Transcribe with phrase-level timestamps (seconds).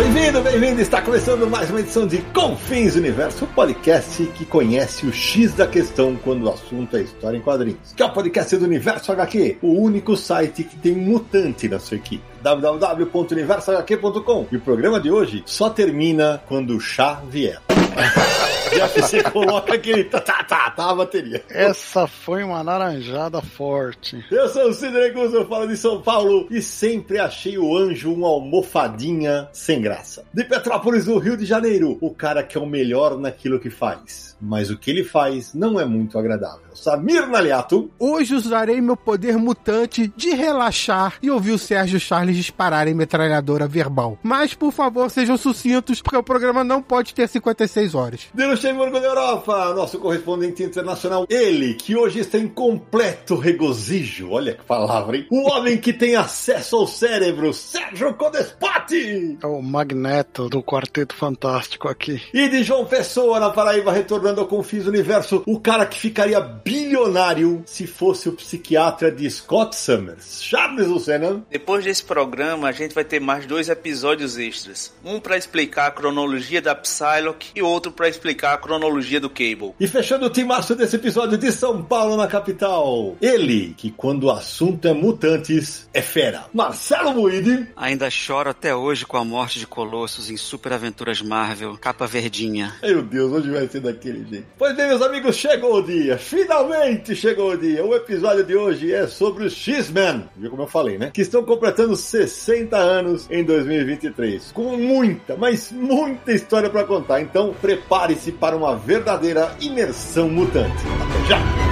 [0.00, 0.80] Bem-vindo, bem-vindo!
[0.80, 5.66] Está começando mais uma edição de Confins Universo, o podcast que conhece o X da
[5.66, 7.92] questão quando o assunto é história em quadrinhos.
[7.94, 11.98] Que é o podcast do Universo HQ, o único site que tem mutante na sua
[11.98, 14.46] equipe www.universohq.com.
[14.50, 17.60] E o programa de hoje só termina quando o chá vier.
[18.76, 21.42] Já que você coloca aquele tá, tá, tá, tá a bateria.
[21.48, 24.24] Essa foi uma laranjada forte.
[24.30, 28.28] Eu sou o Guzzo, eu falo de São Paulo e sempre achei o anjo uma
[28.28, 30.24] almofadinha sem graça.
[30.32, 34.36] De Petrópolis, no Rio de Janeiro, o cara que é o melhor naquilo que faz.
[34.40, 36.69] Mas o que ele faz não é muito agradável.
[36.74, 37.90] Samir Naliato.
[37.98, 43.66] Hoje usarei meu poder mutante de relaxar e ouvir o Sérgio Charles disparar em metralhadora
[43.66, 44.18] verbal.
[44.22, 48.28] Mas, por favor, sejam sucintos, porque o programa não pode ter 56 horas.
[48.32, 54.30] De Luxemburgo da Europa, nosso correspondente internacional, ele que hoje está em completo regozijo.
[54.30, 55.26] Olha que palavra, hein?
[55.30, 59.38] O homem que tem acesso ao cérebro, Sérgio Codespati.
[59.42, 62.20] É o magneto do Quarteto Fantástico aqui.
[62.32, 67.62] E de João Pessoa, na Paraíba, retornando ao Confis Universo, o cara que ficaria bilionário
[67.66, 71.42] se fosse o psiquiatra de Scott Summers, Charles Lucena.
[71.50, 74.92] Depois desse programa, a gente vai ter mais dois episódios extras.
[75.04, 79.74] Um para explicar a cronologia da Psylocke e outro para explicar a cronologia do Cable.
[79.78, 84.30] E fechando o timaço desse episódio de São Paulo na capital, ele que quando o
[84.30, 86.44] assunto é mutantes, é fera.
[86.52, 87.68] Marcelo Muide.
[87.76, 92.74] Ainda choro até hoje com a morte de Colossus em Super Aventuras Marvel, capa verdinha.
[92.82, 94.46] Meu Deus, hoje vai ser daquele jeito.
[94.58, 96.18] Pois bem, meus amigos, chegou o dia.
[96.50, 97.84] Finalmente chegou o dia.
[97.86, 100.28] O episódio de hoje é sobre os X-Men.
[100.36, 101.12] Viu como eu falei, né?
[101.14, 104.50] Que estão completando 60 anos em 2023.
[104.50, 107.20] Com muita, mas muita história para contar.
[107.20, 110.82] Então, prepare-se para uma verdadeira imersão mutante.
[111.00, 111.69] Até já!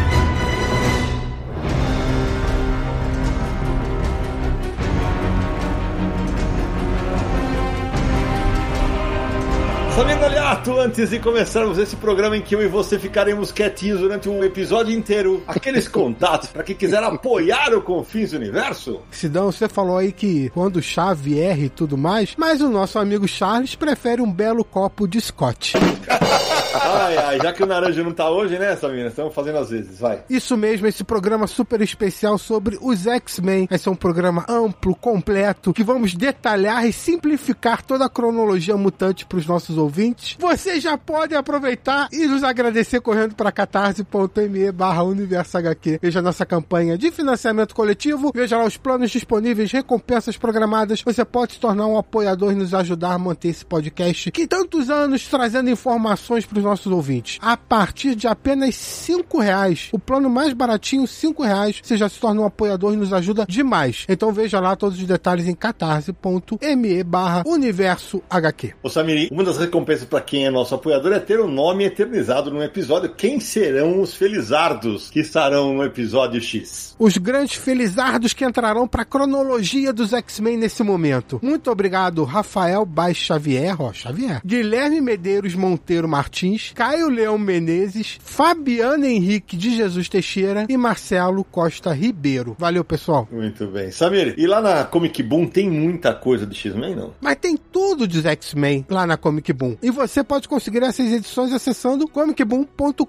[10.77, 14.95] Antes de começarmos esse programa em que eu e você ficaremos quietinhos durante um episódio
[14.95, 19.01] inteiro, aqueles contatos para quem quiser apoiar o Confins Universo.
[19.11, 22.99] Sidão, você falou aí que quando o chá vier e tudo mais, mas o nosso
[22.99, 25.73] amigo Charles prefere um belo copo de Scott.
[26.75, 29.09] ai, ai, já que o Naranja não tá hoje, né, Samina?
[29.09, 30.23] Estamos fazendo às vezes, vai.
[30.29, 33.67] Isso mesmo, esse programa super especial sobre os X-Men.
[33.69, 39.25] Vai ser um programa amplo, completo, que vamos detalhar e simplificar toda a cronologia mutante
[39.27, 40.37] para os nossos ouvintes.
[40.39, 45.99] Você já pode aproveitar e nos agradecer correndo para catarse.me barra universo HQ.
[46.03, 51.03] Veja nossa campanha de financiamento coletivo, veja lá os planos disponíveis, recompensas programadas.
[51.03, 54.91] Você pode se tornar um apoiador e nos ajudar a manter esse podcast que tantos
[54.91, 57.39] anos trazendo informações para os nossos ouvintes.
[57.41, 62.19] A partir de apenas cinco reais, o plano mais baratinho, cinco reais, você já se
[62.19, 64.05] torna um apoiador e nos ajuda demais.
[64.09, 68.75] Então veja lá todos os detalhes em catarse.me barra universo HQ.
[68.83, 72.51] Ô Samiri, uma das recompensas para quem é nosso apoiador é ter o nome eternizado
[72.51, 73.15] num episódio.
[73.15, 76.95] Quem serão os felizardos que estarão no episódio X?
[76.99, 81.39] Os grandes felizardos que entrarão para a cronologia dos X-Men nesse momento.
[81.43, 89.05] Muito obrigado, Rafael Baix Xavier, ó, Xavier, Guilherme Medeiros Monteiro Martins, Caio Leão Menezes, Fabiano
[89.05, 92.57] Henrique de Jesus Teixeira e Marcelo Costa Ribeiro.
[92.59, 93.29] Valeu, pessoal.
[93.31, 93.91] Muito bem.
[93.91, 97.15] Samir, e lá na Comic Boom tem muita coisa de X-Men, não?
[97.21, 99.77] Mas tem tudo dos X-Men lá na Comic Boom.
[99.83, 103.05] E você pode conseguir essas edições acessando comicboom.com.br.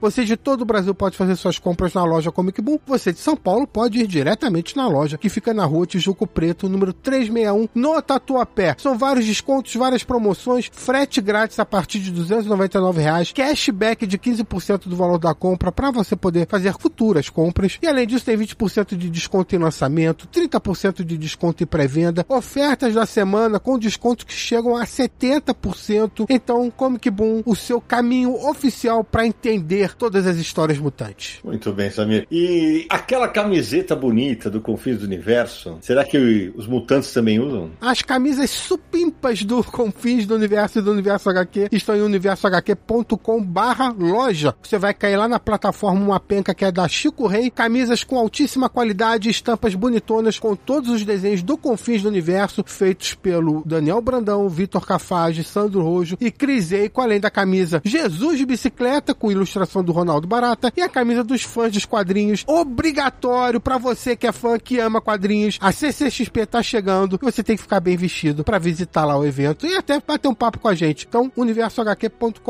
[0.00, 2.78] Você de todo o Brasil pode fazer suas compras na loja Comic Boom.
[2.86, 6.68] Você de São Paulo pode ir diretamente na loja, que fica na rua Tijuco Preto,
[6.68, 8.76] número 361, no Tatuapé.
[8.78, 14.88] São vários descontos, várias promoções, frete grátis a partir de 299 reais, cashback de 15%
[14.88, 17.78] do valor da compra para você poder fazer futuras compras.
[17.82, 22.94] E além disso, tem 20% de desconto em lançamento, 30% de desconto em pré-venda, ofertas
[22.94, 26.26] da semana com descontos que chegam a 70%.
[26.28, 31.40] Então, Comic Boom, o seu caminho oficial para entender todas as histórias mutantes.
[31.44, 32.26] Muito bem, Samir.
[32.30, 37.70] E aquela camiseta bonita do Confins do Universo, será que os mutantes também usam?
[37.80, 43.94] As camisas supimpas do Confins do Universo e do Universo HQ estão em universohq.com barra
[43.96, 44.54] loja.
[44.62, 48.18] Você vai cair lá na plataforma Uma Penca, que é da Chico Rei, camisas com
[48.18, 54.00] altíssima qualidade, estampas bonitonas, com todos os desenhos do Confins do Universo, feitos pelo Daniel
[54.00, 59.30] Brandão, Vitor Cafage, Sandro Rojo e Cris Eico, além da camisa Jesus de Bicicleta, com
[59.30, 64.26] ilustração do Ronaldo Barata, e a camisa dos fãs dos quadrinhos, obrigatório para você que
[64.26, 65.58] é fã, que ama quadrinhos.
[65.60, 69.24] A CCXP tá chegando e você tem que ficar bem vestido para visitar lá o
[69.24, 71.06] evento e até bater um papo com a gente.
[71.08, 71.93] Então, universohq.com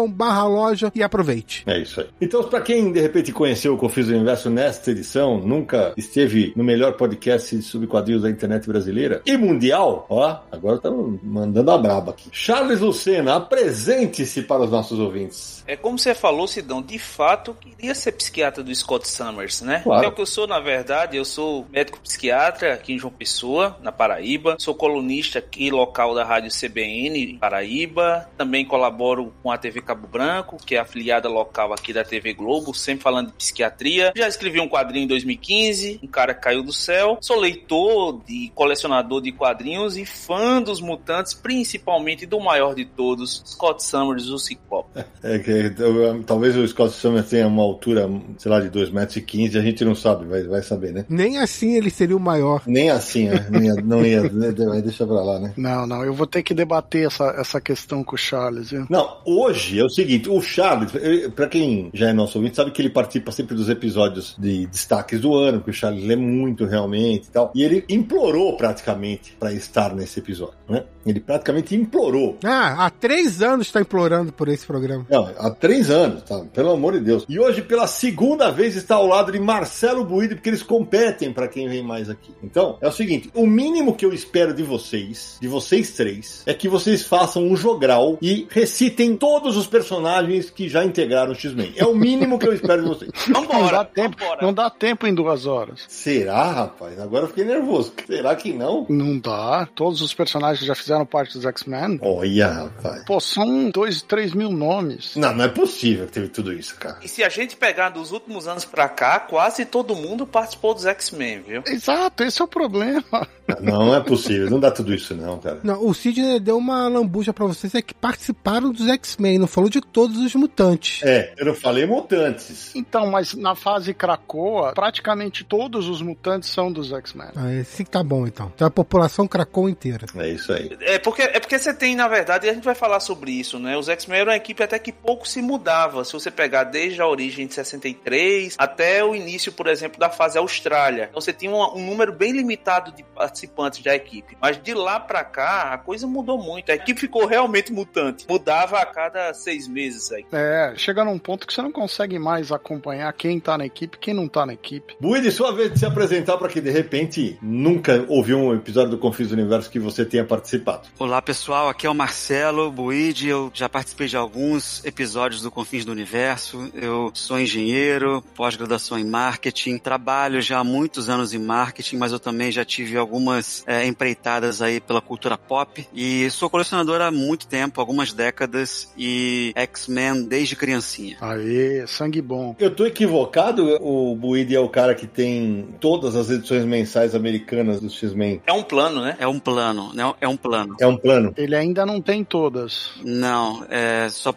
[0.08, 1.62] barra loja e aproveite.
[1.66, 2.06] É isso aí.
[2.20, 6.64] Então, para quem de repente conheceu o Confis do Universo nesta edição, nunca esteve no
[6.64, 12.10] melhor podcast sobre quadrinhos da internet brasileira e mundial, ó, agora estamos mandando a braba
[12.12, 12.28] aqui.
[12.32, 15.53] Charles Lucena, apresente-se para os nossos ouvintes.
[15.66, 19.80] É como você falou, Sidão, de fato, eu queria ser psiquiatra do Scott Summers, né?
[19.82, 20.04] Claro.
[20.04, 21.16] É o que eu sou, na verdade.
[21.16, 24.56] Eu sou médico psiquiatra aqui em João Pessoa, na Paraíba.
[24.58, 28.28] Sou colunista aqui local da rádio CBN, em Paraíba.
[28.36, 32.74] Também colaboro com a TV Cabo Branco, que é afiliada local aqui da TV Globo,
[32.74, 34.12] sempre falando de psiquiatria.
[34.14, 37.16] Já escrevi um quadrinho em 2015, Um Cara que Caiu do Céu.
[37.22, 43.42] Sou leitor e colecionador de quadrinhos e fã dos mutantes, principalmente do maior de todos,
[43.46, 45.04] Scott Summers, o Ciclope.
[45.22, 48.08] É que eu- talvez o Scott Summers tenha uma altura,
[48.38, 51.04] sei lá, de 2,15 metros, e 15, a gente não sabe, vai, vai saber, né?
[51.08, 52.62] Nem assim ele seria o maior.
[52.66, 53.46] Nem assim, né?
[53.50, 54.80] Não ia, não ia né?
[54.82, 55.52] deixa pra lá, né?
[55.56, 58.86] Não, não, eu vou ter que debater essa, essa questão com o Charles, viu?
[58.88, 62.70] Não, hoje é o seguinte, o Charles, eh, pra quem já é nosso ouvinte, sabe
[62.70, 66.64] que ele participa sempre dos episódios de destaques do ano, que o Charles lê muito
[66.64, 67.52] realmente e tal.
[67.54, 70.84] E ele implorou praticamente pra estar nesse episódio, né?
[71.06, 72.38] Ele praticamente implorou.
[72.42, 75.06] Ah, há três anos tá implorando por esse programa.
[75.10, 76.40] Não, há três anos, tá?
[76.52, 77.24] Pelo amor de Deus.
[77.28, 81.48] E hoje, pela segunda vez, está ao lado de Marcelo Buide, porque eles competem pra
[81.48, 82.32] quem vem mais aqui.
[82.42, 86.54] Então, é o seguinte: o mínimo que eu espero de vocês, de vocês três, é
[86.54, 91.72] que vocês façam um jogral e recitem todos os personagens que já integraram o X-Men.
[91.76, 93.10] É o mínimo que eu espero de vocês.
[93.28, 94.38] Não Vambora, dá tempo, vambora.
[94.42, 95.80] não dá tempo em duas horas.
[95.88, 96.98] Será, rapaz?
[96.98, 97.92] Agora eu fiquei nervoso.
[98.06, 98.86] Será que não?
[98.88, 99.68] Não dá.
[99.74, 101.98] Todos os personagens que já fizeram parte dos X-Men.
[102.02, 103.04] Olha, rapaz.
[103.04, 105.16] Pô, são dois, três mil nomes.
[105.16, 106.98] Não, não é possível que teve tudo isso, cara.
[107.02, 110.86] E se a gente pegar dos últimos anos pra cá, quase todo mundo participou dos
[110.86, 111.62] X-Men, viu?
[111.66, 113.28] Exato, esse é o problema.
[113.60, 114.48] Não é possível.
[114.48, 115.60] Não dá tudo isso, não, cara.
[115.62, 119.68] Não, o Sidney deu uma lambuja pra vocês, é que participaram dos X-Men, não falou
[119.68, 121.02] de todos os mutantes.
[121.02, 122.74] É, eu não falei mutantes.
[122.74, 127.28] Então, mas na fase Krakoa, praticamente todos os mutantes são dos X-Men.
[127.36, 128.50] Ah, esse que tá bom então.
[128.54, 130.06] Então a população cracou inteira.
[130.16, 130.76] É isso aí.
[130.80, 133.58] É porque, é porque você tem, na verdade, e a gente vai falar sobre isso,
[133.58, 133.76] né?
[133.76, 136.04] Os X-Men eram uma equipe até que pouco se mudava.
[136.04, 140.38] Se você pegar desde a origem de 63 até o início, por exemplo, da fase
[140.38, 141.06] Austrália.
[141.08, 144.36] Então você tinha um, um número bem limitado de participantes da equipe.
[144.40, 146.70] Mas de lá pra cá, a coisa mudou muito.
[146.70, 148.26] A equipe ficou realmente mutante.
[148.28, 150.26] Mudava a cada seis meses aí.
[150.32, 154.00] É, chega num ponto que você não consegue mais acompanhar quem tá na equipe e
[154.00, 154.96] quem não tá na equipe.
[155.00, 158.98] Buide, sua vez de se apresentar para que de repente nunca ouviu um episódio do
[158.98, 160.88] Confis do Universo que você tenha participado.
[160.98, 165.84] Olá pessoal, aqui é o Marcelo Buide, eu já participei de alguns episódios do Confins
[165.84, 171.96] do Universo, eu sou engenheiro, pós-graduação em marketing, trabalho já há muitos anos em marketing,
[171.96, 177.00] mas eu também já tive algumas é, empreitadas aí pela cultura pop e sou colecionador
[177.00, 181.16] há muito tempo, algumas décadas e X-Men desde criancinha.
[181.20, 182.56] Aê, sangue bom.
[182.58, 183.78] Eu tô equivocado?
[183.80, 188.42] O Buide é o cara que tem todas as edições mensais americanas do X-Men.
[188.46, 189.16] É um plano, né?
[189.20, 190.12] É um plano, né?
[190.20, 190.76] É um plano.
[190.80, 191.32] É um plano.
[191.36, 192.92] Ele ainda não tem todas.
[193.04, 194.32] Não, é, só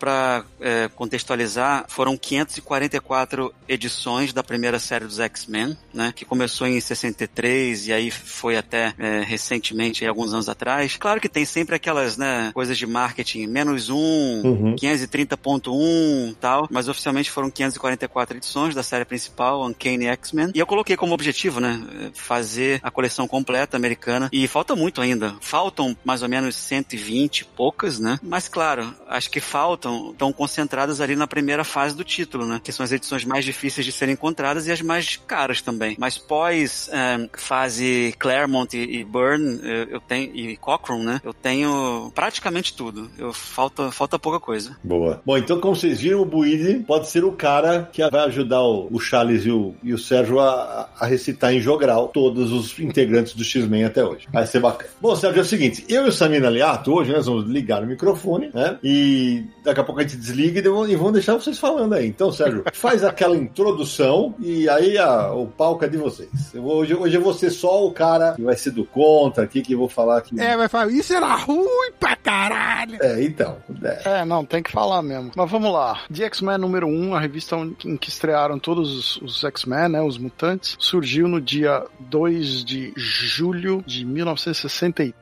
[0.57, 6.13] para contextualizar, foram 544 edições da primeira série dos X-Men, né?
[6.15, 10.97] Que começou em 63 e aí foi até é, recentemente, aí, alguns anos atrás.
[10.97, 14.75] Claro que tem sempre aquelas, né, coisas de marketing, menos um, Uhum.
[14.75, 20.51] 530.1 tal, mas oficialmente foram 544 edições da série principal, Uncanny X-Men.
[20.53, 24.29] E eu coloquei como objetivo, né, fazer a coleção completa americana.
[24.31, 25.35] E falta muito ainda.
[25.41, 28.19] Faltam mais ou menos 120 e poucas, né?
[28.21, 32.61] Mas claro, as que faltam estão concentradas ali na primeira fase do título, né?
[32.63, 35.95] Que são as edições mais difíceis de serem encontradas e as mais caras também.
[35.99, 41.21] Mas pós eh, fase Claremont e, e Byrne, eu, eu tenho e Cochran, né?
[41.23, 43.09] Eu tenho praticamente tudo.
[43.17, 44.77] Eu falta falta pouca coisa.
[44.83, 45.21] Boa.
[45.25, 48.87] Bom, então como vocês viram, o Buide pode ser o cara que vai ajudar o,
[48.89, 53.33] o Charles e o, e o Sérgio a, a recitar em jogral todos os integrantes
[53.33, 54.27] do X-Men até hoje.
[54.31, 54.89] Vai ser bacana.
[55.01, 57.87] Bom, Sérgio, é o seguinte, eu e o Samina Aliato, hoje nós vamos ligar o
[57.87, 58.77] microfone, né?
[58.83, 62.07] E daqui a pouco a gente desliga devo- e vão deixar vocês falando aí.
[62.07, 66.29] Então, Sérgio, faz aquela introdução e aí a- o palco é de vocês.
[66.53, 69.43] Eu vou- hoje, hoje eu vou ser só o cara que vai ser do contra
[69.43, 70.39] aqui, que eu vou falar aqui.
[70.39, 72.97] É, vai falar, isso era ruim pra caralho.
[73.01, 73.57] É, então.
[73.83, 74.19] É.
[74.21, 75.31] É, não, tem que falar mesmo.
[75.35, 76.01] Mas vamos lá.
[76.13, 80.17] The X-Men número 1, a revista em que estrearam todos os, os X-Men, né, os
[80.17, 84.05] mutantes, surgiu no dia 2 de julho de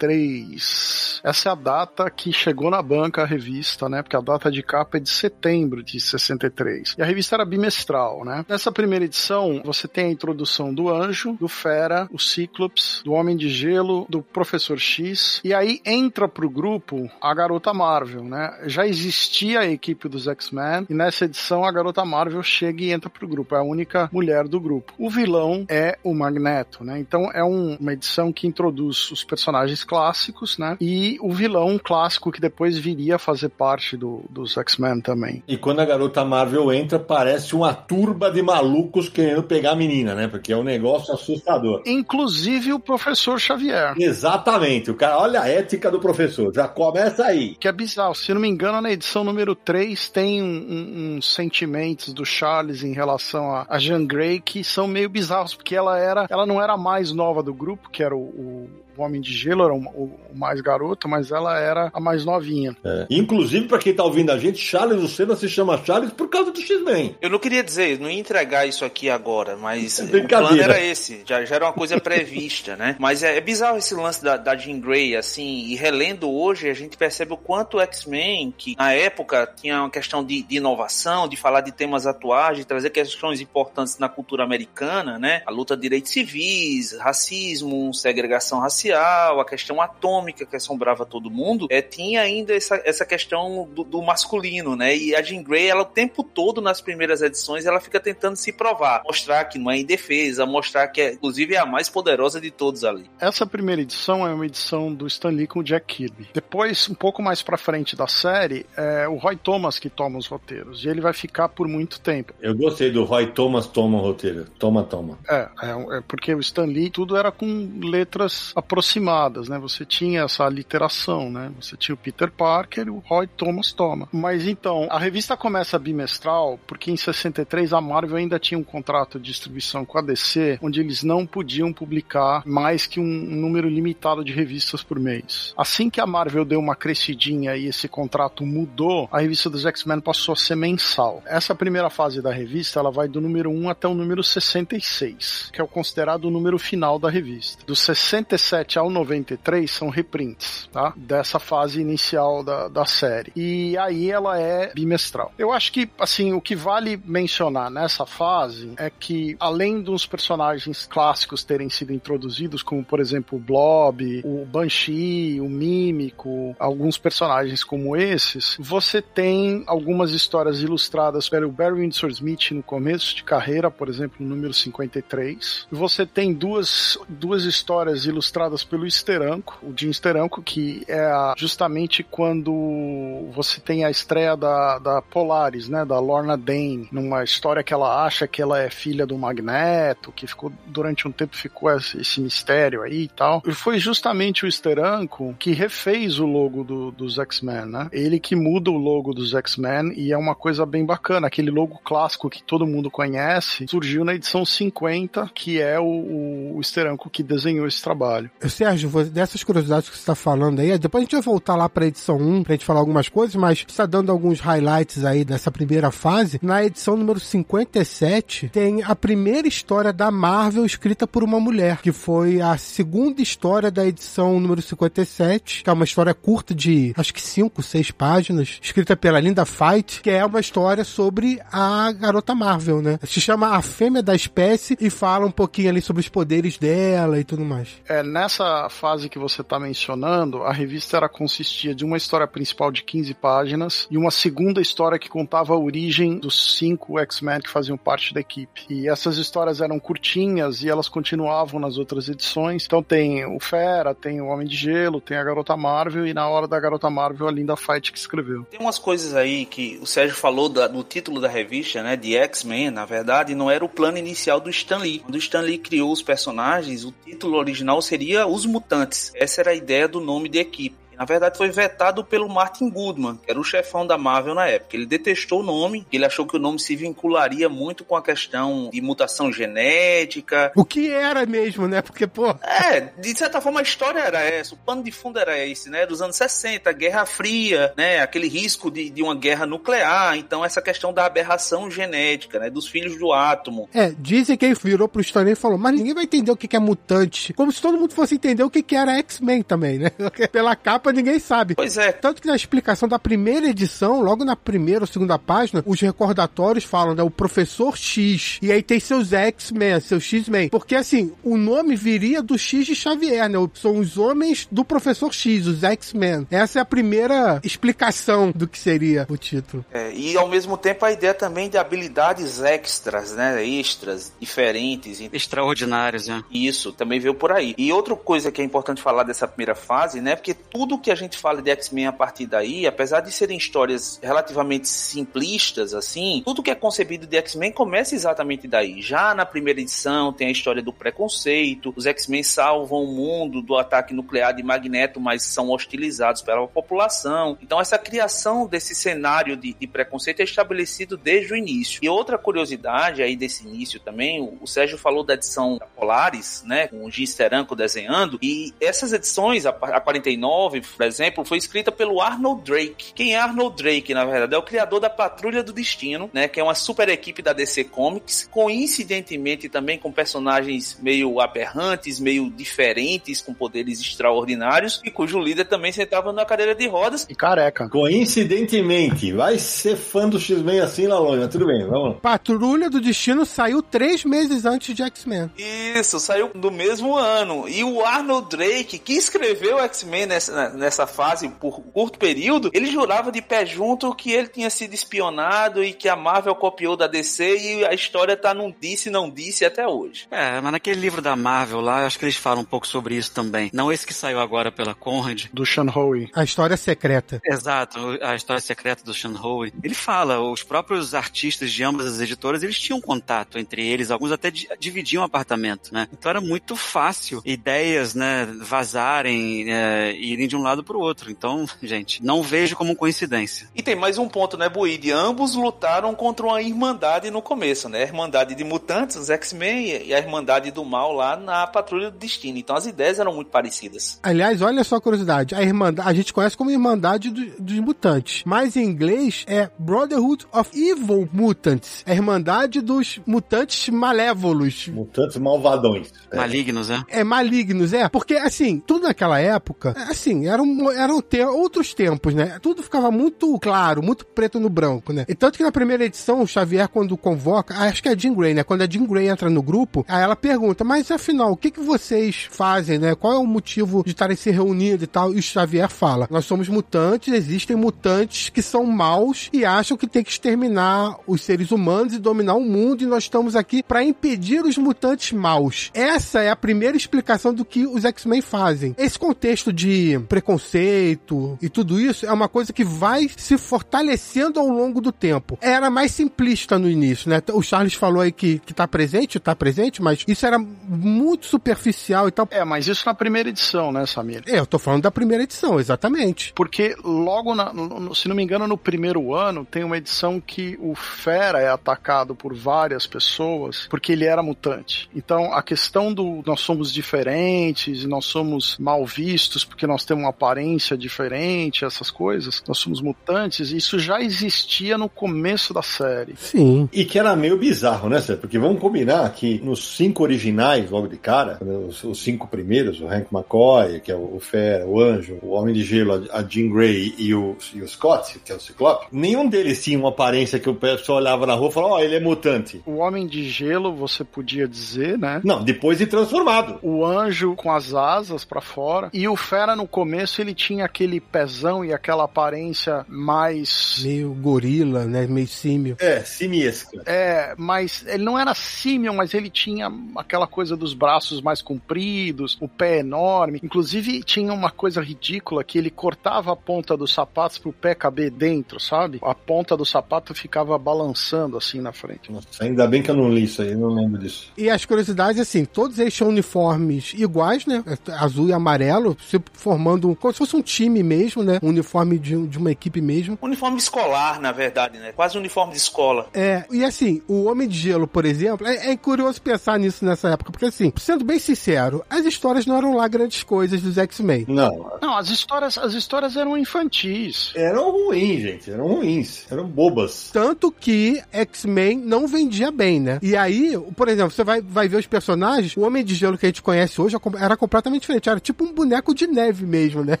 [0.00, 1.20] 1963.
[1.22, 4.02] Essa é a data que chegou na banca a revista, né?
[4.02, 6.94] Porque a data de capa é de setembro de 63.
[6.98, 8.44] E a revista era bimestral, né?
[8.48, 13.36] Nessa primeira edição, você tem a introdução do Anjo, do Fera, o Cíclops, do Homem
[13.36, 18.58] de Gelo, do Professor X, e aí entra pro grupo a Garota Marvel, né?
[18.66, 23.10] Já existia a equipe dos X-Men, e nessa edição a Garota Marvel chega e entra
[23.10, 24.92] pro grupo, é a única mulher do grupo.
[24.98, 26.98] O vilão é o Magneto, né?
[26.98, 30.76] Então é um, uma edição que introduz os personagens clássicos, né?
[30.80, 35.42] E o vilão clássico que depois viria a fazer parte do, dos X-Men também.
[35.46, 40.14] E quando a garota Marvel entra, parece uma turba de malucos querendo pegar a menina,
[40.14, 40.26] né?
[40.26, 41.82] Porque é um negócio assustador.
[41.84, 43.94] Inclusive o professor Xavier.
[43.98, 44.90] Exatamente.
[44.90, 46.52] O cara, olha a ética do professor.
[46.54, 47.54] Já começa aí.
[47.56, 48.14] Que é bizarro.
[48.14, 52.82] Se não me engano, na edição número 3 tem uns um, um, sentimentos do Charles
[52.82, 56.62] em relação a, a Jean Grey que são meio bizarros, porque ela era, ela não
[56.62, 59.74] era a mais nova do grupo, que era o, o o Homem de Gelo era
[59.74, 62.76] o, o, mais garoto, mas ela era a mais novinha.
[62.84, 63.06] É.
[63.10, 66.60] Inclusive, para quem tá ouvindo a gente, Charles Lucena se chama Charles por causa do
[66.60, 67.16] X-Men.
[67.20, 70.80] Eu não queria dizer, não ia entregar isso aqui agora, mas é o plano era
[70.80, 71.22] esse.
[71.24, 72.96] Já, já era uma coisa prevista, né?
[73.00, 76.74] Mas é, é, bizarro esse lance da, da Jean Grey, assim, e relendo hoje, a
[76.74, 81.28] gente percebe o quanto o X-Men, que na época tinha uma questão de, de inovação,
[81.28, 85.42] de falar de temas atuais, de trazer questões importantes na cultura americana, né?
[85.46, 91.66] A luta de direitos civis, racismo, segregação racial a questão atômica que assombrava todo mundo,
[91.70, 94.96] é, tinha ainda essa, essa questão do, do masculino, né?
[94.96, 98.52] E a Jean Grey, ela o tempo todo nas primeiras edições, ela fica tentando se
[98.52, 102.50] provar, mostrar que não é indefesa, mostrar que é, inclusive é a mais poderosa de
[102.50, 103.08] todos ali.
[103.18, 106.28] Essa primeira edição é uma edição do Stan Lee com o Jack Kirby.
[106.32, 110.26] Depois, um pouco mais pra frente da série, é o Roy Thomas que toma os
[110.26, 110.84] roteiros.
[110.84, 112.32] E ele vai ficar por muito tempo.
[112.40, 114.46] Eu gostei do Roy Thomas toma o roteiro.
[114.58, 115.18] Toma, toma.
[115.28, 119.58] É, é, é porque o Stan Lee tudo era com letras aproximadas né?
[119.58, 121.50] Você tinha essa literação, né?
[121.60, 124.08] Você tinha o Peter Parker e o Roy Thomas Toma.
[124.12, 129.18] Mas então, a revista começa bimestral porque em 63 a Marvel ainda tinha um contrato
[129.18, 134.24] de distribuição com a DC, onde eles não podiam publicar mais que um número limitado
[134.24, 135.52] de revistas por mês.
[135.56, 140.00] Assim que a Marvel deu uma crescidinha e esse contrato mudou, a revista dos X-Men
[140.00, 141.22] passou a ser mensal.
[141.26, 145.60] Essa primeira fase da revista, ela vai do número 1 até o número 66, que
[145.60, 147.64] é o considerado o número final da revista.
[147.66, 150.92] Do 67 97 ao 93 são reprints, tá?
[150.96, 153.32] Dessa fase inicial da, da série.
[153.34, 155.32] E aí ela é bimestral.
[155.38, 160.86] Eu acho que, assim, o que vale mencionar nessa fase é que, além dos personagens
[160.86, 167.64] clássicos terem sido introduzidos, como, por exemplo, o Blob, o Banshee, o Mímico, alguns personagens
[167.64, 173.70] como esses, você tem algumas histórias ilustradas pelo Barry Windsor Smith no começo de carreira,
[173.70, 175.66] por exemplo, no número 53.
[175.70, 183.28] Você tem duas, duas histórias ilustradas pelo Steranko, o Jim Steranko, que é justamente quando
[183.32, 188.04] você tem a estreia da, da Polaris, né, da Lorna Dane, numa história que ela
[188.04, 192.20] acha que ela é filha do Magneto, que ficou durante um tempo ficou esse, esse
[192.20, 193.42] mistério aí e tal.
[193.46, 197.88] E foi justamente o Steranko que refez o logo do, dos X-Men, né?
[197.92, 201.26] Ele que muda o logo dos X-Men e é uma coisa bem bacana.
[201.26, 206.58] Aquele logo clássico que todo mundo conhece surgiu na edição 50, que é o, o,
[206.58, 208.30] o Steranko que desenhou esse trabalho.
[208.48, 211.84] Sérgio, dessas curiosidades que você está falando aí, depois a gente vai voltar lá para
[211.84, 215.24] a edição 1 para a gente falar algumas coisas, mas está dando alguns highlights aí
[215.24, 216.38] dessa primeira fase.
[216.42, 221.92] Na edição número 57 tem a primeira história da Marvel escrita por uma mulher, que
[221.92, 227.12] foi a segunda história da edição número 57, que é uma história curta de acho
[227.12, 232.34] que 5, 6 páginas, escrita pela Linda Fight, que é uma história sobre a garota
[232.34, 232.98] Marvel, né?
[233.04, 237.18] Se chama A Fêmea da Espécie e fala um pouquinho ali sobre os poderes dela
[237.18, 237.68] e tudo mais.
[237.88, 242.70] É, nessa fase que você está mencionando, a revista era consistia de uma história principal
[242.70, 247.50] de 15 páginas e uma segunda história que contava a origem dos cinco X-Men que
[247.50, 248.66] faziam parte da equipe.
[248.70, 252.64] E essas histórias eram curtinhas e elas continuavam nas outras edições.
[252.66, 256.28] Então tem o Fera, tem o Homem de Gelo, tem a Garota Marvel e na
[256.28, 258.44] hora da Garota Marvel a Linda Fight que escreveu.
[258.44, 262.16] Tem umas coisas aí que o Sérgio falou da, do título da revista, né, de
[262.16, 265.00] X-Men, na verdade, não era o plano inicial do Stan Lee.
[265.00, 269.12] Quando o Stan Lee criou os personagens, o título original seria os Mutantes.
[269.14, 273.16] Essa era a ideia do nome de equipe na verdade foi vetado pelo Martin Goodman,
[273.16, 274.76] que era o chefão da Marvel na época.
[274.76, 278.68] Ele detestou o nome, ele achou que o nome se vincularia muito com a questão
[278.70, 280.52] de mutação genética.
[280.54, 281.80] O que era mesmo, né?
[281.80, 282.28] Porque, pô.
[282.42, 285.86] É, de certa forma a história era essa, o pano de fundo era esse, né?
[285.86, 288.00] Dos anos 60, Guerra Fria, né?
[288.00, 290.18] Aquele risco de, de uma guerra nuclear.
[290.18, 292.50] Então, essa questão da aberração genética, né?
[292.50, 293.70] Dos filhos do átomo.
[293.72, 296.54] É, dizem que ele virou pro Stone e falou, mas ninguém vai entender o que
[296.54, 297.32] é mutante.
[297.32, 299.90] Como se todo mundo fosse entender o que era X-Men também, né?
[300.30, 301.54] Pela capa ninguém sabe.
[301.54, 301.92] Pois é.
[301.92, 306.64] Tanto que na explicação da primeira edição, logo na primeira ou segunda página, os recordatórios
[306.64, 307.02] falam, né?
[307.02, 308.38] O professor X.
[308.42, 310.48] E aí tem seus X-Men, seus X-Men.
[310.48, 313.38] Porque assim, o nome viria do X de Xavier, né?
[313.54, 316.26] São os homens do professor X, os X-Men.
[316.30, 319.64] Essa é a primeira explicação do que seria o título.
[319.72, 323.44] É, e ao mesmo tempo a ideia também de habilidades extras, né?
[323.44, 325.00] Extras, diferentes.
[325.12, 326.22] Extraordinários, né?
[326.30, 327.54] Isso, também veio por aí.
[327.56, 330.16] E outra coisa que é importante falar dessa primeira fase, né?
[330.16, 334.00] Porque tudo que a gente fala de X-Men a partir daí, apesar de serem histórias
[334.02, 338.80] relativamente simplistas, assim, tudo que é concebido de X-Men começa exatamente daí.
[338.80, 343.56] Já na primeira edição tem a história do preconceito, os X-Men salvam o mundo do
[343.56, 347.36] ataque nuclear de Magneto, mas são hostilizados pela população.
[347.42, 351.80] Então essa criação desse cenário de, de preconceito é estabelecido desde o início.
[351.82, 356.42] E outra curiosidade aí desse início também, o, o Sérgio falou da edição da Polaris,
[356.46, 361.38] né, com o Gin Steranko desenhando, e essas edições, a, a 49, por exemplo, foi
[361.38, 362.92] escrita pelo Arnold Drake.
[362.94, 364.34] Quem é Arnold Drake, na verdade?
[364.34, 367.64] É o criador da Patrulha do Destino, né, que é uma super equipe da DC
[367.64, 375.44] Comics, coincidentemente também com personagens meio aberrantes, meio diferentes, com poderes extraordinários, e cujo líder
[375.44, 377.06] também sentava na cadeira de rodas.
[377.08, 377.68] E careca.
[377.68, 382.00] Coincidentemente, vai ser fã do X-Men assim lá longe, mas tudo bem, vamos lá.
[382.00, 385.30] Patrulha do Destino saiu três meses antes de X-Men.
[385.36, 387.48] Isso, saiu no mesmo ano.
[387.48, 393.10] E o Arnold Drake, que escreveu X-Men nessa, nessa fase por curto período, ele jurava
[393.10, 397.38] de pé junto que ele tinha sido espionado e que a Marvel copiou da DC
[397.38, 400.06] e a história tá num disse não disse até hoje.
[400.10, 402.96] É, mas naquele livro da Marvel lá, eu acho que eles falam um pouco sobre
[402.96, 403.50] isso também.
[403.52, 405.26] Não esse que saiu agora pela Conrad.
[405.32, 406.10] Do Sean Howe.
[406.14, 407.20] A história secreta.
[407.24, 409.52] Exato, a história secreta do Sean Howe.
[409.62, 414.12] Ele fala, os próprios artistas de ambas as editoras, eles tinham contato entre eles, alguns
[414.12, 415.88] até dividiam apartamento, né?
[415.92, 420.80] Então era muito fácil ideias, né, vazarem é, e irem de um lado para o
[420.80, 421.10] outro.
[421.10, 423.48] Então, gente, não vejo como coincidência.
[423.54, 424.90] E tem mais um ponto, né, Buide?
[424.90, 427.80] Ambos lutaram contra uma irmandade no começo, né?
[427.80, 431.98] A irmandade de mutantes, os X-Men, e a irmandade do mal lá na Patrulha do
[431.98, 432.38] Destino.
[432.38, 433.98] Então as ideias eram muito parecidas.
[434.02, 435.34] Aliás, olha só a curiosidade.
[435.34, 440.26] A irmandade, a gente conhece como Irmandade do, dos Mutantes, mas em inglês é Brotherhood
[440.32, 441.82] of Evil Mutants.
[441.86, 444.68] É a Irmandade dos Mutantes Malévolos.
[444.68, 445.92] Mutantes malvadões.
[446.10, 446.16] É.
[446.16, 446.82] Malignos, é?
[446.88, 447.88] É, malignos, é.
[447.88, 452.38] Porque, assim, tudo naquela época, assim, eram, eram te outros tempos, né?
[452.40, 455.04] Tudo ficava muito claro, muito preto no branco, né?
[455.08, 458.14] E tanto que na primeira edição, o Xavier, quando convoca, acho que é a Jean
[458.14, 458.44] Grey, né?
[458.44, 461.60] Quando a Jean Grey entra no grupo, aí ela pergunta, mas afinal, o que, que
[461.60, 462.94] vocês fazem, né?
[462.94, 465.12] Qual é o motivo de estarem se reunindo e tal?
[465.12, 469.86] E o Xavier fala, nós somos mutantes, existem mutantes que são maus e acham que
[469.86, 473.82] tem que exterminar os seres humanos e dominar o mundo e nós estamos aqui para
[473.82, 475.70] impedir os mutantes maus.
[475.74, 478.74] Essa é a primeira explicação do que os X-Men fazem.
[478.78, 484.48] Esse contexto de preconceito e tudo isso é uma coisa que vai se fortalecendo ao
[484.48, 485.38] longo do tempo.
[485.40, 487.22] Era mais simplista no início, né?
[487.32, 492.08] O Charles falou aí que, que tá presente, tá presente, mas isso era muito superficial
[492.08, 492.28] e tal.
[492.30, 494.22] É, mas isso na primeira edição, né, Samir?
[494.26, 496.32] É, eu tô falando da primeira edição, exatamente.
[496.34, 500.58] Porque logo, na, no, se não me engano, no primeiro ano, tem uma edição que
[500.60, 504.88] o Fera é atacado por várias pessoas porque ele era mutante.
[504.94, 510.09] Então, a questão do nós somos diferentes, nós somos mal vistos porque nós temos uma
[510.10, 516.14] aparência diferente, essas coisas, nós somos mutantes, isso já existia no começo da série.
[516.16, 516.68] Sim.
[516.72, 518.20] E que era meio bizarro, né, Sérgio?
[518.20, 522.86] Porque vamos combinar que nos cinco originais, logo de cara, os, os cinco primeiros, o
[522.86, 526.50] Hank McCoy, que é o, o Fera, o Anjo, o Homem de Gelo, a Jean
[526.50, 530.38] Grey e o, e o Scott, que é o Ciclope, nenhum deles tinha uma aparência
[530.38, 532.60] que o pessoal olhava na rua e falava, ó, oh, ele é mutante.
[532.66, 535.20] O Homem de Gelo, você podia dizer, né?
[535.24, 536.58] Não, depois de transformado.
[536.62, 538.90] O Anjo com as asas para fora.
[538.92, 543.80] E o Fera, no começo, ele tinha aquele pezão e aquela aparência mais...
[543.82, 545.06] Meio gorila, né?
[545.06, 545.76] Meio símio.
[545.78, 546.82] É, simiesca.
[546.86, 552.36] É, mas ele não era símio, mas ele tinha aquela coisa dos braços mais compridos,
[552.40, 553.40] o pé enorme.
[553.42, 558.10] Inclusive, tinha uma coisa ridícula que ele cortava a ponta dos sapatos pro pé caber
[558.10, 558.98] dentro, sabe?
[559.02, 562.10] A ponta do sapato ficava balançando assim na frente.
[562.10, 564.32] Nossa, ainda bem que eu não li isso aí, não lembro disso.
[564.36, 567.62] E as curiosidades, assim, todos eles tinham uniformes iguais, né?
[567.98, 568.96] Azul e amarelo,
[569.32, 571.38] formando como se fosse um time mesmo, né?
[571.42, 573.18] Um uniforme de, de uma equipe mesmo.
[573.20, 574.92] Uniforme escolar, na verdade, né?
[574.92, 576.08] Quase um uniforme de escola.
[576.14, 580.10] É, e assim, o Homem de Gelo, por exemplo, é, é curioso pensar nisso nessa
[580.10, 584.24] época, porque assim, sendo bem sincero, as histórias não eram lá grandes coisas dos X-Men.
[584.28, 584.78] Não.
[584.80, 587.32] Não, as histórias, as histórias eram infantis.
[587.34, 588.50] Eram ruins, gente.
[588.50, 589.26] Eram ruins.
[589.30, 590.10] Eram bobas.
[590.12, 592.98] Tanto que X-Men não vendia bem, né?
[593.02, 596.26] E aí, por exemplo, você vai, vai ver os personagens, o Homem de Gelo que
[596.26, 598.08] a gente conhece hoje era completamente diferente.
[598.08, 599.98] Era tipo um boneco de neve mesmo, né?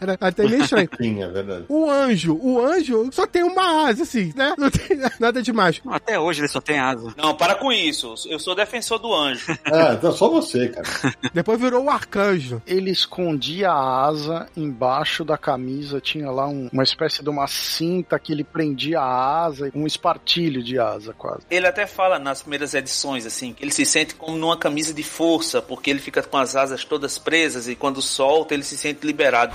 [0.00, 0.88] Era até meio estranho.
[1.00, 1.64] Sim, é verdade.
[1.68, 4.54] O anjo, o anjo só tem uma asa, assim, né?
[4.58, 5.80] Não tem nada demais.
[5.86, 7.12] Até hoje ele só tem asa.
[7.16, 8.14] Não, para com isso.
[8.28, 9.56] Eu sou defensor do anjo.
[9.66, 10.86] É, então só você, cara.
[11.34, 12.62] Depois virou o arcanjo.
[12.66, 18.18] Ele escondia a asa embaixo da camisa, tinha lá um- uma espécie de uma cinta
[18.18, 21.40] que ele prendia a asa, um espartilho de asa quase.
[21.50, 25.02] Ele até fala nas primeiras edições, assim, que ele se sente como numa camisa de
[25.02, 29.04] força, porque ele fica com as asas todas presas e quando solta ele se sente
[29.06, 29.54] liberado.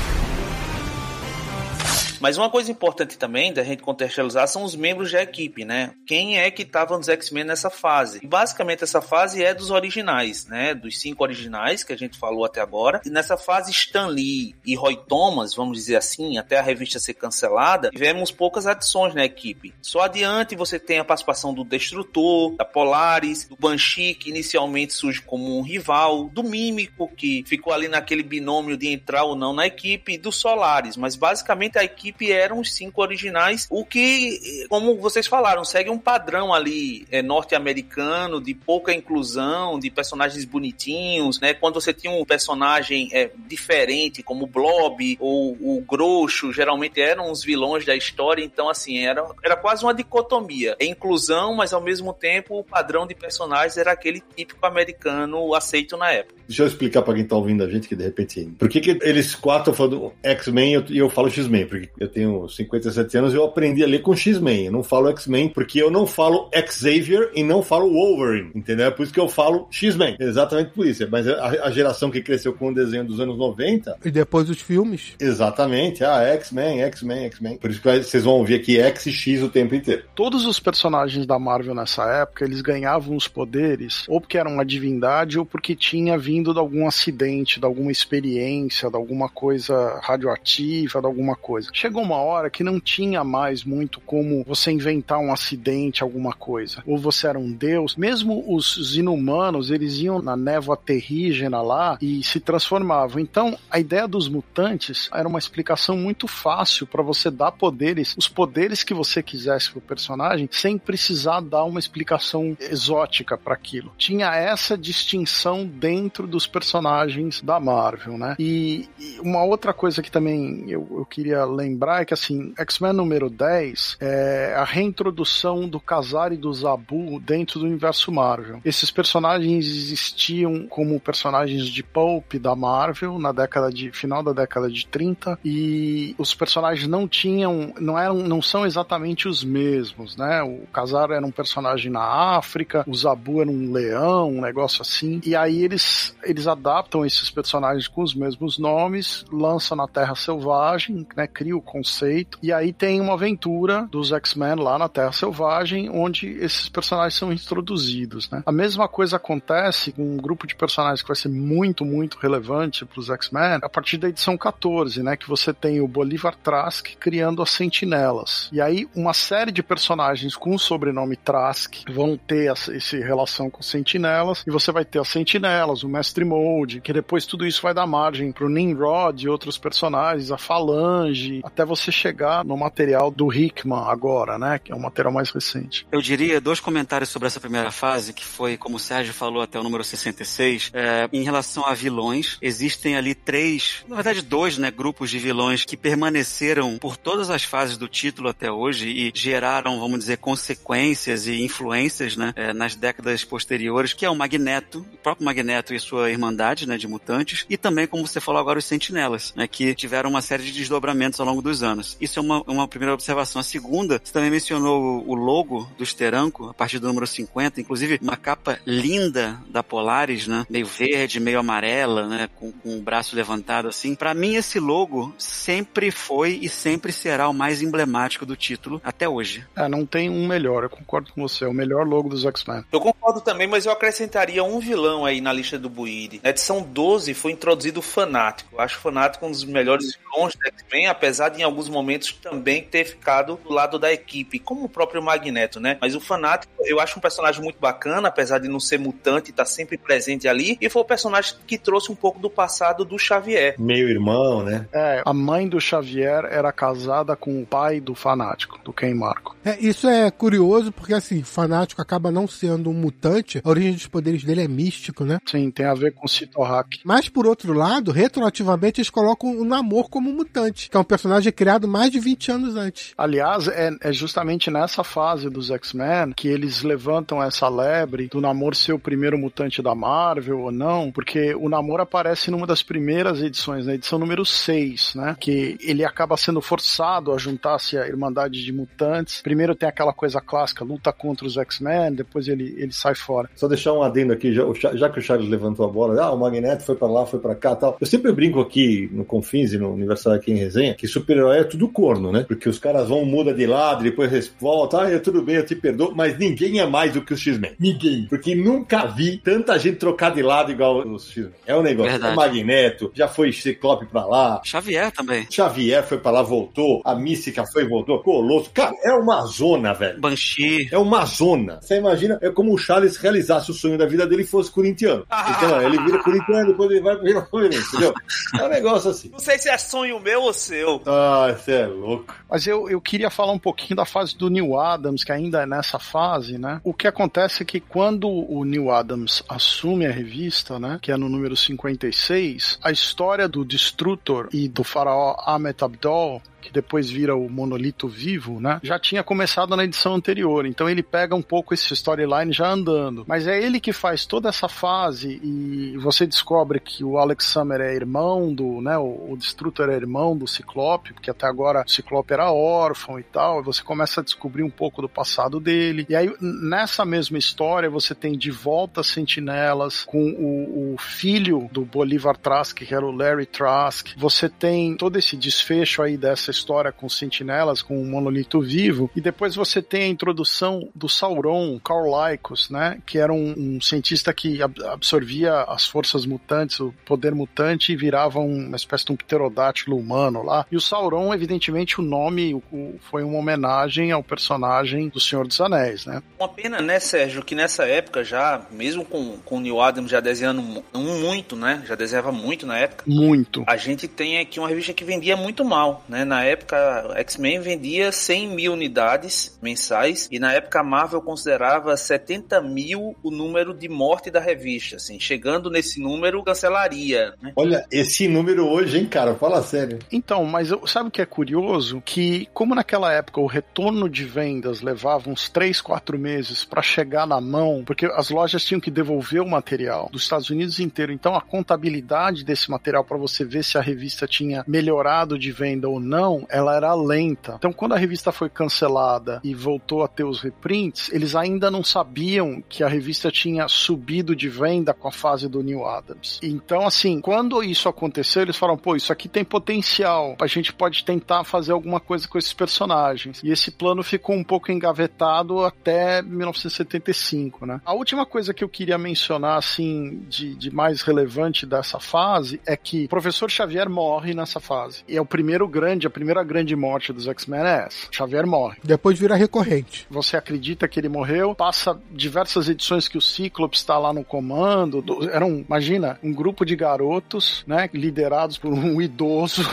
[2.21, 5.95] Mas uma coisa importante também da gente contextualizar são os membros da equipe, né?
[6.05, 8.19] Quem é que estava nos X-Men nessa fase?
[8.21, 10.75] E basicamente essa fase é dos originais, né?
[10.75, 13.01] Dos cinco originais que a gente falou até agora.
[13.03, 17.15] E nessa fase Stan Lee e Roy Thomas, vamos dizer assim, até a revista ser
[17.15, 19.73] cancelada, tivemos poucas adições na equipe.
[19.81, 25.21] Só adiante você tem a participação do Destrutor, da Polaris, do Banshee, que inicialmente surge
[25.21, 29.65] como um rival, do Mímico, que ficou ali naquele binômio de entrar ou não na
[29.65, 30.95] equipe, e do Solaris.
[30.95, 35.97] Mas basicamente a equipe eram os cinco originais, o que, como vocês falaram, segue um
[35.97, 41.53] padrão ali é, norte-americano de pouca inclusão, de personagens bonitinhos, né?
[41.53, 47.31] Quando você tinha um personagem é, diferente, como o Blob ou o Groxo, geralmente eram
[47.31, 50.75] os vilões da história, então assim, era, era quase uma dicotomia.
[50.79, 55.97] É inclusão, mas ao mesmo tempo o padrão de personagens era aquele típico americano aceito
[55.97, 56.40] na época.
[56.51, 58.53] Deixa eu explicar pra quem tá ouvindo a gente que de repente.
[58.59, 61.65] Por que, que eles quatro falam X-Men e eu, eu falo X-Men?
[61.65, 64.65] Porque eu tenho 57 anos e eu aprendi a ler com X-Men.
[64.65, 68.51] Eu não falo X-Men porque eu não falo Xavier e não falo Wolverine.
[68.53, 68.87] Entendeu?
[68.87, 70.17] É por isso que eu falo X-Men.
[70.19, 71.07] Exatamente por isso.
[71.09, 73.97] Mas a, a geração que cresceu com o desenho dos anos 90.
[74.03, 75.13] E depois os filmes.
[75.19, 76.03] Exatamente.
[76.03, 77.57] Ah, X-Men, X-Men, X-Men.
[77.59, 80.03] Por isso que vocês vão ouvir aqui X e X o tempo inteiro.
[80.13, 84.65] Todos os personagens da Marvel nessa época, eles ganhavam os poderes ou porque eram uma
[84.65, 90.99] divindade ou porque tinha vindo de algum acidente, de alguma experiência, de alguma coisa radioativa,
[90.99, 91.69] de alguma coisa.
[91.73, 96.83] Chegou uma hora que não tinha mais muito como você inventar um acidente, alguma coisa.
[96.85, 97.95] Ou você era um deus.
[97.95, 103.19] Mesmo os inumanos, eles iam na névoa terrígena lá e se transformavam.
[103.19, 108.27] Então, a ideia dos mutantes era uma explicação muito fácil para você dar poderes, os
[108.27, 113.91] poderes que você quisesse pro personagem, sem precisar dar uma explicação exótica para aquilo.
[113.97, 118.35] Tinha essa distinção dentro dos personagens da Marvel, né?
[118.39, 122.93] E, e uma outra coisa que também eu, eu queria lembrar é que assim, X-Men
[122.93, 128.61] número 10 é a reintrodução do Kazar e do Zabu dentro do universo Marvel.
[128.65, 134.69] Esses personagens existiam como personagens de pulp da Marvel na década de final da década
[134.69, 140.41] de 30 e os personagens não tinham, não eram, não são exatamente os mesmos, né?
[140.41, 142.03] O Kazar era um personagem na
[142.37, 145.21] África, o Zabu era um leão, um negócio assim.
[145.25, 151.07] E aí eles eles adaptam esses personagens com os mesmos nomes, lançam na Terra Selvagem,
[151.15, 151.27] né?
[151.27, 156.27] Cria o conceito e aí tem uma aventura dos X-Men lá na Terra Selvagem, onde
[156.27, 158.43] esses personagens são introduzidos, né?
[158.45, 162.85] A mesma coisa acontece com um grupo de personagens que vai ser muito, muito relevante
[162.85, 165.15] para os X-Men a partir da edição 14, né?
[165.15, 168.49] Que você tem o Bolivar Trask criando as Sentinelas.
[168.51, 173.49] E aí uma série de personagens com o sobrenome Trask vão ter essa, essa relação
[173.49, 177.61] com Sentinelas e você vai ter as Sentinelas, o Mestre Mold, que depois tudo isso
[177.61, 183.09] vai dar margem pro Nimrod e outros personagens, a Falange, até você chegar no material
[183.09, 184.59] do Hickman agora, né?
[184.59, 185.87] Que é um material mais recente.
[185.91, 189.59] Eu diria dois comentários sobre essa primeira fase, que foi, como o Sérgio falou, até
[189.59, 190.71] o número 66.
[190.73, 195.65] É, em relação a vilões, existem ali três, na verdade dois, né, grupos de vilões
[195.65, 201.27] que permaneceram por todas as fases do título até hoje e geraram, vamos dizer, consequências
[201.27, 205.79] e influências, né, é, nas décadas posteriores, que é o Magneto, o próprio Magneto e
[205.79, 209.73] sua irmandade, né, de mutantes, e também, como você falou agora, os Sentinelas, né, que
[209.75, 211.97] tiveram uma série de desdobramentos ao longo dos anos.
[211.99, 213.39] Isso é uma, uma primeira observação.
[213.39, 217.99] A segunda, você também mencionou o logo do Steranko, a partir do número 50, inclusive
[218.01, 223.15] uma capa linda da Polaris, né, meio verde, meio amarela, né, com, com o braço
[223.15, 223.95] levantado assim.
[223.95, 229.07] Para mim, esse logo sempre foi e sempre será o mais emblemático do título até
[229.07, 229.45] hoje.
[229.55, 232.63] É, não tem um melhor, eu concordo com você, é o melhor logo dos X-Men.
[232.71, 236.21] Eu concordo também, mas eu acrescentaria um vilão aí na lista do Buiu, Reed.
[236.23, 238.55] Na edição 12 foi introduzido o Fanático.
[238.55, 242.13] Eu acho o Fanático um dos melhores vilões do X-Men, apesar de em alguns momentos
[242.13, 245.77] também ter ficado do lado da equipe, como o próprio Magneto, né?
[245.81, 249.45] Mas o Fanático, eu acho um personagem muito bacana, apesar de não ser mutante, tá
[249.45, 250.57] sempre presente ali.
[250.61, 253.55] E foi o personagem que trouxe um pouco do passado do Xavier.
[253.59, 254.67] Meio irmão, né?
[254.71, 259.35] É, a mãe do Xavier era casada com o pai do Fanático, do Ken Marco.
[259.43, 263.87] É, isso é curioso porque, assim, fanático acaba não sendo um mutante, a origem dos
[263.87, 265.19] poderes dele é místico, né?
[265.25, 266.79] Sim, tem a ver com Citohack.
[266.83, 271.31] Mas, por outro lado, retroativamente, eles colocam o Namor como mutante, que é um personagem
[271.31, 272.93] criado mais de 20 anos antes.
[272.97, 278.55] Aliás, é, é justamente nessa fase dos X-Men que eles levantam essa lebre do Namor
[278.55, 283.21] ser o primeiro mutante da Marvel ou não, porque o Namor aparece numa das primeiras
[283.21, 285.15] edições, na edição número 6, né?
[285.19, 289.21] Que ele acaba sendo forçado a juntar-se à Irmandade de Mutantes.
[289.21, 293.29] Primeiro tem aquela coisa clássica, luta contra os X-Men, depois ele, ele sai fora.
[293.35, 294.43] Só deixar um adendo aqui, já,
[294.75, 297.35] já que o Charles levantou a bola, ah, o Magneto foi para lá, foi para
[297.35, 297.77] cá tal.
[297.79, 301.43] Eu sempre brinco aqui no Confins e no Universal aqui em resenha que super-herói é
[301.43, 302.25] tudo corno, né?
[302.27, 305.55] Porque os caras vão, muda de lado, depois volta, ah, é tudo bem, eu te
[305.55, 307.53] perdoo, mas ninguém é mais do que os X-Men.
[307.59, 308.05] Ninguém.
[308.07, 311.31] Porque nunca vi tanta gente trocar de lado igual os X-Men.
[311.45, 311.91] É um negócio.
[311.91, 312.13] Verdade.
[312.13, 315.27] O Magneto, já foi Ciclope pra lá, Xavier também.
[315.29, 318.49] Xavier foi pra lá, voltou, a Mística foi, voltou, Colosso.
[318.51, 319.99] Cara, é uma zona, velho.
[319.99, 320.67] Banshee.
[320.71, 321.59] É uma zona.
[321.61, 325.05] Você imagina, é como o Charles realizasse o sonho da vida dele e fosse corintiano.
[325.29, 327.93] Então, ele vira corintiano, depois ele vai virar Palmeirense, entendeu?
[328.39, 329.09] É um negócio assim.
[329.09, 330.81] Não sei se é sonho meu ou seu.
[330.85, 332.15] Ah, você é louco.
[332.29, 335.45] Mas eu, eu queria falar um pouquinho da fase do Neil Adams, que ainda é
[335.45, 336.61] nessa fase, né?
[336.63, 340.79] O que acontece é que quando o Neil Adams assume a revista, né?
[340.81, 346.51] Que é no número 56, a história do Destrutor e do faraó Ahmet Abdol que
[346.51, 348.59] depois vira o monolito vivo, né?
[348.63, 350.45] Já tinha começado na edição anterior.
[350.45, 353.05] Então ele pega um pouco esse storyline já andando.
[353.07, 357.61] Mas é ele que faz toda essa fase e você descobre que o Alex Summer
[357.61, 358.77] é irmão do, né?
[358.77, 363.03] O, o Destrutor é irmão do Ciclope, porque até agora o Ciclope era órfão e
[363.03, 363.39] tal.
[363.39, 365.85] E você começa a descobrir um pouco do passado dele.
[365.87, 371.63] E aí, nessa mesma história, você tem de volta Sentinelas com o, o filho do
[371.63, 373.89] Bolivar Trask, que era o Larry Trask.
[373.97, 379.01] Você tem todo esse desfecho aí dessa história com sentinelas, com o monolito vivo, e
[379.01, 384.13] depois você tem a introdução do Sauron, Carl Lycos, né, que era um, um cientista
[384.13, 388.95] que ab absorvia as forças mutantes, o poder mutante, e virava uma espécie de um
[388.95, 390.45] pterodátilo humano lá.
[390.51, 395.39] E o Sauron, evidentemente, o nome o, foi uma homenagem ao personagem do Senhor dos
[395.39, 396.01] Anéis, né.
[396.19, 399.99] Uma pena, né, Sérgio, que nessa época já, mesmo com, com o Neil Adams já
[399.99, 400.41] desenhando
[400.73, 402.83] muito, né, já desenhava muito na época.
[402.87, 403.43] Muito.
[403.47, 407.91] A gente tem aqui uma revista que vendia muito mal, né, na época, X-Men vendia
[407.91, 413.67] 100 mil unidades mensais e na época a Marvel considerava 70 mil o número de
[413.67, 414.75] morte da revista.
[414.75, 417.13] Assim, chegando nesse número, cancelaria.
[417.21, 417.33] Né?
[417.35, 419.15] Olha, esse número hoje, hein, cara?
[419.15, 419.79] Fala sério.
[419.91, 421.81] Então, mas eu, sabe o que é curioso?
[421.83, 427.07] Que, como naquela época o retorno de vendas levava uns 3, 4 meses para chegar
[427.07, 430.91] na mão, porque as lojas tinham que devolver o material dos Estados Unidos inteiro.
[430.91, 435.69] Então, a contabilidade desse material para você ver se a revista tinha melhorado de venda
[435.69, 437.35] ou não ela era lenta.
[437.37, 441.63] Então, quando a revista foi cancelada e voltou a ter os reprints, eles ainda não
[441.63, 446.19] sabiam que a revista tinha subido de venda com a fase do Neil Adams.
[446.21, 450.83] Então, assim, quando isso aconteceu, eles falaram: pô, isso aqui tem potencial, a gente pode
[450.83, 453.21] tentar fazer alguma coisa com esses personagens.
[453.23, 457.61] E esse plano ficou um pouco engavetado até 1975, né?
[457.65, 462.55] A última coisa que eu queria mencionar, assim, de, de mais relevante dessa fase é
[462.55, 464.83] que o professor Xavier morre nessa fase.
[464.87, 467.87] E é o primeiro grande, a primeira grande morte dos X-Men é essa.
[467.91, 468.57] Xavier morre.
[468.63, 469.85] Depois vira recorrente.
[469.87, 474.83] Você acredita que ele morreu, passa diversas edições que o Cíclope está lá no comando.
[475.11, 479.47] Era um, imagina, um grupo de garotos, né, liderados por um idoso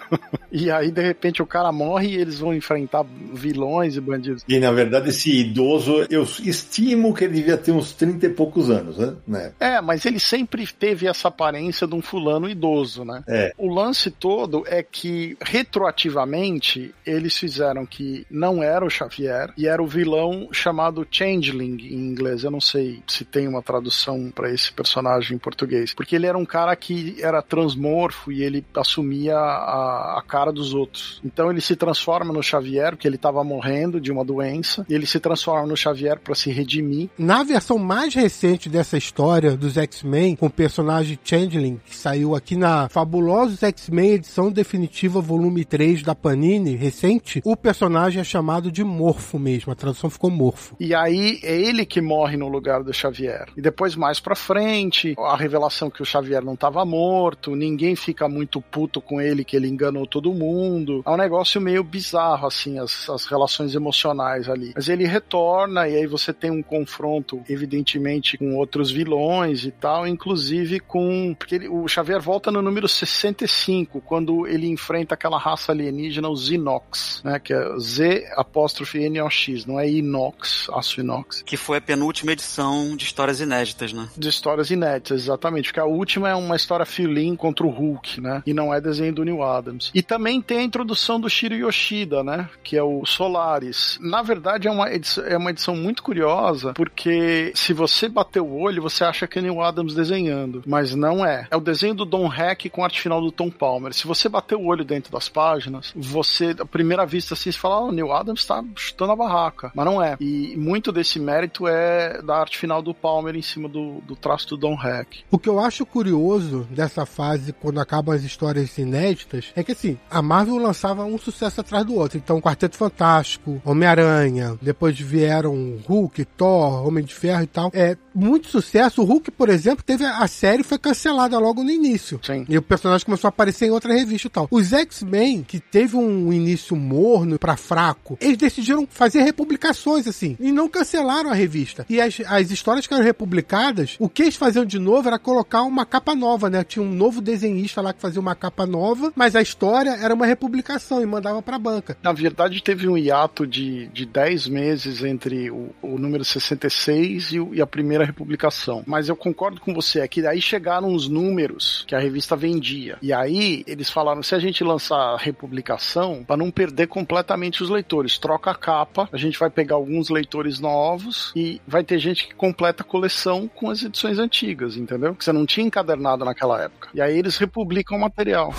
[0.50, 4.44] e aí, de repente, o cara morre e eles vão enfrentar vilões e bandidos.
[4.48, 8.70] E, na verdade, esse idoso, eu estimo que ele devia ter uns 30 e poucos
[8.70, 9.52] anos, né?
[9.58, 13.22] É, mas ele sempre teve essa aparência de um fulano idoso, né?
[13.26, 13.52] É.
[13.56, 19.82] O lance todo é que, retroativamente, eles fizeram que não era o Xavier e era
[19.82, 22.44] o vilão chamado Changeling, em inglês.
[22.44, 25.94] Eu não sei se tem uma tradução para esse personagem em português.
[25.94, 30.52] Porque ele era um cara que era transmorfo e ele assumia a a, a cara
[30.52, 31.20] dos outros.
[31.24, 35.06] Então ele se transforma no Xavier, porque ele estava morrendo de uma doença, e ele
[35.06, 37.10] se transforma no Xavier para se redimir.
[37.18, 42.56] Na versão mais recente dessa história dos X-Men, com o personagem Changeling, que saiu aqui
[42.56, 48.84] na Fabulosos X-Men edição definitiva volume 3 da Panini, recente, o personagem é chamado de
[48.84, 50.76] Morfo mesmo, a tradução ficou Morfo.
[50.78, 53.46] E aí é ele que morre no lugar do Xavier.
[53.56, 58.28] E depois mais pra frente, a revelação que o Xavier não estava morto, ninguém fica
[58.28, 61.02] muito puto com ele que ele enganou todo mundo.
[61.06, 64.72] É um negócio meio bizarro assim as, as relações emocionais ali.
[64.74, 70.06] Mas ele retorna e aí você tem um confronto evidentemente com outros vilões e tal,
[70.06, 75.72] inclusive com porque ele, o Xavier volta no número 65, quando ele enfrenta aquela raça
[75.72, 81.42] alienígena, os Inox, né, que é Z apóstrofe N-O-X, não é Inox, aço inox.
[81.42, 84.08] Que foi a penúltima edição de histórias inéditas, né?
[84.16, 88.42] De histórias inéditas, exatamente, porque a última é uma história fill contra o Hulk, né,
[88.46, 89.90] e não é desenho do Neil Adams.
[89.94, 93.98] E também tem a introdução do Shiro Yoshida, né, que é o Solaris.
[94.00, 98.54] Na verdade, é uma edição, é uma edição muito curiosa, porque se você bater o
[98.54, 101.46] olho, você acha que é Neil Adams desenhando, mas não é.
[101.50, 103.92] É o desenho do Don Heck com arte final do Tom Palmer.
[103.92, 107.80] Se você bater o olho dentro das páginas, você, à primeira vista, assim, você fala,
[107.80, 109.72] oh, Neil Adams está chutando a barraca.
[109.74, 110.16] Mas não é.
[110.20, 114.48] E muito desse mérito é da arte final do Palmer em cima do, do traço
[114.48, 115.24] do Don Heck.
[115.30, 119.98] O que eu acho curioso dessa fase, quando acabam as histórias inéditas, é que assim,
[120.10, 122.18] a Marvel lançava um sucesso atrás do outro.
[122.18, 127.70] Então, Quarteto Fantástico, Homem-Aranha, depois vieram Hulk, Thor, Homem de Ferro e tal.
[127.72, 129.02] É muito sucesso.
[129.02, 132.20] O Hulk, por exemplo, teve a série foi cancelada logo no início.
[132.22, 132.44] Sim.
[132.48, 134.48] E o personagem começou a aparecer em outra revista e tal.
[134.50, 140.52] Os X-Men, que teve um início morno para fraco, eles decidiram fazer republicações assim e
[140.52, 141.86] não cancelaram a revista.
[141.88, 145.62] E as, as histórias que eram republicadas, o que eles faziam de novo era colocar
[145.62, 146.64] uma capa nova, né?
[146.64, 150.26] Tinha um novo desenhista lá que fazia uma capa nova, mas a história era uma
[150.26, 151.96] republicação e mandava pra banca.
[152.02, 157.40] Na verdade, teve um hiato de, de 10 meses entre o, o número 66 e,
[157.40, 158.82] o, e a primeira republicação.
[158.86, 162.98] Mas eu concordo com você, é que daí chegaram os números que a revista vendia.
[163.02, 167.70] E aí eles falaram: se a gente lançar a republicação, para não perder completamente os
[167.70, 172.28] leitores, troca a capa, a gente vai pegar alguns leitores novos e vai ter gente
[172.28, 175.14] que completa a coleção com as edições antigas, entendeu?
[175.14, 176.88] Que você não tinha encadernado naquela época.
[176.94, 178.52] E aí eles republicam o material.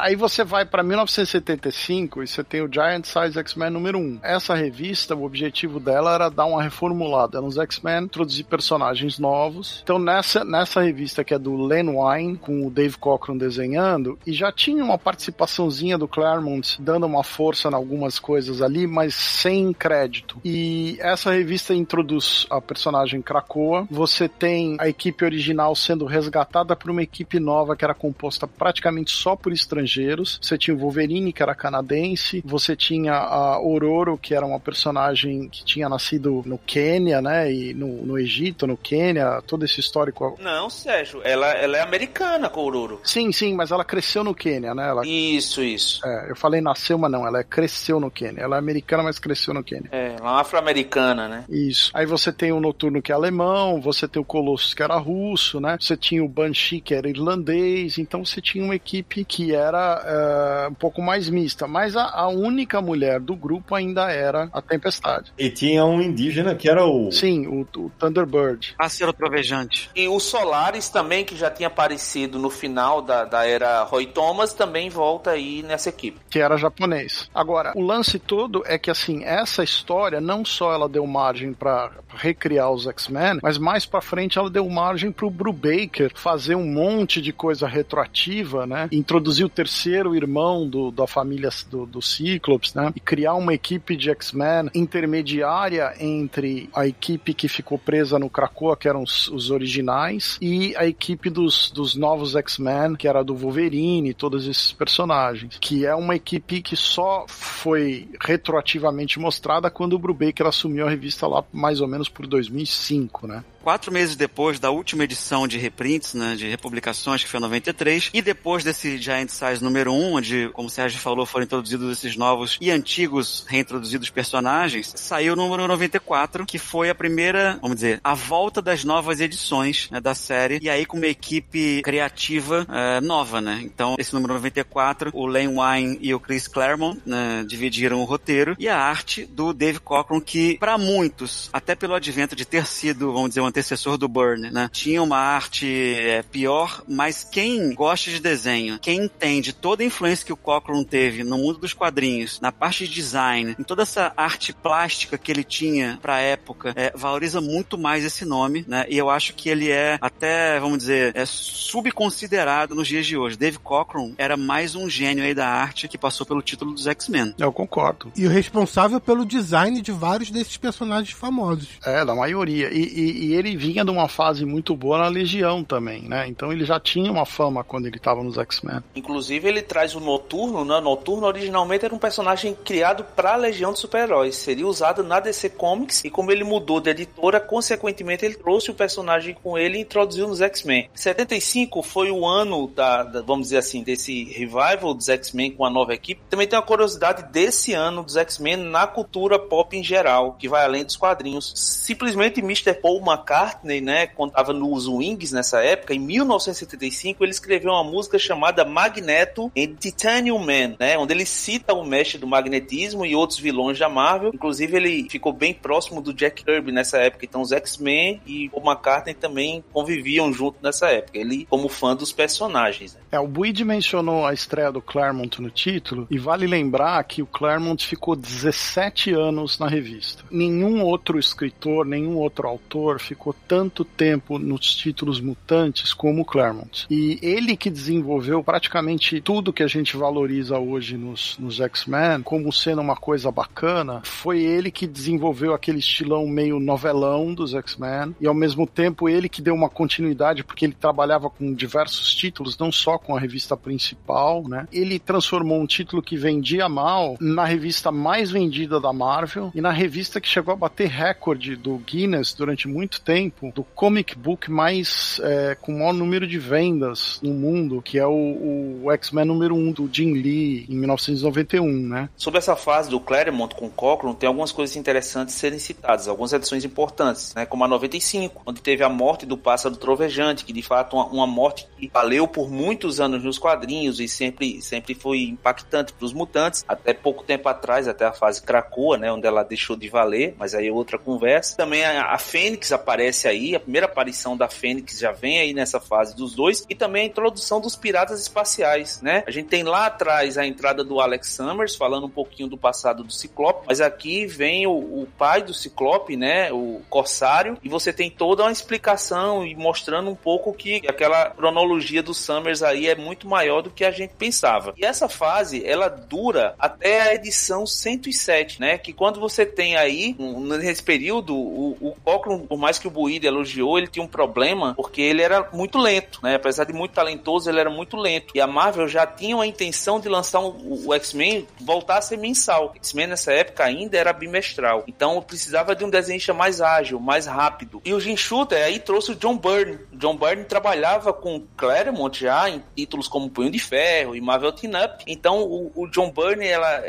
[0.00, 4.20] Aí você vai para 1975 e você tem o Giant Size X-Men número 1.
[4.22, 9.80] Essa revista, o objetivo dela era dar uma reformulada nos X-Men, introduzir personagens novos.
[9.82, 14.32] Então nessa, nessa revista que é do Len Wein, com o Dave Cockrum desenhando, e
[14.32, 19.72] já tinha uma participaçãozinha do Claremont dando uma força em algumas coisas ali, mas sem
[19.72, 20.40] crédito.
[20.44, 23.86] E essa revista introduz a personagem Krakoa.
[23.90, 29.10] Você tem a equipe original sendo resgatada por uma equipe nova que era composta praticamente
[29.10, 30.38] só por estrangeiros estrangeiros.
[30.40, 32.42] Você tinha o Wolverine, que era canadense.
[32.44, 37.52] Você tinha a Ororo, que era uma personagem que tinha nascido no Quênia, né?
[37.52, 40.38] E no, no Egito, no Quênia, todo esse histórico.
[40.40, 43.00] Não, Sérgio, ela, ela é americana com Ororo.
[43.02, 44.88] Sim, sim, mas ela cresceu no Quênia, né?
[44.88, 45.06] Ela...
[45.06, 46.06] Isso, isso.
[46.06, 48.42] É, eu falei nasceu, mas não, ela cresceu no Quênia.
[48.42, 49.88] Ela é americana, mas cresceu no Quênia.
[49.90, 51.44] É, uma afro-americana, né?
[51.48, 51.90] Isso.
[51.94, 55.60] Aí você tem o Noturno, que é alemão, você tem o Colossus, que era russo,
[55.60, 55.78] né?
[55.80, 60.66] Você tinha o Banshee, que era irlandês, então você tinha uma equipe que era era
[60.66, 64.60] uh, um pouco mais mista, mas a, a, única mulher do grupo ainda era a
[64.60, 65.32] Tempestade.
[65.38, 67.10] E tinha um indígena que era o.
[67.12, 68.74] Sim, o, o Thunderbird.
[68.76, 69.90] Pássaro Trovejante.
[69.94, 74.52] E o Solaris também, que já tinha aparecido no final da, da era Roy Thomas,
[74.52, 76.18] também volta aí nessa equipe.
[76.28, 77.30] Que era japonês.
[77.34, 81.90] Agora, o lance todo é que, assim, essa história não só ela deu margem para
[82.18, 87.20] recriar os X-Men, mas mais para frente ela deu margem pro Brubaker fazer um monte
[87.22, 88.88] de coisa retroativa, né?
[88.92, 92.92] Introduzir o terceiro irmão do, da família do, do Ciclops, né?
[92.94, 98.76] E criar uma equipe de X-Men intermediária entre a equipe que ficou presa no Krakoa,
[98.76, 103.34] que eram os, os originais, e a equipe dos, dos novos X-Men, que era do
[103.34, 105.58] Wolverine, todos esses personagens.
[105.60, 111.26] Que é uma equipe que só foi retroativamente mostrada quando o Brubaker assumiu a revista
[111.26, 113.44] lá mais ou menos por 2005, né?
[113.68, 118.08] quatro meses depois da última edição de reprints, né, de republicações, que foi em 93,
[118.14, 121.98] e depois desse Giant Size número 1, um, onde, como o Sérgio falou, foram introduzidos
[121.98, 127.76] esses novos e antigos reintroduzidos personagens, saiu o número 94, que foi a primeira, vamos
[127.76, 132.66] dizer, a volta das novas edições né, da série, e aí com uma equipe criativa
[132.70, 133.60] é, nova, né?
[133.62, 138.56] Então, esse número 94, o Len Wein e o Chris Claremont né, dividiram o roteiro,
[138.58, 143.12] e a arte do Dave Cockrum, que para muitos, até pelo advento de ter sido,
[143.12, 144.68] vamos dizer, o antecessor do Burn, né?
[144.72, 150.24] Tinha uma arte é, pior, mas quem gosta de desenho, quem entende toda a influência
[150.24, 154.12] que o Cockrum teve no mundo dos quadrinhos, na parte de design, em toda essa
[154.16, 158.86] arte plástica que ele tinha pra época, é, valoriza muito mais esse nome, né?
[158.88, 163.36] E eu acho que ele é até, vamos dizer, é subconsiderado nos dias de hoje.
[163.36, 167.34] Dave Cockrum era mais um gênio aí da arte que passou pelo título dos X-Men.
[167.38, 168.12] Eu concordo.
[168.16, 171.68] E o responsável pelo design de vários desses personagens famosos.
[171.84, 172.68] É, da maioria.
[172.72, 176.26] E, e, e ele vinha de uma fase muito boa na Legião também, né?
[176.28, 178.80] Então ele já tinha uma fama quando ele estava nos X-Men.
[178.94, 180.80] Inclusive ele traz o Noturno, né?
[180.80, 184.36] Noturno originalmente era um personagem criado para a Legião de Super-Heróis.
[184.36, 188.74] Seria usado na DC Comics e como ele mudou de editora, consequentemente ele trouxe o
[188.74, 190.88] personagem com ele e introduziu nos X-Men.
[190.94, 195.70] 75 foi o ano da, da, vamos dizer assim, desse revival dos X-Men com a
[195.70, 196.20] nova equipe.
[196.28, 200.64] Também tem uma curiosidade desse ano dos X-Men na cultura pop em geral, que vai
[200.64, 201.52] além dos quadrinhos.
[201.68, 202.74] Simplesmente Mr.
[202.74, 208.64] Paul McCartney, né, contava nos Wings nessa época, em 1975 ele escreveu uma música chamada
[208.64, 213.78] Magneto em Titanium Man, né, onde ele cita o mestre do magnetismo e outros vilões
[213.78, 214.30] da Marvel.
[214.34, 217.24] Inclusive ele ficou bem próximo do Jack Kirby nessa época.
[217.24, 221.18] Então os X-Men e o McCartney também conviviam junto nessa época.
[221.18, 222.94] Ele como fã dos personagens.
[222.94, 223.00] Né?
[223.12, 227.26] É, o Buid mencionou a estreia do Claremont no título e vale lembrar que o
[227.26, 230.24] Claremont ficou 17 anos na revista.
[230.30, 236.86] Nenhum outro escritor, nenhum outro autor ficou tanto tempo nos títulos mutantes como Claremont.
[236.90, 242.52] E ele que desenvolveu praticamente tudo que a gente valoriza hoje nos, nos X-Men como
[242.52, 248.26] sendo uma coisa bacana, foi ele que desenvolveu aquele estilão meio novelão dos X-Men e
[248.26, 252.70] ao mesmo tempo ele que deu uma continuidade porque ele trabalhava com diversos títulos, não
[252.70, 254.66] só com a revista principal, né?
[254.72, 259.70] Ele transformou um título que vendia mal na revista mais vendida da Marvel e na
[259.70, 265.20] revista que chegou a bater recorde do Guinness durante muito tempo, do comic book mais
[265.22, 269.54] é, com o maior número de vendas no mundo, que é o, o X-Men número
[269.54, 272.08] 1 do Jim Lee em 1991, né?
[272.16, 276.64] Sobre essa fase do Claremont com Cochran, tem algumas coisas interessantes serem citadas, algumas edições
[276.64, 277.46] importantes, né?
[277.46, 281.26] Como a 95, onde teve a morte do pássaro trovejante, que de fato uma, uma
[281.26, 286.12] morte que valeu por muitos anos nos quadrinhos e sempre, sempre foi impactante para os
[286.12, 289.12] mutantes, até pouco tempo atrás, até a fase Krakoa, né?
[289.12, 291.37] Onde ela deixou de valer, mas aí é outra conversa.
[291.56, 295.80] Também a, a Fênix aparece aí, a primeira aparição da Fênix já vem aí nessa
[295.80, 299.22] fase dos dois, e também a introdução dos piratas espaciais, né?
[299.26, 303.02] A gente tem lá atrás a entrada do Alex Summers, falando um pouquinho do passado
[303.04, 306.52] do Ciclope, mas aqui vem o, o pai do Ciclope, né?
[306.52, 312.02] O Corsário, e você tem toda uma explicação e mostrando um pouco que aquela cronologia
[312.02, 314.74] do Summers aí é muito maior do que a gente pensava.
[314.76, 318.78] E essa fase, ela dura até a edição 107, né?
[318.78, 323.26] Que quando você tem aí, nesse período, o, o Cochran, por mais que o Buído
[323.26, 326.34] elogiou, ele tinha um problema porque ele era muito lento, né?
[326.34, 328.32] Apesar de muito talentoso, ele era muito lento.
[328.34, 332.16] E a Marvel já tinha a intenção de lançar um, o X-Men voltar a ser
[332.16, 332.72] mensal.
[332.76, 334.84] X-Men nessa época ainda era bimestral.
[334.86, 337.80] Então precisava de um desenhista mais ágil, mais rápido.
[337.84, 339.78] E o Jim Shooter aí trouxe o John Byrne.
[339.92, 344.72] John Byrne trabalhava com Claremont já em títulos como Punho de Ferro e Marvel Teen
[344.74, 345.04] Up.
[345.06, 346.46] Então o, o John Byrne,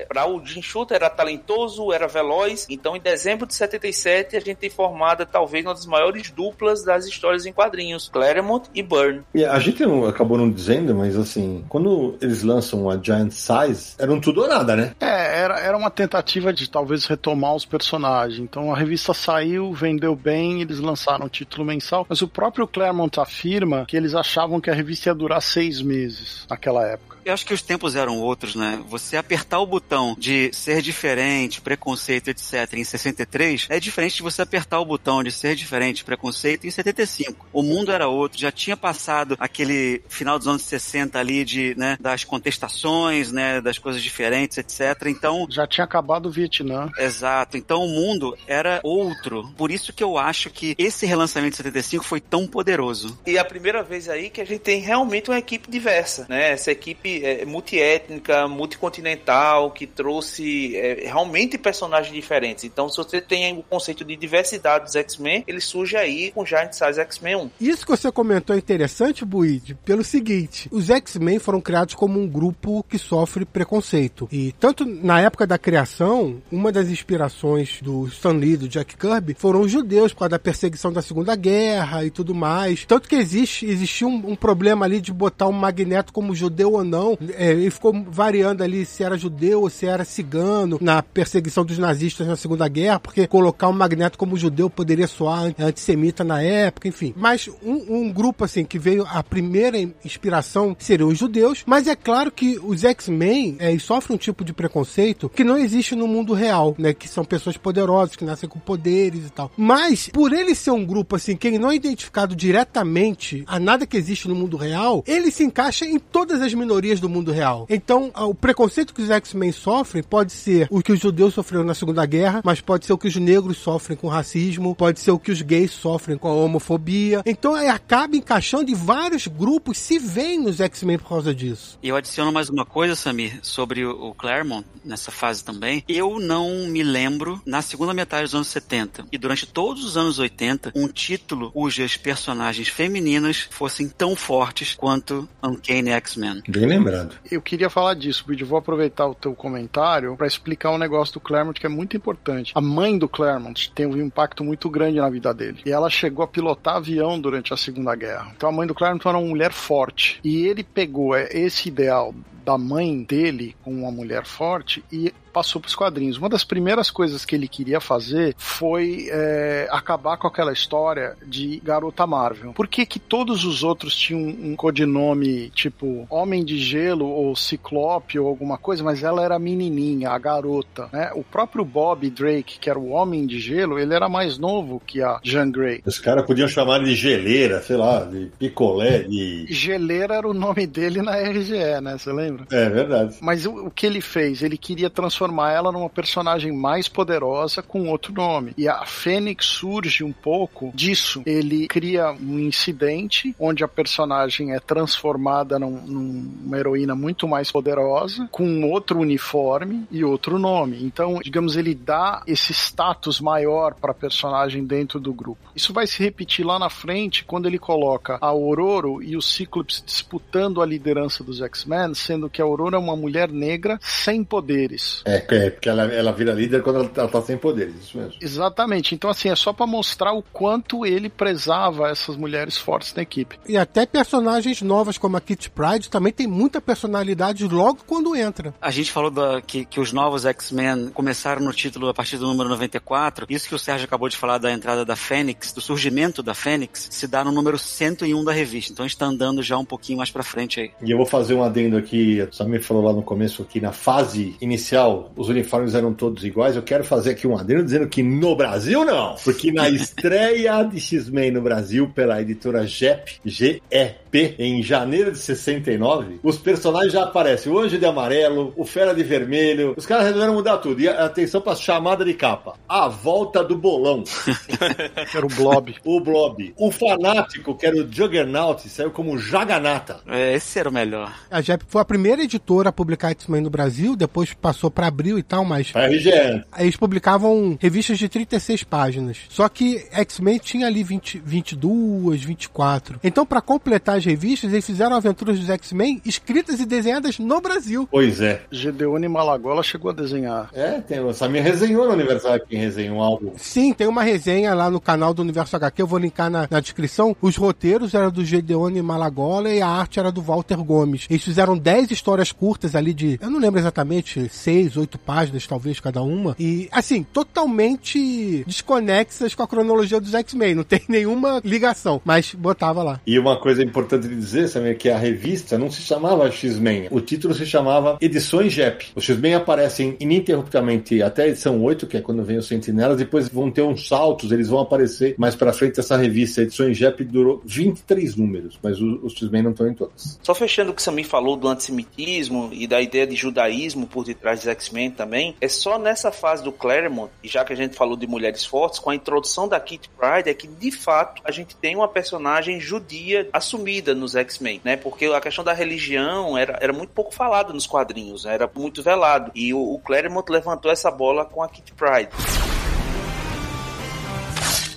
[0.08, 2.66] para o Jim Shooter, era talentoso, era veloz.
[2.70, 7.06] Então em dezembro de 77 a gente tem formada talvez uma das maiores duplas das
[7.06, 9.22] histórias em quadrinhos, Claremont e Byrne.
[9.34, 13.96] E a gente não, acabou não dizendo, mas assim, quando eles lançam a Giant Size,
[13.98, 14.94] era um tudo ou nada, né?
[15.00, 18.40] É, era, era uma tentativa de talvez retomar os personagens.
[18.40, 23.20] Então a revista saiu, vendeu bem, eles lançaram o título mensal, mas o próprio Claremont
[23.20, 27.19] afirma que eles achavam que a revista ia durar seis meses naquela época.
[27.30, 28.82] Eu acho que os tempos eram outros, né?
[28.90, 32.74] Você apertar o botão de ser diferente, preconceito, etc.
[32.74, 37.48] em 63 é diferente de você apertar o botão de ser diferente, preconceito em 75.
[37.54, 41.98] O mundo era outro, já tinha passado aquele final dos anos 60 ali de, né,
[42.02, 45.06] das contestações, né, das coisas diferentes, etc.
[45.06, 46.90] Então, já tinha acabado o Vietnã.
[46.98, 47.58] Exato.
[47.58, 49.54] Então o mundo era outro.
[49.56, 53.20] Por isso que eu acho que esse relançamento de 75 foi tão poderoso.
[53.28, 56.54] E é a primeira vez aí que a gente tem realmente uma equipe diversa, né?
[56.54, 62.64] Essa equipe é, multiétnica, multicontinental, que trouxe é, realmente personagens diferentes.
[62.64, 66.74] Então, se você tem o conceito de diversidade dos X-Men, ele surge aí com Giant
[66.74, 67.52] Size X-Men 1.
[67.62, 72.28] Isso que você comentou é interessante, Buid, pelo seguinte: os X-Men foram criados como um
[72.28, 74.28] grupo que sofre preconceito.
[74.32, 79.36] E tanto na época da criação, uma das inspirações do Stan Lee, do Jack Kirby,
[79.38, 82.86] foram os judeus por causa da perseguição da Segunda Guerra e tudo mais.
[82.86, 86.84] Tanto que existe, existiu um, um problema ali de botar um Magneto como judeu ou
[86.84, 86.99] não.
[87.36, 91.78] É, e ficou variando ali se era judeu ou se era cigano na perseguição dos
[91.78, 96.88] nazistas na Segunda Guerra, porque colocar um Magneto como judeu poderia soar antissemita na época,
[96.88, 97.14] enfim.
[97.16, 101.96] Mas um, um grupo assim que veio a primeira inspiração seriam os judeus, mas é
[101.96, 106.34] claro que os X-Men é, sofrem um tipo de preconceito que não existe no mundo
[106.34, 106.94] real, né?
[106.94, 109.52] Que são pessoas poderosas, que nascem com poderes e tal.
[109.56, 113.86] Mas, por ele ser um grupo assim, que ele não é identificado diretamente a nada
[113.86, 117.66] que existe no mundo real, ele se encaixa em todas as minorias do mundo real.
[117.70, 121.74] Então, o preconceito que os X-Men sofrem pode ser o que os judeus sofreram na
[121.74, 125.20] Segunda Guerra, mas pode ser o que os negros sofrem com racismo, pode ser o
[125.20, 127.22] que os gays sofrem com a homofobia.
[127.26, 131.78] Então, é, acaba encaixando e vários grupos se veem nos X-Men por causa disso.
[131.84, 135.84] E eu adiciono mais uma coisa, Samir, sobre o Claremont, nessa fase também.
[135.88, 140.20] Eu não me lembro, na segunda metade dos anos 70 e durante todos os anos
[140.20, 146.42] 80, um título cujas personagens femininas fossem tão fortes quanto Uncanny X-Men.
[146.48, 147.16] Bem lembrado.
[147.30, 148.44] Eu queria falar disso, Bid.
[148.44, 152.52] Vou aproveitar o teu comentário para explicar um negócio do Claremont que é muito importante.
[152.56, 155.62] A mãe do Claremont tem um impacto muito grande na vida dele.
[155.66, 158.32] E ela chegou a pilotar avião durante a Segunda Guerra.
[158.36, 160.20] Então a mãe do Claremont era uma mulher forte.
[160.24, 162.14] E ele pegou é, esse ideal
[162.46, 166.18] da mãe dele com uma mulher forte e passou para os quadrinhos.
[166.18, 171.62] Uma das primeiras coisas que ele queria fazer foi é, acabar com aquela história de
[171.64, 172.54] garota Marvel.
[172.54, 178.20] Por que, que todos os outros tinham um codinome tipo Homem de Gelo ou Ciclope
[178.20, 181.12] ou alguma coisa, mas ela era menininha, a garota, né?
[181.16, 185.02] O próprio Bob Drake, que era o Homem de Gelo, ele era mais novo que
[185.02, 185.82] a Jean Grey.
[185.86, 189.46] Os caras podiam chamar de geleira, sei lá, de picolé, de...
[189.50, 191.98] Geleira era o nome dele na RGE, né?
[191.98, 192.39] Você lembra?
[192.52, 193.18] É verdade.
[193.22, 194.42] Mas o, o que ele fez?
[194.42, 198.54] Ele queria transformar ela numa personagem mais poderosa com outro nome.
[198.58, 201.22] E a Fênix surge um pouco disso.
[201.26, 208.28] Ele cria um incidente onde a personagem é transformada num, numa heroína muito mais poderosa,
[208.32, 210.84] com outro uniforme e outro nome.
[210.84, 215.50] Então, digamos, ele dá esse status maior para a personagem dentro do grupo.
[215.56, 218.70] Isso vai se repetir lá na frente quando ele coloca a Aurora
[219.02, 223.30] e o Cíclopes disputando a liderança dos X-Men, sendo que a Aurora é uma mulher
[223.30, 225.04] negra sem poderes.
[225.06, 228.14] É, é porque ela, ela vira líder quando ela, ela tá sem poderes, isso mesmo.
[228.20, 228.96] Exatamente.
[228.96, 233.40] Então, assim, é só para mostrar o quanto ele prezava essas mulheres fortes na equipe.
[233.48, 238.54] E até personagens novas como a Kitty Pride também tem muita personalidade logo quando entra.
[238.62, 242.28] A gente falou da, que, que os novos X-Men começaram no título a partir do
[242.28, 243.26] número 94.
[243.30, 246.88] Isso que o Sérgio acabou de falar da entrada da Fênix, do surgimento da Fênix,
[246.90, 248.72] se dá no número 101 da revista.
[248.74, 250.72] Então está andando já um pouquinho mais pra frente aí.
[250.82, 253.72] E eu vou fazer um adendo aqui, a Samir falou lá no começo que na
[253.72, 256.56] fase inicial os uniformes eram todos iguais.
[256.56, 260.80] Eu quero fazer aqui um adendo dizendo que no Brasil não, porque na estreia de
[260.80, 267.52] X-Men no Brasil pela editora GEP, G-E-P, em janeiro de 69, os personagens já aparecem.
[267.52, 269.74] O Anjo de Amarelo, o Fera de Vermelho.
[269.78, 270.82] Os caras resolveram mudar tudo.
[270.82, 272.56] E atenção pra chamada de capa.
[272.68, 274.04] A volta do bolão.
[274.04, 275.76] que era o Blob.
[275.84, 276.54] o Blob.
[276.58, 280.00] O Fanático, que era o Juggernaut, saiu como Jaganata.
[280.08, 281.14] É, esse era o melhor.
[281.30, 285.18] A JEP foi a primeira editora a publicar X-Men no Brasil, depois passou para Abril
[285.18, 285.72] e tal, mas.
[285.74, 286.44] A RGE.
[286.58, 289.18] Eles publicavam revistas de 36 páginas.
[289.30, 293.00] Só que X-Men tinha ali 20, 22, 24.
[293.04, 297.88] Então, para completar as revistas, eles fizeram aventuras dos X-Men escritas e desenhadas no Brasil.
[297.90, 298.42] Pois é.
[298.52, 300.50] Gedeone Malagola chegou a desenhar.
[300.54, 303.32] É, tem, o Samir resenhou no aniversário quem resenhou um álbum.
[303.38, 306.60] Sim, tem uma resenha lá no canal do Universo HQ, eu vou linkar na, na
[306.60, 307.16] descrição.
[307.22, 311.08] Os roteiros eram do Gedeone Malagola e a arte era do Walter Gomes.
[311.10, 315.80] Eles fizeram 10 histórias curtas ali de, eu não lembro exatamente, 6, 8 páginas talvez
[315.80, 316.36] cada uma.
[316.40, 320.56] E, assim, totalmente desconexas com a cronologia dos X-Men.
[320.56, 323.02] Não tem nenhuma ligação, mas botava lá.
[323.06, 326.88] E uma coisa importante de dizer, Samir, é que a revista não se chamava X-Men.
[326.92, 328.88] O título se chamava Edições JEP.
[328.96, 332.98] Os X-Men aparecem ininterruptamente até a edição 8, que é quando vem os Sentinelas.
[332.98, 335.80] Depois vão ter uns saltos, eles vão aparecer mais pra frente.
[335.80, 340.20] Essa revista, Edições JEP, durou 23 números, mas os, X-Men não estão em todas.
[340.22, 343.88] Só fechando o que o Samir falou do antissemita antissemitismo e da ideia de judaísmo
[343.88, 347.56] por detrás dos X-Men também, é só nessa fase do Claremont, e já que a
[347.56, 351.22] gente falou de mulheres fortes, com a introdução da Kitty Pryde, é que de fato
[351.24, 354.78] a gente tem uma personagem judia assumida nos X-Men, né?
[354.78, 358.34] Porque a questão da religião era, era muito pouco falada nos quadrinhos, né?
[358.34, 359.32] era muito velado.
[359.34, 362.10] E o, o Claremont levantou essa bola com a Kitty Pryde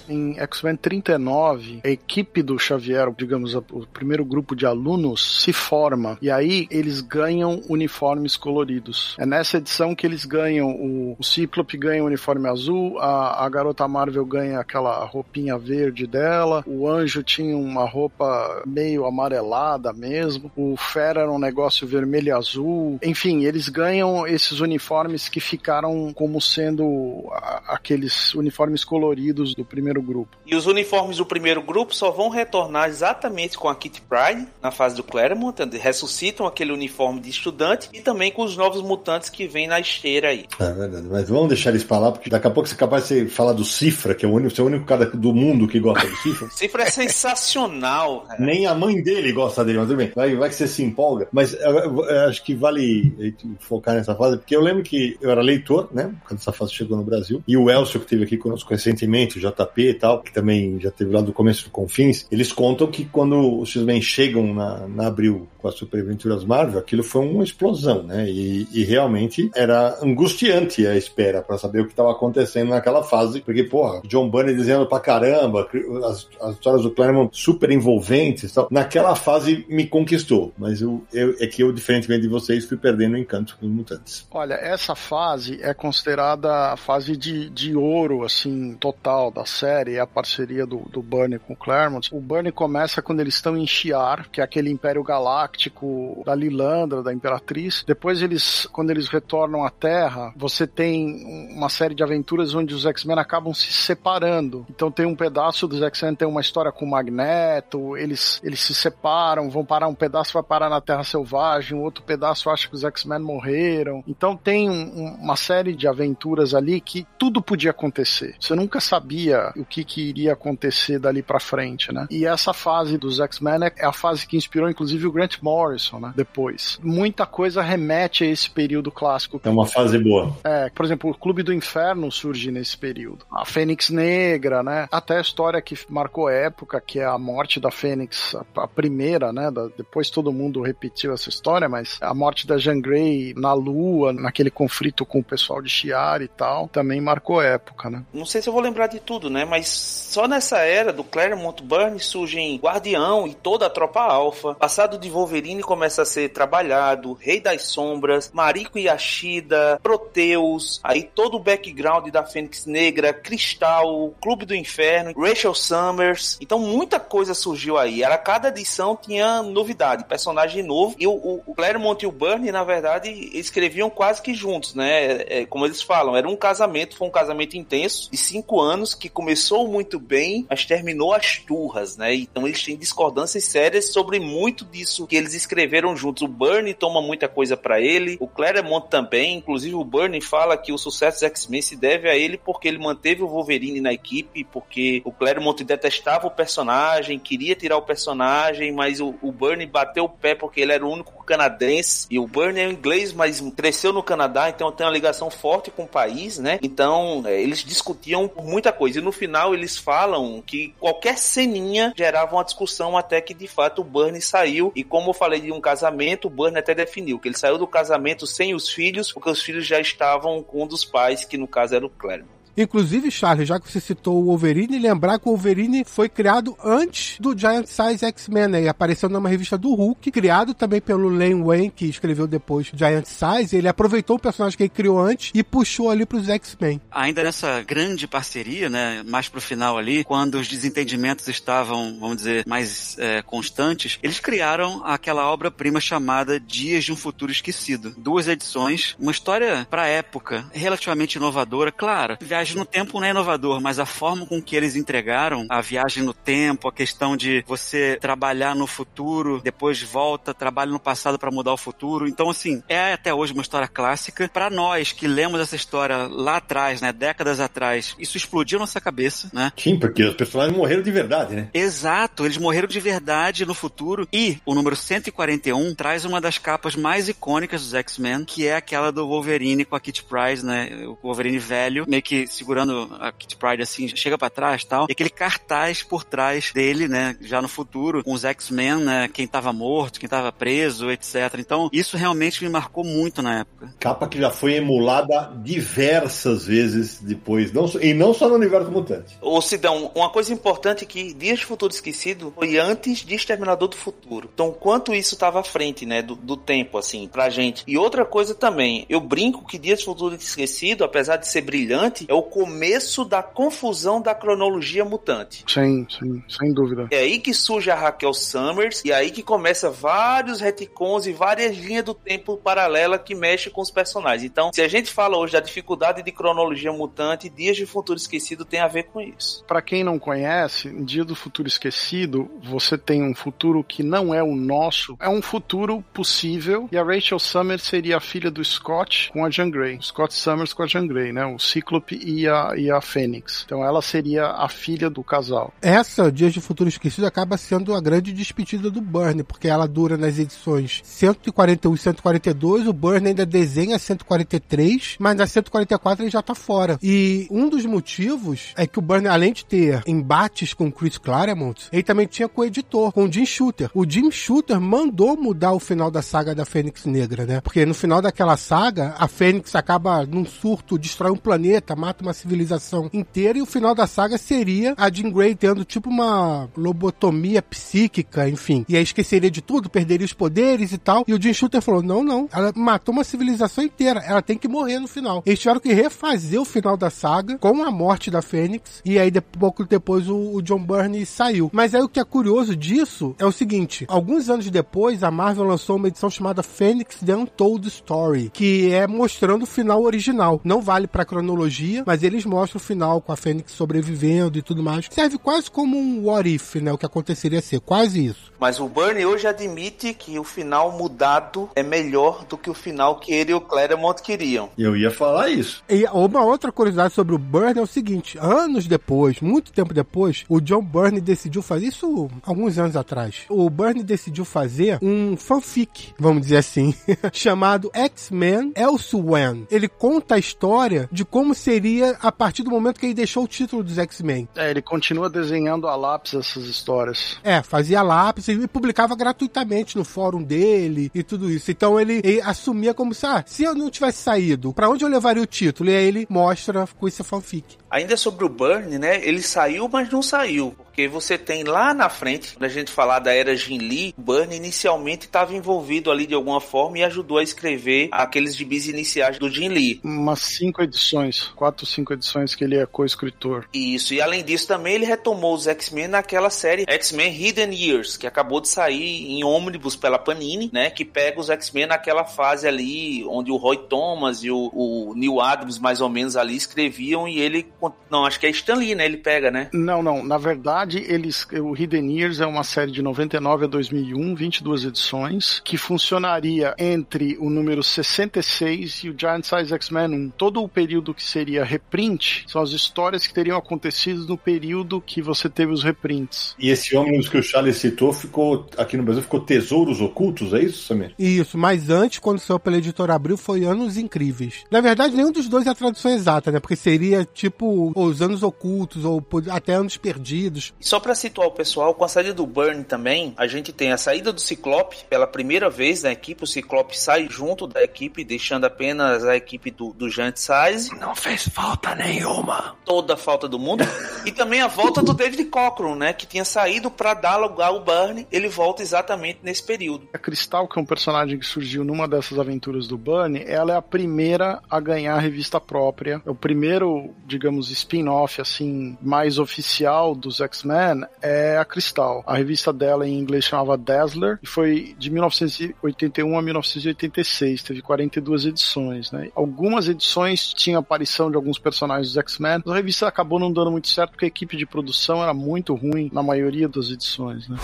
[0.09, 6.19] em X-Men 39, a equipe do Xavier, digamos, o primeiro grupo de alunos, se forma.
[6.21, 9.17] E aí eles ganham uniformes coloridos.
[9.19, 13.49] É nessa edição que eles ganham o, o Cíclope ganha o uniforme azul, a, a
[13.49, 20.51] garota Marvel ganha aquela roupinha verde dela, o anjo tinha uma roupa meio amarelada mesmo,
[20.57, 22.99] o Fera era um negócio vermelho e azul.
[23.03, 27.31] Enfim, eles ganham esses uniformes que ficaram como sendo
[27.67, 30.37] aqueles uniformes coloridos do primeiro grupo.
[30.47, 34.71] E os uniformes do primeiro grupo só vão retornar exatamente com a Kitty Pryde na
[34.71, 39.47] fase do Claremont, ressuscitam aquele uniforme de estudante e também com os novos mutantes que
[39.47, 40.47] vêm na esteira aí.
[40.59, 43.27] É verdade, mas vamos deixar eles falar, porque daqui a pouco você é capaz de
[43.27, 46.07] falar do Cifra, que é o único, é o único cara do mundo que gosta
[46.07, 46.49] do Cifra.
[46.53, 48.23] Cifra é sensacional.
[48.23, 48.41] Cara.
[48.45, 51.29] Nem a mãe dele gosta dele, mas tudo bem, vai, vai que você se empolga.
[51.33, 55.31] Mas eu, eu, eu acho que vale focar nessa fase, porque eu lembro que eu
[55.31, 58.37] era leitor, né, quando essa fase chegou no Brasil, e o Elcio, que esteve aqui
[58.37, 62.27] conosco recentemente, o JP e tal, que também já teve lá do começo do Confins,
[62.31, 67.05] eles contam que quando os X-Men chegam na, na Abril com as Superventuras Marvel, aquilo
[67.05, 68.29] foi uma explosão, né?
[68.29, 73.41] E, e realmente era angustiante a espera para saber o que estava acontecendo naquela fase,
[73.41, 75.69] porque, porra, John Burney dizendo pra caramba,
[76.05, 78.69] as, as histórias do Claremont super envolventes tal.
[78.71, 83.15] Naquela fase me conquistou, mas eu, eu, é que eu, diferentemente de vocês, fui perdendo
[83.15, 84.27] o encanto com os mutantes.
[84.31, 90.01] Olha, essa fase é considerada a fase de, de ouro, assim, total da série, é
[90.01, 92.15] a parceria do, do Burney com o Claremont.
[92.15, 97.03] O Burney começa quando eles estão em Shiar, que é aquele Império Galáctico da Lilandra,
[97.03, 97.85] da Imperatriz.
[97.87, 102.87] Depois eles, quando eles retornam à Terra, você tem uma série de aventuras onde os
[102.87, 104.67] X-Men acabam se separando.
[104.71, 108.75] Então tem um pedaço dos X-Men tem uma história com o Magneto, eles, eles se
[108.75, 112.85] separam, vão parar um pedaço vai parar na Terra Selvagem, outro pedaço acha que os
[112.85, 114.03] X-Men morreram.
[114.07, 118.35] Então tem um, uma série de aventuras ali que tudo podia acontecer.
[118.41, 122.07] Você nunca sabia o que, que iria acontecer dali para frente, né?
[122.11, 126.13] E essa fase dos X-Men é a fase que inspirou inclusive o Grant Morrison, né?
[126.17, 126.79] Depois.
[126.83, 129.41] Muita coisa remete a esse período clássico.
[129.45, 130.37] É uma fase boa.
[130.45, 133.25] É, por exemplo, o Clube do Inferno surge nesse período.
[133.31, 134.89] A Fênix Negra, né?
[134.91, 139.33] Até a história que marcou época, que é a morte da Fênix, a, a primeira,
[139.33, 139.51] né?
[139.51, 144.13] Da, depois todo mundo repetiu essa história, mas a morte da Jean Grey na Lua,
[144.13, 148.05] naquele conflito com o pessoal de Shiar e tal, também marcou época, né?
[148.13, 149.45] Não sei se eu vou lembrar de tudo, né?
[149.53, 154.97] Mas só nessa era do Claremont Burn surgem Guardião e toda a tropa alfa, passado
[154.97, 161.39] de Wolverine começa a ser trabalhado, Rei das Sombras, Mariko Yashida, Proteus, aí todo o
[161.39, 166.39] background da Fênix Negra, Cristal, Clube do Inferno, Rachel Summers.
[166.41, 168.03] Então muita coisa surgiu aí.
[168.03, 170.97] Era cada edição tinha novidade, personagem novo.
[170.99, 175.05] E o, o, Claremont e o Burney, na verdade, escreviam quase que juntos, né?
[175.05, 178.95] É, é, como eles falam, era um casamento, foi um casamento intenso de cinco anos
[178.95, 182.15] que começou muito bem, mas terminou as turras, né?
[182.15, 186.23] Então eles têm discordâncias sérias sobre muito disso que eles escreveram juntos.
[186.23, 189.37] O Bernie toma muita coisa para ele, o Claremont também.
[189.37, 192.79] Inclusive, o Bernie fala que o sucesso dos X-Men se deve a ele porque ele
[192.79, 198.73] manteve o Wolverine na equipe, porque o Claremont detestava o personagem, queria tirar o personagem,
[198.73, 202.07] mas o, o Bernie bateu o pé porque ele era o único canadense.
[202.11, 205.85] E o Bernie é inglês, mas cresceu no Canadá, então tem uma ligação forte com
[205.85, 206.59] o país, né?
[206.63, 208.99] Então, é, eles discutiam muita coisa.
[208.99, 213.81] E no final, eles falam que qualquer ceninha gerava uma discussão até que de fato
[213.81, 217.29] o Bernie saiu e como eu falei de um casamento, o Burn até definiu que
[217.29, 220.85] ele saiu do casamento sem os filhos, porque os filhos já estavam com um dos
[220.85, 222.42] pais, que no caso era o Claremont.
[222.57, 227.19] Inclusive, Charles, já que você citou o Wolverine, lembrar que o Wolverine foi criado antes
[227.19, 228.63] do Giant Size X-Men, né?
[228.63, 233.07] E apareceu numa revista do Hulk, criado também pelo Len Wayne, que escreveu depois Giant
[233.07, 233.57] Size.
[233.57, 236.81] Ele aproveitou o personagem que ele criou antes e puxou ali pros X-Men.
[236.91, 239.03] Ainda nessa grande parceria, né?
[239.07, 244.83] Mais pro final ali, quando os desentendimentos estavam, vamos dizer, mais é, constantes, eles criaram
[244.85, 247.95] aquela obra-prima chamada Dias de um Futuro Esquecido.
[247.97, 253.61] Duas edições, uma história pra época relativamente inovadora, claro, viagem no tempo não é inovador,
[253.61, 257.97] mas a forma com que eles entregaram a viagem no tempo, a questão de você
[258.01, 262.09] trabalhar no futuro, depois volta, trabalha no passado para mudar o futuro.
[262.09, 264.29] Então, assim, é até hoje uma história clássica.
[264.33, 269.31] Para nós que lemos essa história lá atrás, né, décadas atrás, isso explodiu nossa cabeça,
[269.33, 269.53] né?
[269.57, 271.49] Sim, porque os personagens morreram de verdade, né?
[271.55, 274.09] Exato, eles morreram de verdade no futuro.
[274.13, 278.91] E o número 141 traz uma das capas mais icônicas dos X-Men, que é aquela
[278.91, 280.71] do Wolverine com a Kitty Pryde, né?
[280.87, 284.87] O Wolverine velho, meio que segurando a Kitty Pryde assim, chega para trás tal.
[284.89, 287.17] E aquele cartaz por trás dele, né?
[287.21, 289.09] Já no futuro, com os X-Men, né?
[289.13, 291.15] Quem tava morto, quem tava preso, etc.
[291.39, 293.75] Então, isso realmente me marcou muito na época.
[293.79, 299.17] Capa que já foi emulada diversas vezes depois, não, e não só no universo mutante.
[299.21, 303.69] Ô Sidão, uma coisa importante é que Dias de Futuro Esquecido foi antes de Exterminador
[303.69, 304.31] do Futuro.
[304.33, 307.63] Então, quanto isso estava à frente, né, do, do, tempo, assim, pra gente.
[307.67, 312.07] E outra coisa também, eu brinco que Dias de Futuro Esquecido, apesar de ser brilhante,
[312.09, 315.45] é o começo da confusão da cronologia mutante.
[315.47, 316.89] Sim, sim, sem dúvida.
[316.91, 321.57] É aí que surge a Raquel Summers, e aí que começa vários retcons e várias
[321.57, 324.25] linhas do tempo paralela que mexe com os personagens.
[324.25, 328.45] Então, se a gente fala hoje da dificuldade de cronologia mutante, Dias de Futuro Esquecido
[328.45, 329.45] tem a ver com isso.
[329.47, 334.23] Para quem não conhece, Dia do Futuro Esquecido, você tem um futuro que não é
[334.23, 339.11] o nosso, é um futuro possível, e a Rachel Summers seria a filha do Scott
[339.13, 339.79] com a Jean Grey.
[339.81, 341.25] Scott Summers com a Jean Grey, né?
[341.25, 343.43] O Cíclope e a, e a Fênix.
[343.45, 345.53] Então ela seria a filha do casal.
[345.61, 349.97] Essa, Dias de Futuro Esquecido, acaba sendo a grande despedida do Burn, porque ela dura
[349.97, 356.23] nas edições 141 e 142, o Burn ainda desenha 143, mas na 144 ele já
[356.23, 356.79] tá fora.
[356.83, 361.69] E um dos motivos é que o Burn, além de ter embates com Chris Claremont,
[361.73, 363.71] ele também tinha com o editor, com o Jim Shooter.
[363.75, 367.41] O Jim Shooter mandou mudar o final da saga da Fênix Negra, né?
[367.41, 372.13] Porque no final daquela saga, a Fênix acaba num surto, destrói um planeta, mata uma
[372.13, 377.43] civilização inteira, e o final da saga seria a Jean Grey tendo tipo uma lobotomia
[377.43, 378.65] psíquica, enfim.
[378.69, 381.05] E aí esqueceria de tudo, perderia os poderes e tal.
[381.07, 384.49] E o Jim Shooter falou: não, não, ela matou uma civilização inteira, ela tem que
[384.49, 385.23] morrer no final.
[385.25, 389.11] Eles tiveram que refazer o final da saga com a morte da Fênix, e aí
[389.21, 391.51] pouco depois o, o John Byrne saiu.
[391.53, 395.45] Mas aí o que é curioso disso é o seguinte: alguns anos depois, a Marvel
[395.45, 400.41] lançou uma edição chamada Phoenix The Untold Story, que é mostrando o final original.
[400.45, 404.63] Não vale pra cronologia, mas eles mostram o final com a Fênix sobrevivendo e tudo
[404.63, 404.89] mais.
[404.91, 406.73] Serve quase como um what if, né?
[406.73, 408.33] O que aconteceria ser, quase isso.
[408.39, 412.99] Mas o Bernie hoje admite que o final mudado é melhor do que o final
[412.99, 414.51] que ele e o Claremont queriam.
[414.57, 415.63] Eu ia falar isso.
[415.69, 420.25] E uma outra curiosidade sobre o Byrne é o seguinte: anos depois, muito tempo depois,
[420.29, 423.23] o John Byrne decidiu fazer isso alguns anos atrás.
[423.29, 426.75] O Byrne decidiu fazer um fanfic, vamos dizer assim,
[427.13, 429.47] chamado X-Men Elsewhere.
[429.51, 433.29] Ele conta a história de como seria a partir do momento que ele deixou o
[433.29, 434.29] título dos X-Men.
[434.37, 437.19] É, ele continua desenhando a lápis essas histórias.
[437.23, 441.51] É, fazia lápis e publicava gratuitamente no fórum dele e tudo isso.
[441.51, 444.89] Então ele, ele assumia como se, ah, se eu não tivesse saído, para onde eu
[444.89, 445.71] levaria o título?
[445.71, 447.57] E aí ele mostra com esse fanfic.
[447.71, 449.01] Ainda sobre o Burn, né?
[449.07, 450.55] Ele saiu, mas não saiu.
[450.73, 454.01] Porque você tem lá na frente, quando a gente falar da era Jin Lee, o
[454.01, 459.19] Burn inicialmente estava envolvido ali de alguma forma e ajudou a escrever aqueles gibis iniciais
[459.19, 459.81] do Jin Lee.
[459.85, 463.47] Umas cinco edições, quatro, cinco edições que ele é co-escritor.
[463.53, 468.07] Isso, e além disso também ele retomou os X-Men naquela série X-Men Hidden Years, que
[468.07, 470.71] acabou de sair em ônibus pela Panini, né?
[470.71, 475.21] Que pega os X-Men naquela fase ali onde o Roy Thomas e o, o Neil
[475.21, 477.53] Adams mais ou menos ali escreviam e ele
[477.91, 478.87] não, acho que é Stan Lee, né?
[478.87, 479.51] Ele pega, né?
[479.53, 480.03] Não, não.
[480.03, 485.41] Na verdade, eles, o Hidden Years é uma série de 99 a 2001, 22 edições,
[485.45, 490.11] que funcionaria entre o número 66 e o Giant Size X-Men 1.
[490.11, 495.03] Todo o período que seria reprint são as histórias que teriam acontecido no período que
[495.03, 496.35] você teve os reprints.
[496.39, 500.43] E esse ônibus que o Charles citou ficou, aqui no Brasil, ficou Tesouros Ocultos, é
[500.43, 500.95] isso, Samir?
[500.99, 504.45] Isso, mas antes, quando saiu pela editora Abril, foi Anos Incríveis.
[504.51, 506.41] Na verdade, nenhum dos dois é a tradução exata, né?
[506.41, 510.52] Porque seria tipo os anos ocultos, ou até anos perdidos.
[510.61, 513.73] E só para situar o pessoal, com a saída do Burn também, a gente tem
[513.73, 516.23] a saída do Ciclope pela primeira vez na equipe.
[516.23, 520.75] O Ciclope sai junto da equipe, deixando apenas a equipe do, do Giant Size.
[520.79, 522.57] Não fez falta nenhuma.
[522.65, 523.65] Toda a falta do mundo.
[524.07, 525.93] e também a volta do David Cockrum, né?
[525.93, 528.07] Que tinha saído para dar lugar ao Burn.
[528.11, 529.89] Ele volta exatamente nesse período.
[529.93, 533.57] A Cristal, que é um personagem que surgiu numa dessas aventuras do Burn, ela é
[533.57, 536.01] a primeira a ganhar a revista própria.
[536.07, 542.03] É o primeiro, digamos, spin-off, assim, mais oficial dos X X-Men é a Cristal.
[542.07, 547.43] A revista dela em inglês chamava Dazzler e foi de 1981 a 1986.
[547.43, 549.11] Teve 42 edições, né?
[549.15, 552.43] Algumas edições tinham aparição de alguns personagens dos X-Men.
[552.47, 555.91] A revista acabou não dando muito certo porque a equipe de produção era muito ruim
[555.93, 557.37] na maioria das edições, né?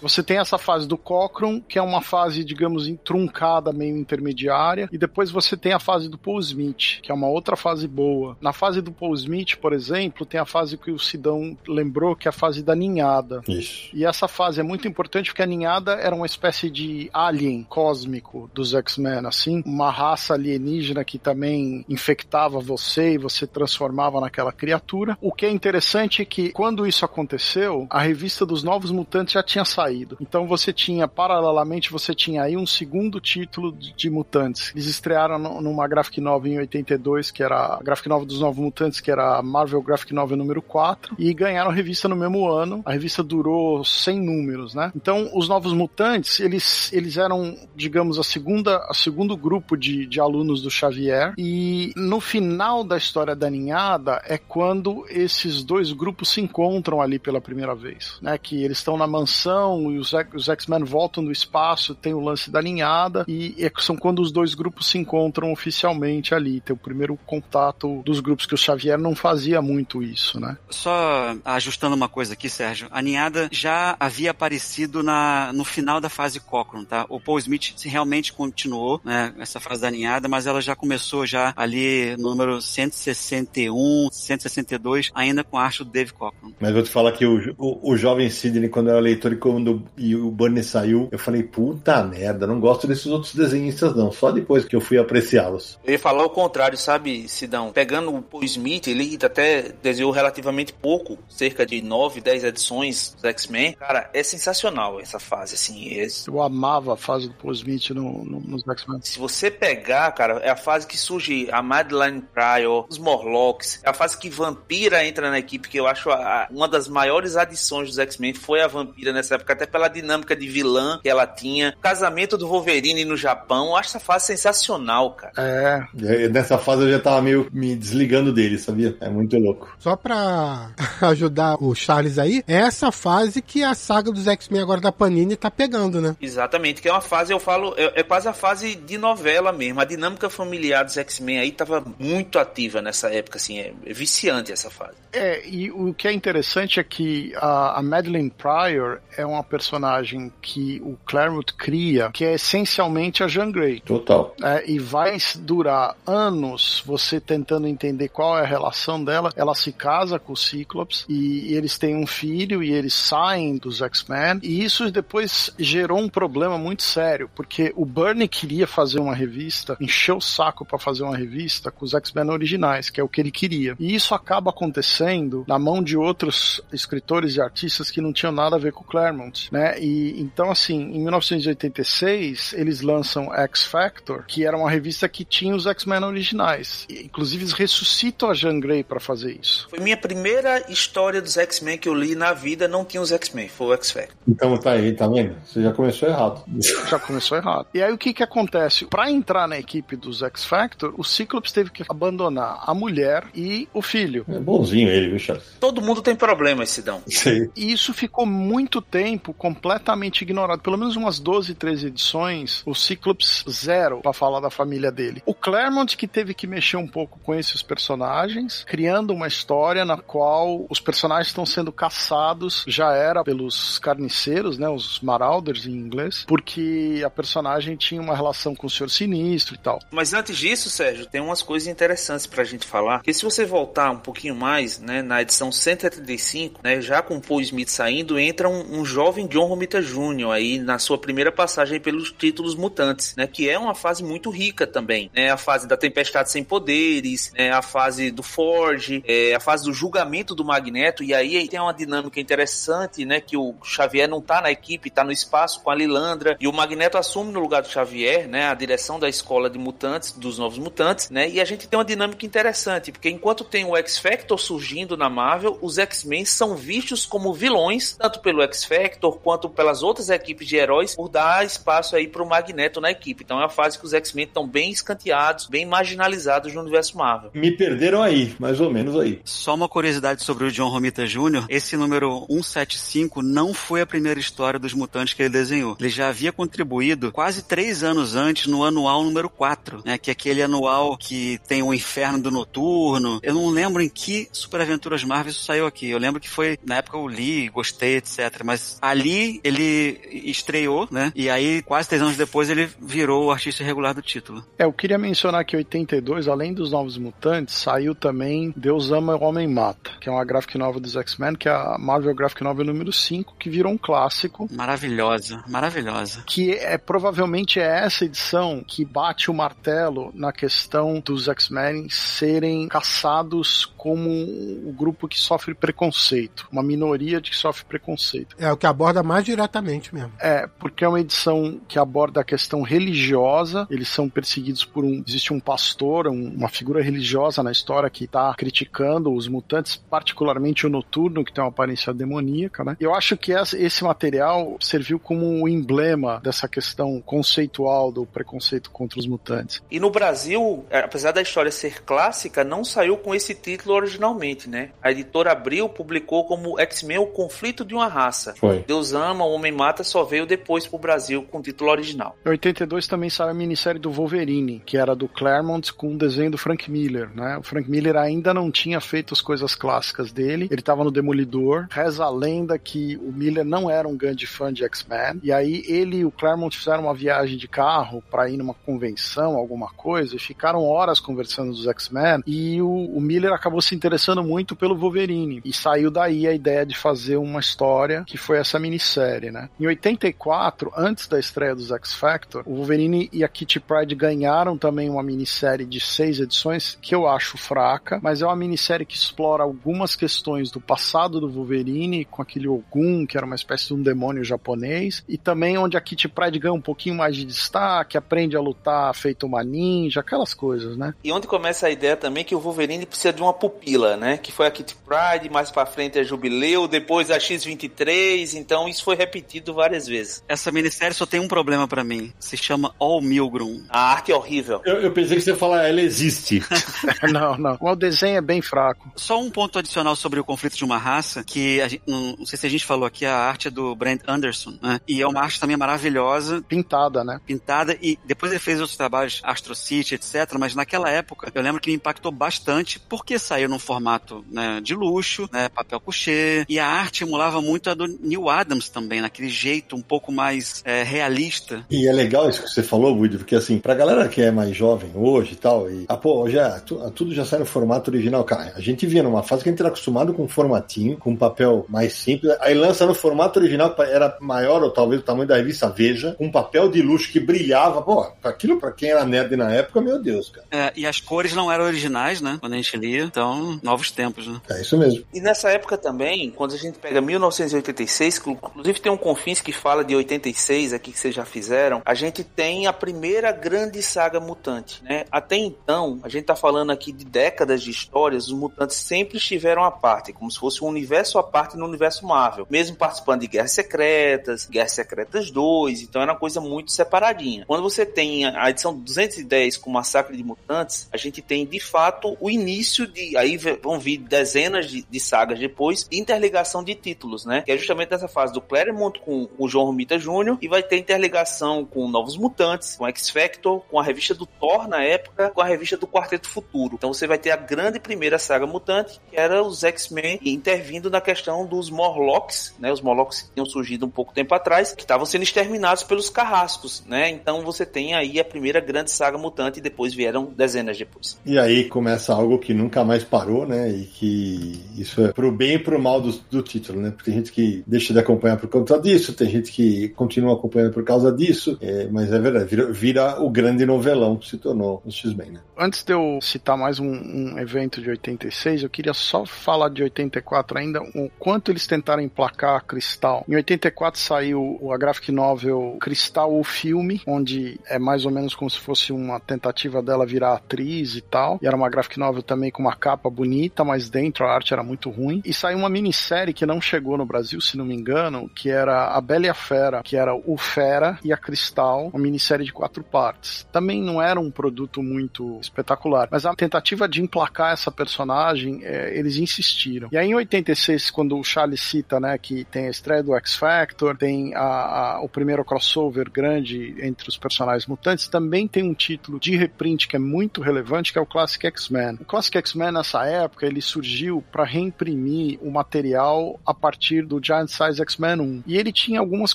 [0.00, 4.98] Você tem essa fase do Cochrane, que é uma fase, digamos, truncada, meio intermediária, e
[4.98, 8.36] depois você tem a fase do Paul Smith, que é uma outra fase boa.
[8.40, 12.28] Na fase do Paul Smith, por exemplo, tem a fase que o Sidão lembrou, que
[12.28, 13.42] é a fase da ninhada.
[13.48, 13.88] Isso.
[13.92, 18.50] E essa fase é muito importante porque a ninhada era uma espécie de alien cósmico
[18.54, 25.16] dos X-Men, assim, uma raça alienígena que também infectava você e você transformava naquela criatura.
[25.20, 29.42] O que é interessante é que quando isso aconteceu, a revista dos Novos Mutantes já
[29.42, 30.16] tinha saído saído.
[30.20, 34.72] Então você tinha, paralelamente, você tinha aí um segundo título de, de Mutantes.
[34.74, 39.00] Eles estrearam numa Graphic Novel em 82, que era a Graphic Novel dos Novos Mutantes,
[39.00, 42.82] que era a Marvel Graphic Novel número 4, e ganharam a revista no mesmo ano.
[42.84, 44.92] A revista durou 100 números, né?
[44.94, 50.20] Então, os Novos Mutantes, eles, eles eram, digamos, a segunda, a segundo grupo de, de
[50.20, 56.30] alunos do Xavier, e no final da história da ninhada é quando esses dois grupos
[56.30, 58.36] se encontram ali pela primeira vez, né?
[58.38, 62.50] Que eles estão na mansão e os, os X-Men voltam do espaço, tem o lance
[62.50, 66.60] da ninhada, e é, são quando os dois grupos se encontram oficialmente ali.
[66.60, 70.56] Tem o primeiro contato dos grupos que o Xavier não fazia muito isso, né?
[70.70, 72.88] Só ajustando uma coisa aqui, Sérgio.
[72.90, 77.06] A ninhada já havia aparecido na, no final da fase Cochrane, tá?
[77.08, 81.52] O Paul Smith realmente continuou, né, essa fase da ninhada, mas ela já começou já
[81.56, 86.54] ali no número 161, 162, ainda com a arte do Dave Cochrane.
[86.60, 89.65] Mas vou te falar que o, o, o jovem Sidney, quando era leitor e quando
[89.96, 94.30] e o Bunny saiu, eu falei, puta merda, não gosto desses outros desenhistas não, só
[94.30, 95.78] depois que eu fui apreciá-los.
[95.84, 97.72] Eu ia falar o contrário, sabe, Sidão?
[97.72, 103.24] Pegando o Paul Smith, ele até desenhou relativamente pouco, cerca de 9, 10 edições dos
[103.24, 103.72] X-Men.
[103.74, 105.88] Cara, é sensacional essa fase, assim.
[105.98, 106.06] É...
[106.26, 109.00] Eu amava a fase do Paul Smith no, no, nos X-Men.
[109.02, 113.90] Se você pegar, cara, é a fase que surge a Madeline Pryor, os Morlocks, é
[113.90, 117.88] a fase que Vampira entra na equipe, que eu acho a, uma das maiores adições
[117.88, 121.74] dos X-Men foi a Vampira nessa época, até pela dinâmica de vilã que ela tinha.
[121.80, 125.32] Casamento do Wolverine no Japão, eu acho essa fase sensacional, cara.
[125.36, 126.28] É.
[126.28, 128.96] Nessa fase eu já tava meio me desligando dele, sabia?
[129.00, 129.74] É muito louco.
[129.78, 130.70] Só pra
[131.02, 135.36] ajudar o Charles aí, é essa fase que a saga dos X-Men agora da Panini
[135.36, 136.16] tá pegando, né?
[136.20, 139.80] Exatamente, que é uma fase, eu falo, é, é quase a fase de novela mesmo.
[139.80, 144.52] A dinâmica familiar dos X-Men aí tava muito ativa nessa época, assim, é, é viciante
[144.52, 144.96] essa fase.
[145.12, 150.32] É, e o que é interessante é que a, a Madeline Pryor é uma personagem
[150.40, 153.80] que o Claremont cria, que é essencialmente a Jean Grey.
[153.80, 154.34] Total.
[154.42, 159.32] É, e vai durar anos você tentando entender qual é a relação dela.
[159.36, 163.56] Ela se casa com o Cyclops e, e eles têm um filho e eles saem
[163.56, 164.40] dos X-Men.
[164.42, 169.76] E isso depois gerou um problema muito sério, porque o Bernie queria fazer uma revista,
[169.80, 173.20] encheu o saco para fazer uma revista com os X-Men originais, que é o que
[173.20, 173.76] ele queria.
[173.78, 178.56] E isso acaba acontecendo na mão de outros escritores e artistas que não tinham nada
[178.56, 179.78] a ver com o Claremont, né?
[179.78, 185.54] E então assim, em 1986 eles lançam X Factor, que era uma revista que tinha
[185.54, 186.86] os X-Men originais.
[186.88, 189.66] E, inclusive eles ressuscitam a Jean Grey para fazer isso.
[189.70, 193.48] Foi minha primeira história dos X-Men que eu li na vida, não tinha os X-Men,
[193.48, 194.16] foi o X Factor.
[194.28, 195.36] Então tá aí, tá vendo?
[195.44, 196.44] Você já começou errado.
[196.86, 197.66] Já começou errado.
[197.74, 198.86] E aí o que que acontece?
[198.86, 203.68] Para entrar na equipe dos X Factor, o Cyclops teve que abandonar a mulher e
[203.72, 204.24] o filho.
[204.28, 205.44] É bonzinho ele, viu, Charles?
[205.58, 207.02] Todo mundo tem problemas, Sidão.
[207.06, 207.50] Sei.
[207.56, 210.62] E isso ficou muito tempo completamente ignorado.
[210.62, 215.22] Pelo menos umas 12, 13 edições, o Cyclops zero para falar da família dele.
[215.26, 219.96] O Claremont que teve que mexer um pouco com esses personagens, criando uma história na
[219.96, 226.24] qual os personagens estão sendo caçados, já era pelos carniceiros, né, os Marauders em inglês,
[226.26, 229.80] porque a personagem tinha uma relação com o Senhor Sinistro e tal.
[229.90, 233.02] Mas antes disso, Sérgio, tem umas coisas interessantes pra gente falar.
[233.02, 237.20] Que se você voltar um pouquinho mais, né, na edição 175, né, já com o
[237.20, 240.30] Paul Smith saindo, entra um, um jovem John Romita Jr.
[240.32, 244.66] aí na sua primeira passagem pelos títulos mutantes, né, que é uma fase muito rica
[244.66, 249.40] também, né, a fase da Tempestade sem poderes, né, a fase do Forge, é, a
[249.40, 253.54] fase do julgamento do Magneto, e aí, aí tem uma dinâmica interessante, né, que o
[253.62, 257.32] Xavier não tá na equipe, tá no espaço com a Lilandra, e o Magneto assume
[257.32, 261.28] no lugar do Xavier, né, a direção da escola de mutantes, dos novos mutantes, né,
[261.28, 265.58] e a gente tem uma dinâmica interessante, porque enquanto tem o X-Factor surgindo na Marvel,
[265.60, 270.56] os X-Men são vistos como vilões, tanto pelo X-Factor Victor quanto pelas outras equipes de
[270.56, 273.22] heróis por dar espaço aí pro Magneto na equipe.
[273.24, 277.30] Então é uma fase que os X-Men estão bem escanteados, bem marginalizados no universo Marvel.
[277.34, 279.20] Me perderam aí, mais ou menos aí.
[279.24, 281.46] Só uma curiosidade sobre o John Romita Jr.
[281.48, 285.76] Esse número 175 não foi a primeira história dos mutantes que ele desenhou.
[285.78, 289.98] Ele já havia contribuído quase três anos antes no anual número 4, né?
[289.98, 293.20] Que é aquele anual que tem o Inferno do Noturno.
[293.22, 295.88] Eu não lembro em que Super Aventuras Marvel isso saiu aqui.
[295.88, 298.42] Eu lembro que foi, na época eu li, gostei, etc.
[298.44, 301.12] Mas ali ele estreou, né?
[301.14, 304.44] E aí, quase três anos depois, ele virou o artista regular do título.
[304.58, 309.16] É, eu queria mencionar que em 82, além dos Novos Mutantes, saiu também Deus Ama,
[309.16, 312.42] o Homem Mata, que é uma graphic novel dos X-Men, que é a Marvel Graphic
[312.42, 314.48] Novel número 5, que virou um clássico.
[314.52, 316.22] Maravilhosa, maravilhosa.
[316.26, 322.68] Que é provavelmente é essa edição que bate o martelo na questão dos X-Men serem
[322.68, 328.36] caçados como o grupo que sofre preconceito, uma minoria de que sofre preconceito.
[328.38, 330.12] É o que aborda mais diretamente mesmo.
[330.20, 335.02] É, porque é uma edição que aborda a questão religiosa, eles são perseguidos por um.
[335.06, 340.66] Existe um pastor, um, uma figura religiosa na história que está criticando os mutantes, particularmente
[340.66, 342.76] o noturno, que tem uma aparência demoníaca, né?
[342.78, 349.00] Eu acho que esse material serviu como um emblema dessa questão conceitual do preconceito contra
[349.00, 349.62] os mutantes.
[349.70, 354.50] E no Brasil, é, apesar da história ser clássica, não saiu com esse título originalmente,
[354.50, 354.70] né?
[354.82, 358.34] A editora Abril publicou como X-Men o conflito de uma raça.
[358.36, 358.65] Foi.
[358.66, 362.16] Deus ama, o homem mata só veio depois pro Brasil com o título original.
[362.26, 366.32] Em 82 também saiu a minissérie do Wolverine, que era do Claremont com o desenho
[366.32, 367.38] do Frank Miller, né?
[367.38, 371.66] O Frank Miller ainda não tinha feito as coisas clássicas dele, ele estava no Demolidor.
[371.70, 375.62] Reza a lenda que o Miller não era um grande fã de X-Men, e aí
[375.68, 380.16] ele e o Claremont fizeram uma viagem de carro para ir numa convenção, alguma coisa,
[380.16, 384.76] e ficaram horas conversando dos X-Men, e o, o Miller acabou se interessando muito pelo
[384.76, 389.48] Wolverine, e saiu daí a ideia de fazer uma história que foi essa minissérie, né?
[389.58, 394.56] Em 84, antes da estreia dos X Factor, o Wolverine e a Kitty Pryde ganharam
[394.56, 398.96] também uma minissérie de seis edições que eu acho fraca, mas é uma minissérie que
[398.96, 403.74] explora algumas questões do passado do Wolverine com aquele Ogun, que era uma espécie de
[403.74, 407.96] um demônio japonês, e também onde a Kitty Pryde ganha um pouquinho mais de destaque,
[407.96, 410.94] aprende a lutar feito uma ninja, aquelas coisas, né?
[411.02, 414.18] E onde começa a ideia também que o Wolverine precisa de uma pupila, né?
[414.18, 418.84] Que foi a Kitty Pryde, mais para frente a Jubileu, depois a X-23, então isso
[418.84, 420.22] foi repetido várias vezes.
[420.28, 422.12] Essa minissérie só tem um problema para mim.
[422.20, 423.62] Se chama All Milgrom.
[423.68, 424.62] A arte é horrível.
[424.64, 426.40] Eu, eu pensei que você ia falar, ela existe.
[427.12, 427.58] não, não.
[427.60, 428.88] O desenho é bem fraco.
[428.94, 432.38] Só um ponto adicional sobre o conflito de uma raça, que gente, não, não, sei
[432.38, 434.80] se a gente falou aqui, a arte é do Brent Anderson, né?
[434.86, 436.40] E é uma arte também maravilhosa.
[436.42, 437.20] Pintada, né?
[437.26, 440.36] Pintada, e depois ele fez outros trabalhos, Astro City, etc.
[440.38, 444.74] Mas naquela época, eu lembro que me impactou bastante, porque saiu num formato né, de
[444.74, 445.48] luxo, né?
[445.48, 449.82] Papel couché, e a arte emulava muito a do Neil Adams também, naquele jeito um
[449.82, 451.64] pouco mais é, realista.
[451.70, 454.56] E é legal isso que você falou, Woody, porque assim, pra galera que é mais
[454.56, 458.24] jovem hoje e tal, e, ah, pô, já, tudo já sai no formato original.
[458.24, 461.10] Cara, a gente via numa fase que a gente era acostumado com um formatinho, com
[461.10, 465.28] um papel mais simples, aí lança no formato original, era maior ou talvez o tamanho
[465.28, 467.82] da revista Veja, com um papel de luxo que brilhava.
[467.82, 470.46] Pô, aquilo pra quem era nerd na época, meu Deus, cara.
[470.50, 472.38] É, e as cores não eram originais, né?
[472.40, 474.40] Quando a gente lia, então, novos tempos, né?
[474.50, 475.04] É isso mesmo.
[475.12, 479.84] E nessa época também, quando a gente pega 1986, inclusive tem um Confins que fala
[479.84, 484.82] de 86 aqui que vocês já fizeram, a gente tem a primeira grande saga mutante,
[484.82, 485.04] né?
[485.10, 489.64] Até então, a gente tá falando aqui de décadas de histórias, os mutantes sempre estiveram
[489.64, 493.26] à parte, como se fosse um universo à parte no universo Marvel, mesmo participando de
[493.26, 497.44] Guerras Secretas, Guerras Secretas 2, então era uma coisa muito separadinha.
[497.46, 502.16] Quando você tem a edição 210 com Massacre de Mutantes, a gente tem de fato
[502.20, 507.24] o início de, aí vão vir dezenas de, de sagas depois, de interligação de títulos,
[507.24, 507.42] né?
[507.42, 510.38] Que é justamente nessa fase do Claremont com o João Romita Jr.
[510.40, 514.82] e vai ter interligação com Novos Mutantes, com X-Factor, com a revista do Thor na
[514.82, 516.76] época, com a revista do Quarteto Futuro.
[516.76, 520.98] Então você vai ter a grande primeira saga mutante, que era os X-Men intervindo na
[520.98, 522.72] questão dos Morlocks, né?
[522.72, 526.82] Os Morlocks que tinham surgido um pouco tempo atrás, que estavam sendo exterminados pelos carrascos,
[526.86, 527.10] né?
[527.10, 531.20] Então você tem aí a primeira grande saga mutante e depois vieram dezenas depois.
[531.26, 533.68] E aí começa algo que nunca mais parou, né?
[533.68, 536.90] E que isso é pro bem e pro mal do, do título, né?
[536.90, 540.72] Porque tem gente que deixa de acompanhar por conta disso, tem gente que continua acompanhando
[540.72, 544.82] por causa disso, é, mas é verdade, vira, vira, o grande novelão que se tornou
[544.84, 545.40] o X-Men, né?
[545.58, 549.82] Antes de eu citar mais um, um, evento de 86, eu queria só falar de
[549.82, 553.24] 84 ainda, o quanto eles tentaram emplacar Cristal.
[553.26, 558.50] Em 84 saiu a graphic novel Cristal, o filme, onde é mais ou menos como
[558.50, 562.50] se fosse uma tentativa dela virar atriz e tal, e era uma graphic novel também
[562.50, 565.22] com uma capa bonita, mas dentro a arte era muito ruim.
[565.24, 568.88] E saiu uma minissérie que não chegou no Brasil, se não me engano, que era
[568.88, 572.52] A Bela e a Fera, que era o Fera e a Cristal, uma minissérie de
[572.52, 573.48] quatro partes.
[573.50, 578.96] Também não era um produto muito espetacular, mas a tentativa de emplacar essa personagem, é,
[578.96, 579.88] eles insistiram.
[579.92, 583.36] E aí em 86, quando o Charlie cita, né, que tem a estreia do X
[583.36, 588.74] Factor, tem a, a, o primeiro crossover grande entre os personagens mutantes, também tem um
[588.74, 591.98] título de reprint que é muito relevante, que é o Classic X-Men.
[592.00, 597.48] O Classic X-Men nessa época, ele surgiu para reimprimir o material a partir do Giant
[597.48, 598.42] Size X-Men 1.
[598.46, 599.34] E ele tinha algumas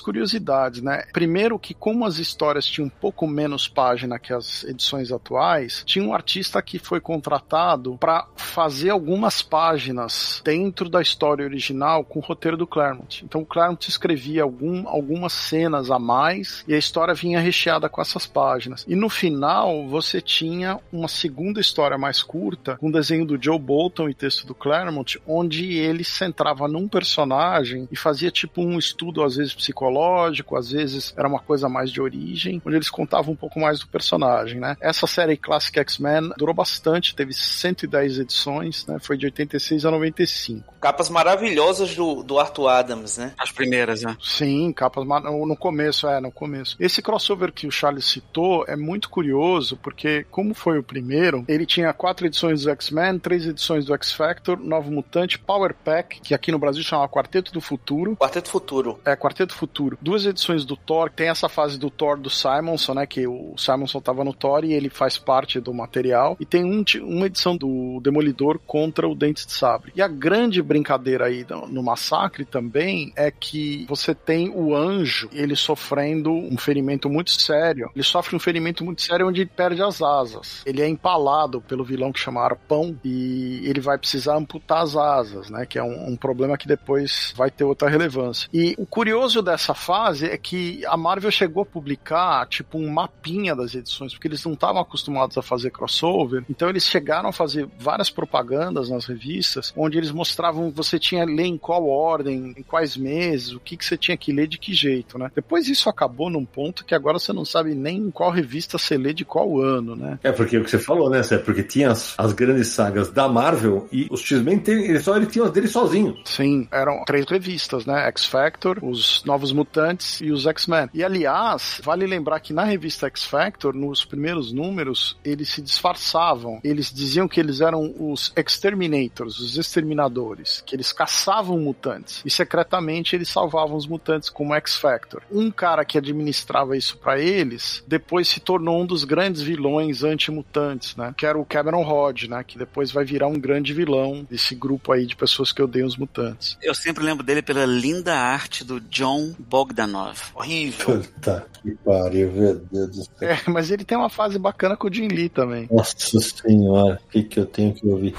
[0.00, 1.04] curiosidades, né?
[1.12, 6.01] Primeiro que como as histórias tinham um pouco menos página que as edições atuais, tinha
[6.02, 12.22] um artista que foi contratado para fazer algumas páginas dentro da história original com o
[12.22, 13.24] roteiro do Claremont.
[13.24, 18.00] Então o Claremont escrevia algum, algumas cenas a mais e a história vinha recheada com
[18.00, 18.84] essas páginas.
[18.88, 23.58] E no final você tinha uma segunda história mais curta, com um desenho do Joe
[23.58, 29.22] Bolton e texto do Claremont, onde ele centrava num personagem e fazia tipo um estudo
[29.22, 33.36] às vezes psicológico, às vezes era uma coisa mais de origem, onde eles contavam um
[33.36, 34.76] pouco mais do personagem, né?
[34.80, 38.98] Essa série Classic X-Men durou bastante, teve 110 edições, né?
[39.00, 40.74] Foi de 86 a 95.
[40.80, 43.32] Capas maravilhosas do, do Arthur Adams, né?
[43.38, 44.16] As primeiras, né?
[44.20, 46.76] Sim, capas no começo, é, no começo.
[46.80, 51.66] Esse crossover que o Charles citou é muito curioso, porque como foi o primeiro, ele
[51.66, 56.50] tinha quatro edições do X-Men, três edições do X-Factor, Novo Mutante, Power Pack, que aqui
[56.50, 58.16] no Brasil chama Quarteto do Futuro.
[58.16, 59.00] Quarteto Futuro.
[59.04, 59.98] É, Quarteto Futuro.
[60.00, 64.00] Duas edições do Thor, tem essa fase do Thor do Simonson, né, que o Simonson
[64.00, 66.36] tava no Thor e ele faz parte do material.
[66.40, 69.92] E tem um, uma edição do Demolidor contra o Dente de Sabre.
[69.94, 75.28] E a grande brincadeira aí no, no Massacre também é que você tem o Anjo,
[75.32, 77.90] ele sofrendo um ferimento muito sério.
[77.94, 80.62] Ele sofre um ferimento muito sério onde ele perde as asas.
[80.64, 85.50] Ele é empalado pelo vilão que chama Arpão e ele vai precisar amputar as asas,
[85.50, 85.66] né?
[85.66, 88.48] Que é um, um problema que depois vai ter outra relevância.
[88.52, 93.54] E o curioso dessa fase é que a Marvel chegou a publicar tipo um mapinha
[93.54, 96.44] das edições, porque eles não estavam acostumados a fazer crossover.
[96.48, 101.46] Então eles chegaram a fazer várias propagandas nas revistas, onde eles mostravam você tinha ler
[101.46, 104.72] em qual ordem, em quais meses, o que, que você tinha que ler de que
[104.72, 105.30] jeito, né?
[105.34, 108.96] Depois isso acabou num ponto que agora você não sabe nem em qual revista você
[108.96, 110.18] lê de qual ano, né?
[110.22, 111.22] É porque o que você falou, né?
[111.30, 115.26] É porque tinha as, as grandes sagas da Marvel e os X-Men ele só ele
[115.26, 116.16] tinha as dele sozinho.
[116.24, 118.06] Sim, eram três revistas, né?
[118.08, 120.90] X Factor, os Novos Mutantes e os X-Men.
[120.92, 126.60] E aliás, vale lembrar que na revista X Factor, nos primeiros números, eles se disfarçavam.
[126.62, 133.16] Eles diziam que eles eram os Exterminators, os exterminadores, que eles caçavam mutantes e secretamente
[133.16, 135.22] eles salvavam os mutantes como X Factor.
[135.30, 140.96] Um cara que administrava isso para eles, depois se tornou um dos grandes vilões anti-mutantes,
[140.96, 141.14] né?
[141.16, 142.44] Que era o Cameron Rod, né?
[142.44, 145.96] Que depois vai virar um grande vilão desse grupo aí de pessoas que odeiam os
[145.96, 146.56] mutantes.
[146.62, 150.18] Eu sempre lembro dele pela linda arte do John Bogdanov.
[150.34, 151.02] Horrível.
[151.02, 153.28] Puta que pariu, meu Deus do céu.
[153.28, 155.41] É, mas ele tem uma fase bacana com o Jim Lee também.
[155.70, 158.14] Nossa senhora, o que, que eu tenho que ouvir?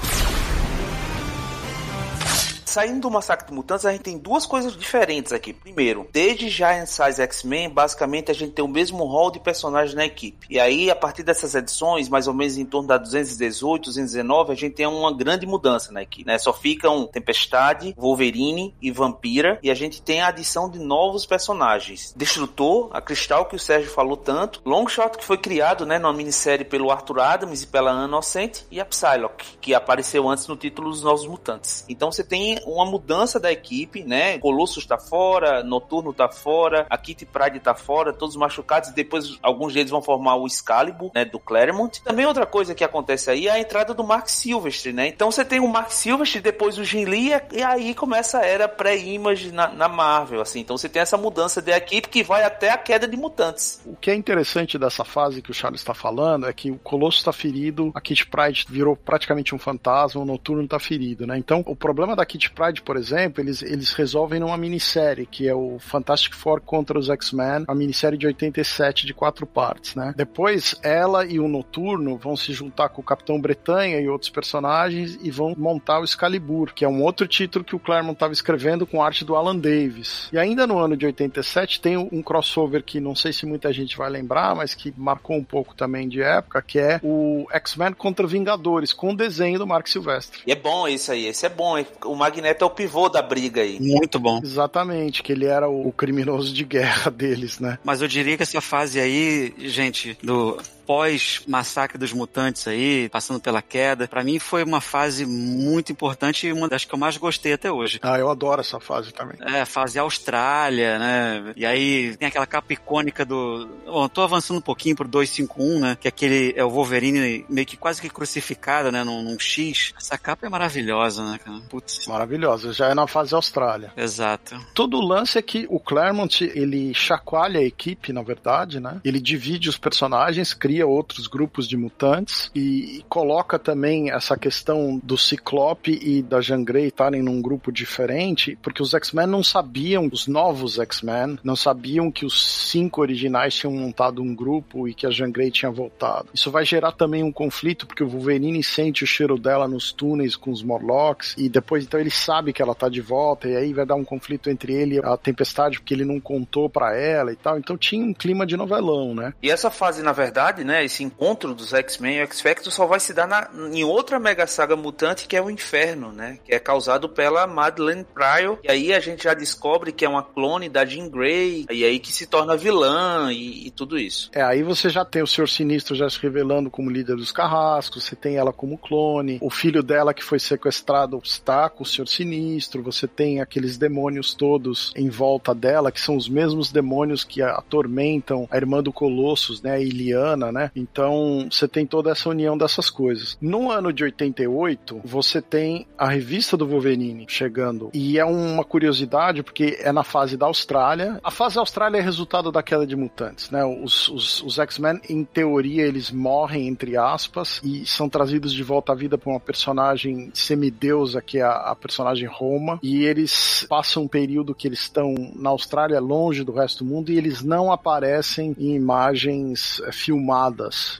[2.74, 5.52] Saindo do Massacre de Mutantes, a gente tem duas coisas diferentes aqui.
[5.52, 10.04] Primeiro, desde Giant Size X-Men, basicamente a gente tem o mesmo rol de personagens na
[10.04, 10.44] equipe.
[10.50, 14.54] E aí, a partir dessas edições, mais ou menos em torno da 218, 219, a
[14.56, 16.36] gente tem uma grande mudança na equipe, né?
[16.36, 22.12] Só ficam Tempestade, Wolverine e Vampira, e a gente tem a adição de novos personagens.
[22.16, 26.64] Destrutor, a Cristal, que o Sérgio falou tanto, Longshot, que foi criado, né, numa minissérie
[26.64, 30.90] pelo Arthur Adams e pela Anna Inocente, e a Psylocke, que apareceu antes no título
[30.90, 31.84] dos Novos Mutantes.
[31.88, 34.38] Então você tem uma mudança da equipe, né?
[34.38, 39.38] Colossus tá fora, Noturno tá fora, a Kitty Pride tá fora, todos machucados, e depois
[39.42, 41.24] alguns deles vão formar o Excalibur, né?
[41.24, 42.02] Do Claremont.
[42.02, 45.08] Também outra coisa que acontece aí é a entrada do Mark Silvestre, né?
[45.08, 48.68] Então você tem o Mark Silvestre, depois o Jim Lee, e aí começa a era
[48.68, 50.60] pré-image na, na, Marvel, assim.
[50.60, 53.80] Então você tem essa mudança da equipe que vai até a queda de mutantes.
[53.84, 57.18] O que é interessante dessa fase que o Charles está falando é que o Colosso
[57.18, 61.38] está ferido, a Kitty Pride virou praticamente um fantasma, o Noturno está ferido, né?
[61.38, 65.54] Então o problema da Kitty Pride, por exemplo, eles, eles resolvem numa minissérie, que é
[65.54, 70.14] o Fantastic Four contra os X-Men, a minissérie de 87 de quatro partes, né?
[70.16, 75.18] Depois, ela e o Noturno vão se juntar com o Capitão Bretanha e outros personagens
[75.22, 78.86] e vão montar o Excalibur, que é um outro título que o Claremont estava escrevendo
[78.86, 80.28] com arte do Alan Davis.
[80.32, 83.96] E ainda no ano de 87 tem um crossover que não sei se muita gente
[83.96, 88.26] vai lembrar, mas que marcou um pouco também de época, que é o X-Men contra
[88.26, 90.40] Vingadores, com o desenho do Mark Silvestre.
[90.46, 91.74] E é bom isso aí, esse é bom.
[92.04, 93.78] O Magneto é o pivô da briga aí.
[93.80, 94.40] Muito bom.
[94.42, 97.78] Exatamente, que ele era o criminoso de guerra deles, né?
[97.84, 103.62] Mas eu diria que essa fase aí, gente, do pós-massacre dos mutantes aí, passando pela
[103.62, 104.08] queda.
[104.08, 107.70] Para mim foi uma fase muito importante e uma das que eu mais gostei até
[107.70, 107.98] hoje.
[108.02, 109.36] Ah, eu adoro essa fase também.
[109.40, 111.52] É, fase Austrália, né?
[111.56, 113.68] E aí tem aquela capa icônica do.
[113.86, 115.96] Bom, tô avançando um pouquinho pro 251, né?
[116.00, 119.04] Que é aquele é o Wolverine meio que quase que crucificado, né?
[119.04, 119.92] Num, num X.
[119.98, 121.60] Essa capa é maravilhosa, né, cara?
[121.68, 122.06] Putz.
[122.06, 122.72] Maravilhosa.
[122.72, 123.92] Já é na fase Austrália.
[123.96, 124.58] Exato.
[124.74, 129.00] Todo o lance é que o Claremont, ele chacoalha a equipe, na verdade, né?
[129.04, 135.16] Ele divide os personagens, cria outros grupos de mutantes e coloca também essa questão do
[135.16, 140.26] Ciclope e da Jean Grey estarem num grupo diferente, porque os X-Men não sabiam, os
[140.26, 145.10] novos X-Men, não sabiam que os cinco originais tinham montado um grupo e que a
[145.10, 146.28] Jean Grey tinha voltado.
[146.34, 150.36] Isso vai gerar também um conflito, porque o Wolverine sente o cheiro dela nos túneis
[150.36, 153.72] com os Morlocks e depois então ele sabe que ela tá de volta e aí
[153.72, 157.32] vai dar um conflito entre ele e a Tempestade porque ele não contou para ela
[157.32, 157.58] e tal.
[157.58, 159.32] Então tinha um clima de novelão, né?
[159.42, 163.00] E essa fase, na verdade, né, esse encontro dos X-Men e o X-Factor só vai
[163.00, 166.38] se dar na, em outra mega saga mutante que é o Inferno, né?
[166.44, 168.58] Que é causado pela Madeleine Pryor.
[168.62, 171.66] E aí a gente já descobre que é uma clone da Jean Grey.
[171.70, 174.30] E aí que se torna vilã e, e tudo isso.
[174.32, 178.04] É, aí você já tem o Senhor Sinistro já se revelando como líder dos carrascos,
[178.04, 182.06] você tem ela como clone, o filho dela que foi sequestrado está com o Senhor
[182.06, 187.42] Sinistro, você tem aqueles demônios todos em volta dela, que são os mesmos demônios que
[187.42, 190.70] atormentam a irmã do Colossus, né, a Iliana, né?
[190.76, 193.36] Então, você tem toda essa união dessas coisas.
[193.40, 199.42] No ano de 88, você tem a revista do Wolverine chegando, e é uma curiosidade
[199.42, 201.20] porque é na fase da Austrália.
[201.24, 203.64] A fase da Austrália é resultado da queda de mutantes, né?
[203.64, 208.92] Os, os, os X-Men, em teoria, eles morrem, entre aspas, e são trazidos de volta
[208.92, 214.04] à vida por uma personagem semideusa, que é a, a personagem Roma, e eles passam
[214.04, 217.72] um período que eles estão na Austrália, longe do resto do mundo, e eles não
[217.72, 219.90] aparecem em imagens é,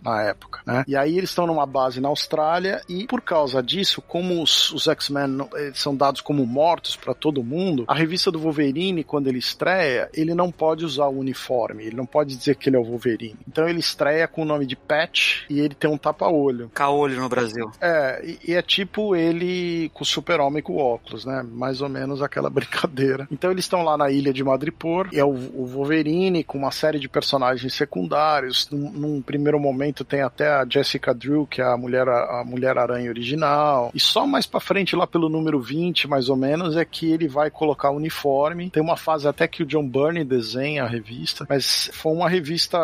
[0.02, 0.84] na época, né?
[0.86, 4.86] E aí eles estão numa base na Austrália, e por causa disso, como os, os
[4.86, 10.08] X-Men são dados como mortos para todo mundo, a revista do Wolverine, quando ele estreia,
[10.12, 13.36] ele não pode usar o uniforme, ele não pode dizer que ele é o Wolverine.
[13.48, 16.70] Então ele estreia com o nome de Patch e ele tem um tapa-olho.
[16.74, 17.70] Caolho no Brasil.
[17.80, 21.42] É, e, e é tipo ele com o super-homem com óculos, né?
[21.42, 23.26] Mais ou menos aquela brincadeira.
[23.30, 26.70] Então eles estão lá na ilha de Madripoor, e é o, o Wolverine com uma
[26.70, 28.68] série de personagens secundários.
[28.70, 32.78] Num, num, primeiro momento tem até a Jessica Drew, que é a mulher, a mulher
[32.78, 33.90] aranha original.
[33.92, 37.26] E só mais pra frente, lá pelo número 20, mais ou menos, é que ele
[37.26, 38.70] vai colocar o uniforme.
[38.70, 42.78] Tem uma fase até que o John Byrne desenha a revista, mas foi uma revista,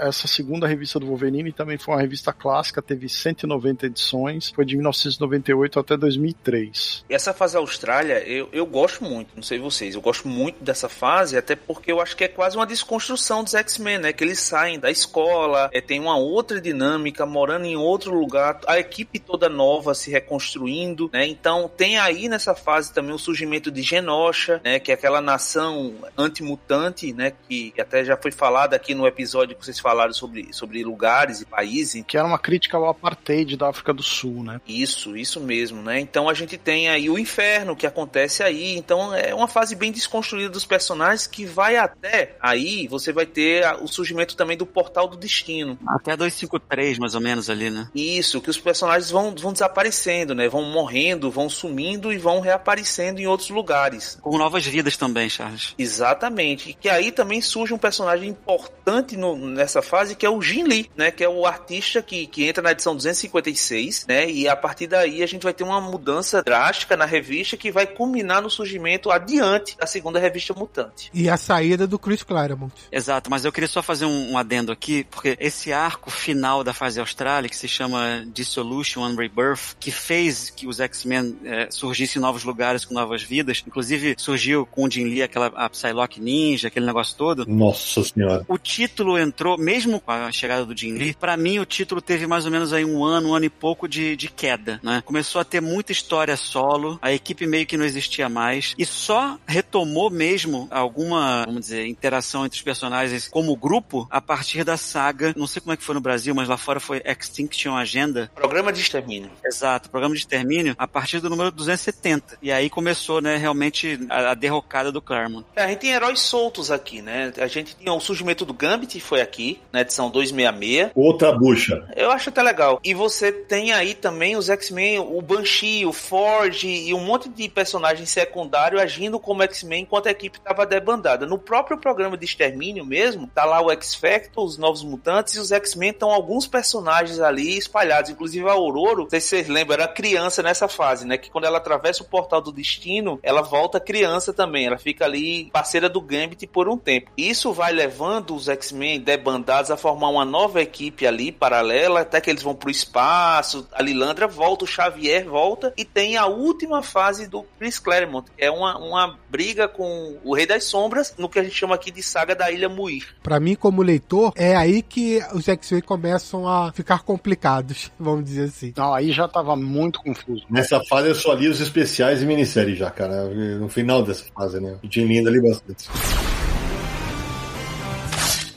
[0.00, 4.74] essa segunda revista do Wolverine também foi uma revista clássica, teve 190 edições, foi de
[4.74, 7.04] 1998 até 2003.
[7.08, 10.88] E essa fase Austrália, eu, eu gosto muito, não sei vocês, eu gosto muito dessa
[10.88, 14.12] fase, até porque eu acho que é quase uma desconstrução dos X-Men, né?
[14.12, 18.78] Que eles saem da escola, é, tem uma outra dinâmica, morando em outro lugar, a
[18.78, 21.26] equipe toda nova se reconstruindo, né?
[21.26, 24.80] Então tem aí nessa fase também o surgimento de Genosha, né?
[24.80, 27.34] Que é aquela nação antimutante, né?
[27.46, 31.44] Que até já foi falado aqui no episódio que vocês falaram sobre, sobre lugares e
[31.44, 32.02] países.
[32.06, 34.62] Que era uma crítica ao apartheid da África do Sul, né?
[34.66, 36.00] Isso, isso mesmo, né?
[36.00, 38.78] Então a gente tem aí o inferno que acontece aí.
[38.78, 43.66] Então é uma fase bem desconstruída dos personagens que vai até aí, você vai ter
[43.82, 45.71] o surgimento também do Portal do Destino.
[45.86, 47.88] Até 253, mais ou menos ali, né?
[47.94, 50.48] Isso, que os personagens vão, vão desaparecendo, né?
[50.48, 54.18] Vão morrendo, vão sumindo e vão reaparecendo em outros lugares.
[54.20, 55.74] Com novas vidas também, Charles.
[55.78, 56.70] Exatamente.
[56.70, 60.64] E que aí também surge um personagem importante no, nessa fase, que é o Jin
[60.64, 61.10] Lee, né?
[61.10, 64.30] Que é o artista que, que entra na edição 256, né?
[64.30, 67.86] E a partir daí a gente vai ter uma mudança drástica na revista que vai
[67.86, 71.10] culminar no surgimento adiante da segunda revista Mutante.
[71.12, 72.72] E a saída do Chris Claremont.
[72.90, 76.72] Exato, mas eu queria só fazer um, um adendo aqui, porque esse arco final da
[76.72, 82.18] fase Austrália, que se chama Dissolution and Rebirth, que fez que os X-Men é, surgissem
[82.18, 86.20] em novos lugares com novas vidas, inclusive surgiu com o Jin Lee, aquela a Psylocke
[86.20, 87.44] Ninja, aquele negócio todo.
[87.46, 88.44] Nossa senhora.
[88.48, 92.26] O título entrou, mesmo com a chegada do Jin Lee, pra mim o título teve
[92.26, 95.02] mais ou menos aí um ano, um ano e pouco de, de queda, né?
[95.04, 99.38] Começou a ter muita história solo, a equipe meio que não existia mais, e só
[99.46, 105.34] retomou mesmo alguma, vamos dizer, interação entre os personagens como grupo a partir da saga,
[105.36, 108.30] não sei como é que foi no Brasil, mas lá fora foi Extinction Agenda.
[108.34, 109.30] Programa de extermínio.
[109.44, 112.38] Exato, programa de extermínio a partir do número 270.
[112.40, 115.46] E aí começou, né, realmente a, a derrocada do Claremont.
[115.54, 117.32] É, a gente tem heróis soltos aqui, né?
[117.36, 120.92] A gente tinha o surgimento do Gambit, foi aqui, na edição 266.
[120.94, 121.86] Outra bucha.
[121.94, 122.80] Eu acho até legal.
[122.82, 127.48] E você tem aí também os X-Men, o Banshee, o Forge e um monte de
[127.48, 131.26] personagens secundários agindo como X-Men enquanto a equipe estava debandada.
[131.26, 135.52] No próprio programa de extermínio mesmo, tá lá o X-Factor, os Novos Mutantes e os
[135.52, 139.88] X-Men estão alguns personagens ali espalhados, inclusive a Aurora, não sei se vocês lembram, era
[139.88, 141.18] criança nessa fase, né?
[141.18, 145.50] Que quando ela atravessa o portal do destino, ela volta criança também, ela fica ali
[145.52, 147.10] parceira do Gambit por um tempo.
[147.16, 152.30] Isso vai levando os X-Men debandados a formar uma nova equipe ali, paralela, até que
[152.30, 157.26] eles vão pro espaço, a Lilandra volta, o Xavier volta, e tem a última fase
[157.26, 161.38] do Chris Claremont, que é uma, uma briga com o Rei das Sombras, no que
[161.38, 163.16] a gente chama aqui de saga da Ilha Muir.
[163.22, 168.44] Para mim, como leitor, é aí que os X-Men começam a ficar complicados, vamos dizer
[168.44, 168.72] assim.
[168.76, 170.44] Não, aí já tava muito confuso.
[170.50, 173.28] Nessa fase eu só li os especiais e minisséries já, cara.
[173.58, 174.78] No final dessa fase, né?
[174.82, 175.88] O Jim Linda ali bastante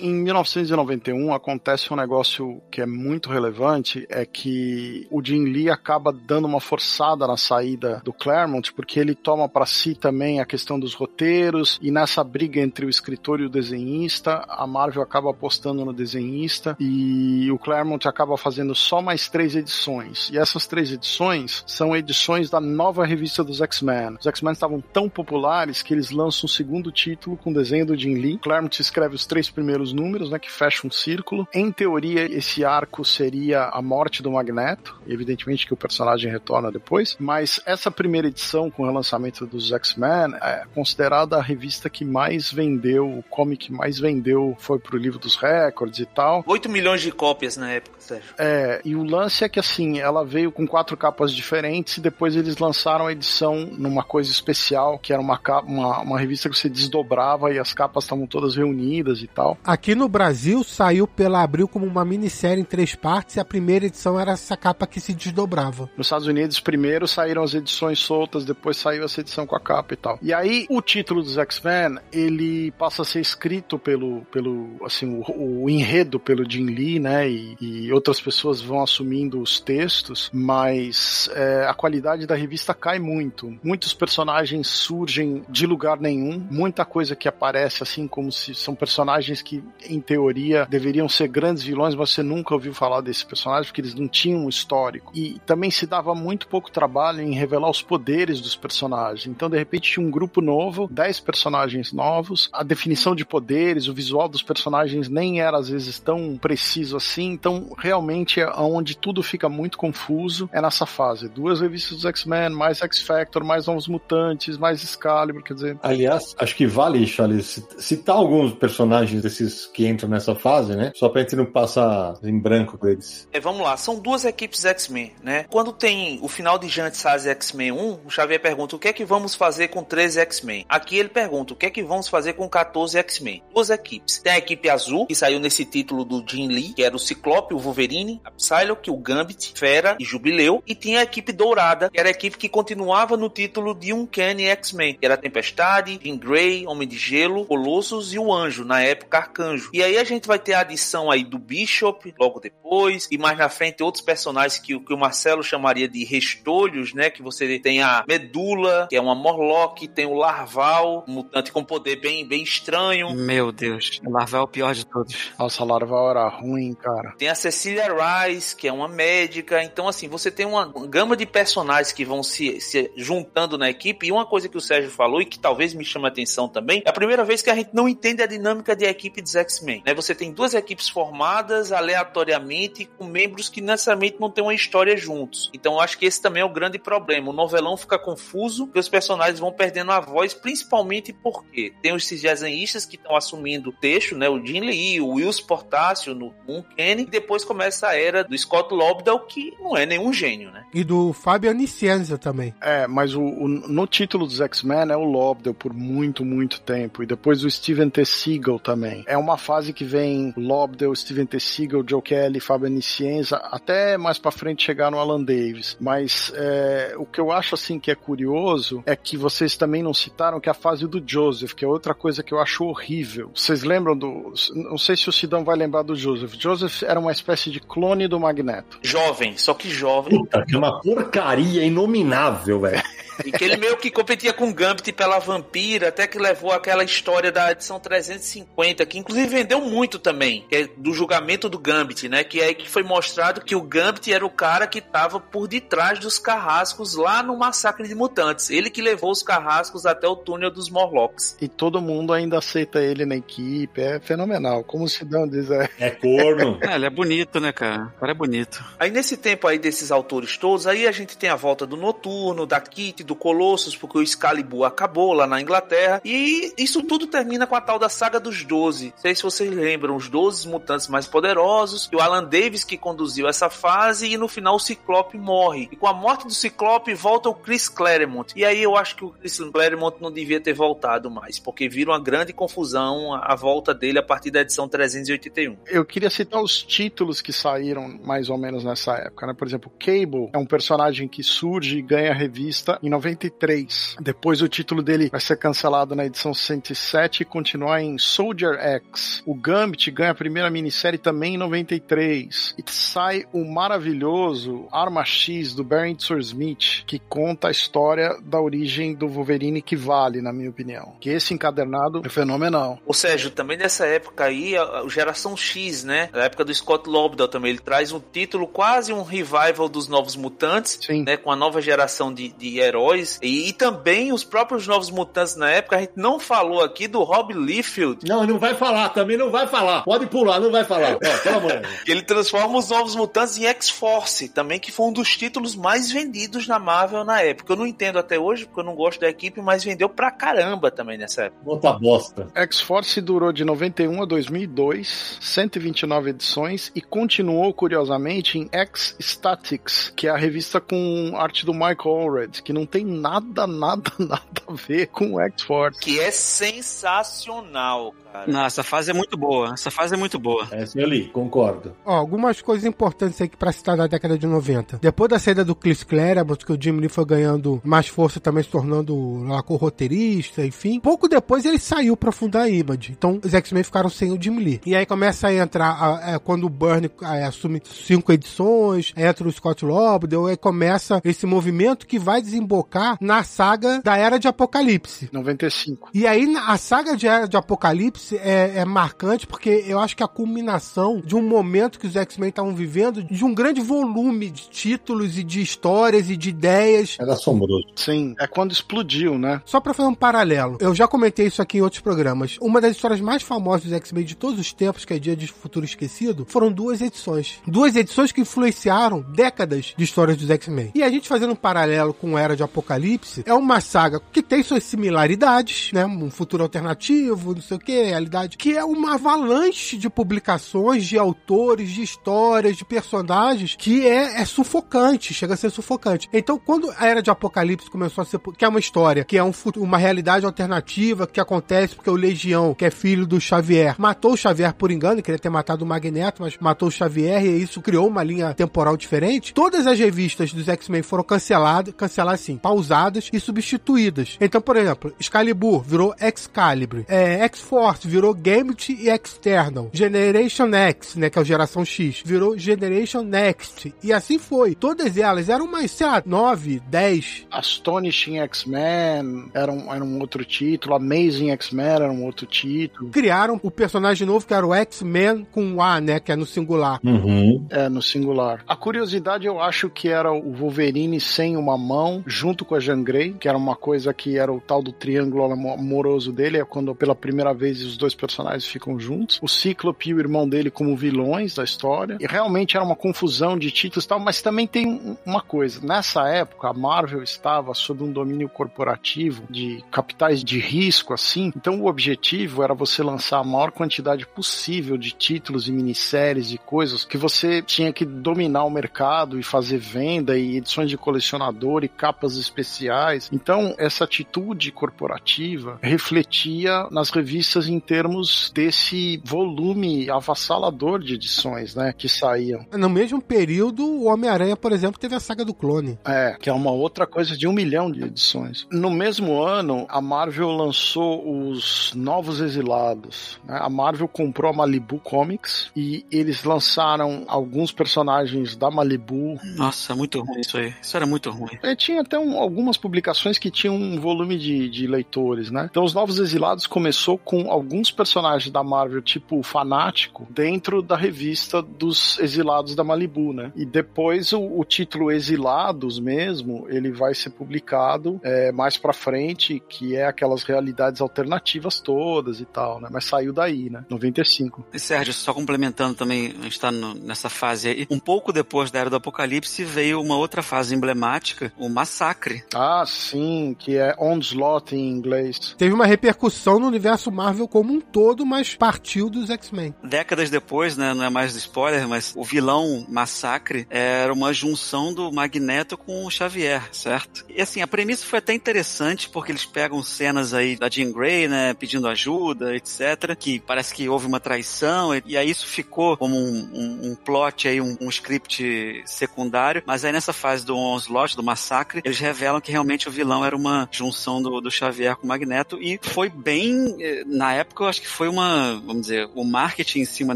[0.05, 6.13] em 1991 acontece um negócio que é muito relevante, é que o Jim Lee acaba
[6.13, 10.79] dando uma forçada na saída do Claremont, porque ele toma para si também a questão
[10.79, 15.83] dos roteiros, e nessa briga entre o escritor e o desenhista, a Marvel acaba apostando
[15.83, 20.29] no desenhista, e o Claremont acaba fazendo só mais três edições.
[20.31, 24.17] E essas três edições são edições da nova revista dos X-Men.
[24.19, 28.15] Os X-Men estavam tão populares que eles lançam um segundo título com desenho do Jim
[28.15, 28.37] Lee.
[28.37, 31.47] Claremont escreve os três primeiros números, né, que fecha um círculo.
[31.53, 37.15] Em teoria, esse arco seria a morte do Magneto, evidentemente que o personagem retorna depois,
[37.19, 42.51] mas essa primeira edição com o relançamento dos X-Men é considerada a revista que mais
[42.51, 46.43] vendeu, o comic que mais vendeu foi pro livro dos recordes e tal.
[46.45, 48.35] 8 milhões de cópias na época, Sérgio.
[48.37, 52.35] É, e o lance é que assim, ela veio com quatro capas diferentes e depois
[52.35, 56.57] eles lançaram a edição numa coisa especial, que era uma, capa, uma, uma revista que
[56.57, 59.57] você desdobrava e as capas estavam todas reunidas e tal.
[59.63, 63.45] Aqui Aqui no Brasil saiu pela Abril como uma minissérie em três partes e a
[63.45, 65.87] primeira edição era essa capa que se desdobrava.
[65.95, 69.93] Nos Estados Unidos, primeiro saíram as edições soltas, depois saiu essa edição com a capa
[69.93, 70.17] e tal.
[70.23, 75.65] E aí, o título dos X-Men, ele passa a ser escrito pelo, pelo assim, o,
[75.65, 77.29] o enredo pelo Jim Lee, né?
[77.29, 82.97] E, e, outras pessoas vão assumindo os textos, mas é, a qualidade da revista cai
[82.97, 83.55] muito.
[83.63, 89.43] Muitos personagens surgem de lugar nenhum, muita coisa que aparece assim como se são personagens
[89.43, 93.81] que em teoria, deveriam ser grandes vilões, mas você nunca ouviu falar desse personagem porque
[93.81, 95.11] eles não tinham um histórico.
[95.15, 99.27] E também se dava muito pouco trabalho em revelar os poderes dos personagens.
[99.27, 103.93] Então, de repente, tinha um grupo novo, 10 personagens novos, a definição de poderes, o
[103.93, 107.31] visual dos personagens nem era às vezes tão preciso assim.
[107.31, 111.29] Então, realmente, é onde tudo fica muito confuso é nessa fase.
[111.29, 115.77] Duas revistas dos X-Men, mais X-Factor, mais Novos Mutantes, mais Excalibur, quer dizer.
[115.81, 120.91] Aliás, acho que vale, Charles, citar alguns personagens desses que entram nessa fase, né?
[120.95, 123.27] Só pra gente não passar em branco com eles.
[123.31, 125.45] É, vamos lá, são duas equipes X-Men, né?
[125.49, 128.93] Quando tem o final de Giant Size X-Men 1, o Xavier pergunta o que é
[128.93, 130.65] que vamos fazer com 13 X-Men.
[130.69, 133.43] Aqui ele pergunta o que é que vamos fazer com 14 X-Men.
[133.53, 134.19] Duas equipes.
[134.19, 137.53] Tem a equipe azul, que saiu nesse título do Jim Lee, que era o Ciclope,
[137.53, 140.63] o Wolverine, a Psylocke, o Gambit, Fera e Jubileu.
[140.65, 144.05] E tinha a equipe dourada, que era a equipe que continuava no título de um
[144.05, 148.63] Uncanny X-Men, que era a Tempestade, Jean Grey, Homem de Gelo, Colossus e o Anjo,
[148.63, 149.69] na época Arcanjo anjo.
[149.73, 153.37] E aí a gente vai ter a adição aí do Bishop logo depois, e mais
[153.37, 157.09] na frente outros personagens que, que o Marcelo chamaria de restolhos, né?
[157.09, 161.63] Que você tem a Medula, que é uma Morlock, tem o Larval, um mutante com
[161.63, 163.13] poder bem, bem estranho.
[163.13, 165.31] Meu Deus, o Larval é o pior de todos.
[165.37, 167.13] Nossa, o Larval era ruim, cara.
[167.17, 169.63] Tem a Cecília Rice, que é uma médica.
[169.63, 174.07] Então, assim, você tem uma gama de personagens que vão se, se juntando na equipe.
[174.07, 176.81] E uma coisa que o Sérgio falou e que talvez me chame a atenção também,
[176.85, 179.83] é a primeira vez que a gente não entende a dinâmica de equipe dos X-Men.
[179.85, 179.93] Né?
[179.93, 185.49] Você tem duas equipes formadas aleatoriamente com membros que necessariamente não têm uma história juntos.
[185.53, 187.29] Então eu acho que esse também é o grande problema.
[187.29, 192.09] O novelão fica confuso porque os personagens vão perdendo a voz, principalmente porque tem os
[192.09, 194.29] desenhistas que estão assumindo o texto, né?
[194.29, 198.73] O Jim Lee, o Wills Portácio no Uncanny, e depois começa a era do Scott
[198.73, 200.63] Lobdell, que não é nenhum gênio, né?
[200.73, 202.53] E do Fábio Anicenza também.
[202.61, 207.03] É, mas o, o, no título dos X-Men é o Lobdell por muito, muito tempo.
[207.03, 208.05] E depois o Steven T.
[208.05, 209.03] Seagal também.
[209.07, 211.39] É uma fase que vem Lobdell, Steven T.
[211.39, 215.75] Seagal, Joe Kelly, Fábio Nicienza, até mais para frente chegar no Alan Davis.
[215.79, 219.93] Mas é, o que eu acho assim que é curioso é que vocês também não
[219.93, 223.31] citaram que é a fase do Joseph, que é outra coisa que eu acho horrível.
[223.33, 224.33] Vocês lembram do.
[224.53, 226.33] Não sei se o Sidão vai lembrar do Joseph.
[226.39, 228.79] Joseph era uma espécie de clone do Magneto.
[228.81, 230.19] Jovem, só que jovem.
[230.19, 232.83] Puta, que é uma porcaria inominável, velho.
[233.23, 236.83] E que ele meio que competia com o Gambit pela vampira, até que levou aquela
[236.83, 242.09] história da edição 350, que inclusive vendeu muito também, que é do julgamento do Gambit,
[242.09, 242.23] né?
[242.23, 245.47] Que é aí que foi mostrado que o Gambit era o cara que tava por
[245.47, 248.49] detrás dos carrascos lá no massacre de mutantes.
[248.49, 251.37] Ele que levou os carrascos até o túnel dos Morlocks.
[251.41, 254.63] E todo mundo ainda aceita ele na equipe, é fenomenal.
[254.63, 255.69] Como se dão diz, é.
[255.79, 256.59] É corno.
[256.65, 257.93] É, ele é bonito, né, cara?
[257.95, 258.63] O cara é bonito.
[258.79, 262.45] Aí nesse tempo aí desses autores todos, aí a gente tem a volta do Noturno,
[262.45, 266.01] da Kit, do Colossus, porque o Excalibur acabou lá na Inglaterra.
[266.03, 268.91] E isso tudo termina com a tal da saga dos Doze.
[268.95, 272.77] Não sei se vocês lembram, os 12 mutantes mais poderosos, e o Alan Davis que
[272.77, 275.69] conduziu essa fase, e no final o Ciclope morre.
[275.71, 278.33] E com a morte do Ciclope volta o Chris Claremont.
[278.35, 281.91] E aí eu acho que o Chris Claremont não devia ter voltado mais, porque vira
[281.91, 285.57] uma grande confusão a volta dele a partir da edição 381.
[285.67, 289.33] Eu queria citar os títulos que saíram mais ou menos nessa época, né?
[289.33, 293.97] Por exemplo, Cable é um personagem que surge e ganha revista em 93.
[293.99, 299.21] Depois o título dele vai ser cancelado na edição 107 e continuar em Soldier X.
[299.25, 302.55] O Gambit ganha a primeira minissérie também em 93.
[302.57, 308.93] E sai o maravilhoso Arma X do Barry Smith, que conta a história da origem
[308.93, 310.95] do Wolverine que vale, na minha opinião.
[310.99, 312.79] Que esse encadernado é fenomenal.
[312.85, 316.09] Ou seja, também nessa época aí, a, a Geração X, né?
[316.13, 320.15] Na época do Scott Lobdell também, ele traz um título quase um revival dos Novos
[320.15, 321.03] Mutantes, Sim.
[321.03, 321.17] né?
[321.17, 322.84] Com a nova geração de, de heróis.
[323.21, 327.03] E, e também os próprios Novos Mutantes na época, a gente não falou aqui do
[327.03, 329.83] Rob Liefeld, Não, não vai falar, também não vai falar.
[329.83, 330.95] Pode pular, não vai falar.
[330.95, 331.83] Ó, pelo amor de Deus.
[331.83, 335.91] que ele transforma os Novos Mutantes em X-Force, também que foi um dos títulos mais
[335.91, 337.53] vendidos na Marvel na época.
[337.53, 340.69] Eu não entendo até hoje, porque eu não gosto da equipe, mas vendeu pra caramba
[340.71, 341.41] também nessa época.
[341.45, 342.27] Outra bosta.
[342.35, 350.11] X-Force durou de 91 a 2002, 129 edições e continuou, curiosamente, em X-Statics, que é
[350.11, 354.87] a revista com arte do Michael Allred, que não tem nada, nada, nada a ver
[354.87, 355.79] com X-Force.
[355.79, 357.95] Que é sensacional.
[358.27, 359.53] Não, essa fase é muito boa.
[359.53, 360.47] Essa fase é muito boa.
[360.51, 361.73] Essa eu li, concordo.
[361.85, 364.79] Ó, algumas coisas importantes aqui pra citar da década de 90.
[364.81, 368.43] Depois da saída do Chris Claremont, que o Jim Lee foi ganhando mais força também,
[368.43, 370.79] se tornando lá co-roteirista, enfim.
[370.79, 372.91] Pouco depois ele saiu pra fundar a Image.
[372.91, 374.61] Então os X-Men ficaram sem o Jim Lee.
[374.65, 379.27] E aí começa a entrar, a- é, quando o Byrne é, assume cinco edições, entra
[379.27, 384.27] o Scott Lobdell, aí começa esse movimento que vai desembocar na saga da Era de
[384.27, 385.09] Apocalipse.
[385.11, 385.89] 95.
[385.93, 390.03] E aí, a saga de Era de Apocalipse é, é marcante porque eu acho que
[390.03, 394.29] é a culminação de um momento que os X-Men estavam vivendo de um grande volume
[394.29, 396.97] de títulos e de histórias e de ideias.
[396.99, 397.65] Era assombroso.
[397.75, 399.41] Sim, é quando explodiu, né?
[399.45, 402.37] Só pra fazer um paralelo, eu já comentei isso aqui em outros programas.
[402.41, 405.27] Uma das histórias mais famosas dos X-Men de todos os tempos, que é Dia de
[405.27, 407.39] Futuro Esquecido, foram duas edições.
[407.47, 410.71] Duas edições que influenciaram décadas de histórias dos X-Men.
[410.75, 414.21] E a gente fazendo um paralelo com a Era de Apocalipse, é uma saga que
[414.21, 415.85] tem suas similaridades, né?
[415.85, 420.97] Um futuro alternativo, não sei o que, realidade, que é uma avalanche de publicações, de
[420.97, 426.09] autores, de histórias, de personagens, que é, é sufocante, chega a ser sufocante.
[426.13, 429.23] Então, quando a Era de Apocalipse começou a ser, que é uma história, que é
[429.23, 434.13] um, uma realidade alternativa que acontece porque o Legião, que é filho do Xavier, matou
[434.13, 437.61] o Xavier por engano, queria ter matado o Magneto, mas matou o Xavier e isso
[437.61, 439.33] criou uma linha temporal diferente.
[439.33, 444.17] Todas as revistas dos X-Men foram canceladas, canceladas assim, pausadas e substituídas.
[444.19, 451.09] Então, por exemplo, Excalibur virou Excalibur, é, X-Force virou Gambit e External, Generation X, né,
[451.09, 453.73] que é o Geração X, virou Generation Next.
[453.83, 454.55] E assim foi.
[454.55, 460.23] Todas elas eram umas, sei lá, 9, 10 Astonishing X-Men era um, era um outro
[460.25, 462.89] título, Amazing X-Men era um outro título.
[462.89, 465.99] criaram o personagem novo que era o X-Men com o A, né?
[465.99, 466.79] Que é no singular.
[466.83, 467.45] Uhum.
[467.49, 468.43] É, no singular.
[468.47, 472.83] A curiosidade eu acho que era o Wolverine sem uma mão, junto com a Jean
[472.83, 476.45] Grey, que era uma coisa que era o tal do triângulo amo- amoroso dele, é
[476.45, 479.19] quando pela primeira vez os dois personagens ficam juntos.
[479.21, 481.97] O Cíclope e o irmão dele como vilões da história.
[481.99, 485.59] E realmente era uma confusão de títulos e tal, mas também tem um- uma coisa.
[485.65, 491.31] Nessa época, a Marvel estava sob um domínio corporativo de capitais de risco, assim.
[491.35, 496.37] Então o objetivo era você lançar a maior quantidade possível de títulos e minisséries e
[496.37, 501.63] coisas que você tinha que dominar o mercado e fazer venda e edições de colecionador
[501.63, 503.09] e capas especiais.
[503.11, 511.55] Então essa atitude corporativa refletia nas revistas em em termos desse volume avassalador de edições,
[511.55, 512.45] né, que saíam.
[512.53, 515.77] No mesmo período, o Homem-Aranha, por exemplo, teve a saga do clone.
[515.85, 518.47] É, que é uma outra coisa de um milhão de edições.
[518.51, 523.19] No mesmo ano, a Marvel lançou os Novos Exilados.
[523.25, 523.37] Né?
[523.39, 529.19] A Marvel comprou a Malibu Comics e eles lançaram alguns personagens da Malibu.
[529.35, 530.53] Nossa, muito ruim isso aí.
[530.61, 531.37] Isso era muito ruim.
[531.43, 535.47] E tinha até um, algumas publicações que tinham um volume de, de leitores, né?
[535.49, 541.41] Então, os Novos Exilados começou com alguns personagens da Marvel, tipo Fanático, dentro da revista
[541.41, 543.31] dos Exilados da Malibu, né?
[543.35, 549.41] E depois o, o título Exilados mesmo, ele vai ser publicado é, mais pra frente,
[549.47, 552.67] que é aquelas realidades alternativas todas e tal, né?
[552.71, 553.63] Mas saiu daí, né?
[553.69, 554.45] 95.
[554.53, 557.67] E Sérgio, só complementando também, a gente tá no, nessa fase aí.
[557.69, 562.23] Um pouco depois da Era do Apocalipse veio uma outra fase emblemática, o Massacre.
[562.33, 565.35] Ah, sim, que é Onslaught em inglês.
[565.37, 569.53] Teve uma repercussão no universo Marvel como um todo, mas partiu dos X-Men.
[569.61, 574.89] Décadas depois, né, não é mais spoiler, mas o vilão Massacre era uma junção do
[574.89, 577.03] Magneto com o Xavier, certo?
[577.09, 581.09] E assim, a premissa foi até interessante, porque eles pegam cenas aí da Jean Grey,
[581.09, 585.97] né, pedindo ajuda, etc, que parece que houve uma traição, e aí isso ficou como
[585.97, 590.95] um, um, um plot aí, um, um, script secundário, mas aí nessa fase do Onslaught,
[590.95, 594.85] do Massacre, eles revelam que realmente o vilão era uma junção do, do Xavier com
[594.85, 598.89] o Magneto, e foi bem, eh, na época eu acho que foi uma, vamos dizer,
[598.95, 599.95] o marketing em cima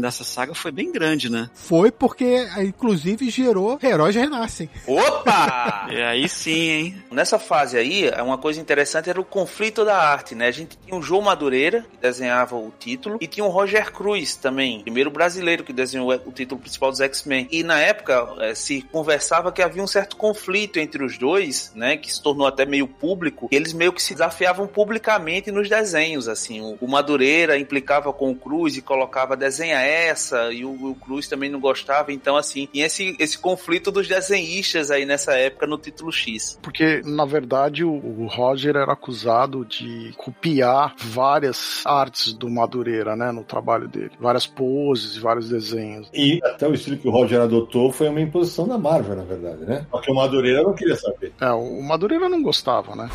[0.00, 1.50] dessa saga foi bem grande, né?
[1.54, 4.70] Foi porque, inclusive, gerou Heróis Renascem.
[4.86, 5.88] Opa!
[5.92, 7.02] e aí sim, hein?
[7.10, 10.48] Nessa fase aí, uma coisa interessante era o conflito da arte, né?
[10.48, 14.36] A gente tinha o João Madureira, que desenhava o título, e tinha o Roger Cruz
[14.36, 17.48] também, primeiro brasileiro que desenhou o título principal dos X-Men.
[17.50, 21.96] E na época é, se conversava que havia um certo conflito entre os dois, né?
[21.96, 23.48] Que se tornou até meio público.
[23.50, 26.60] E eles meio que se desafiavam publicamente nos desenhos, assim.
[26.60, 26.88] O, o
[27.20, 31.60] Madureira implicava com o Cruz e colocava desenha essa, e o, o Cruz também não
[31.60, 32.12] gostava.
[32.12, 36.58] Então, assim, e esse, esse conflito dos desenhistas aí nessa época no título X.
[36.62, 43.30] Porque, na verdade, o, o Roger era acusado de copiar várias artes do Madureira, né,
[43.30, 44.12] no trabalho dele.
[44.18, 46.08] Várias poses e vários desenhos.
[46.14, 49.64] E até o estilo que o Roger adotou foi uma imposição da Marvel, na verdade,
[49.64, 49.86] né?
[49.90, 51.32] Porque o Madureira não queria saber.
[51.40, 53.10] É, o Madureira não gostava, né?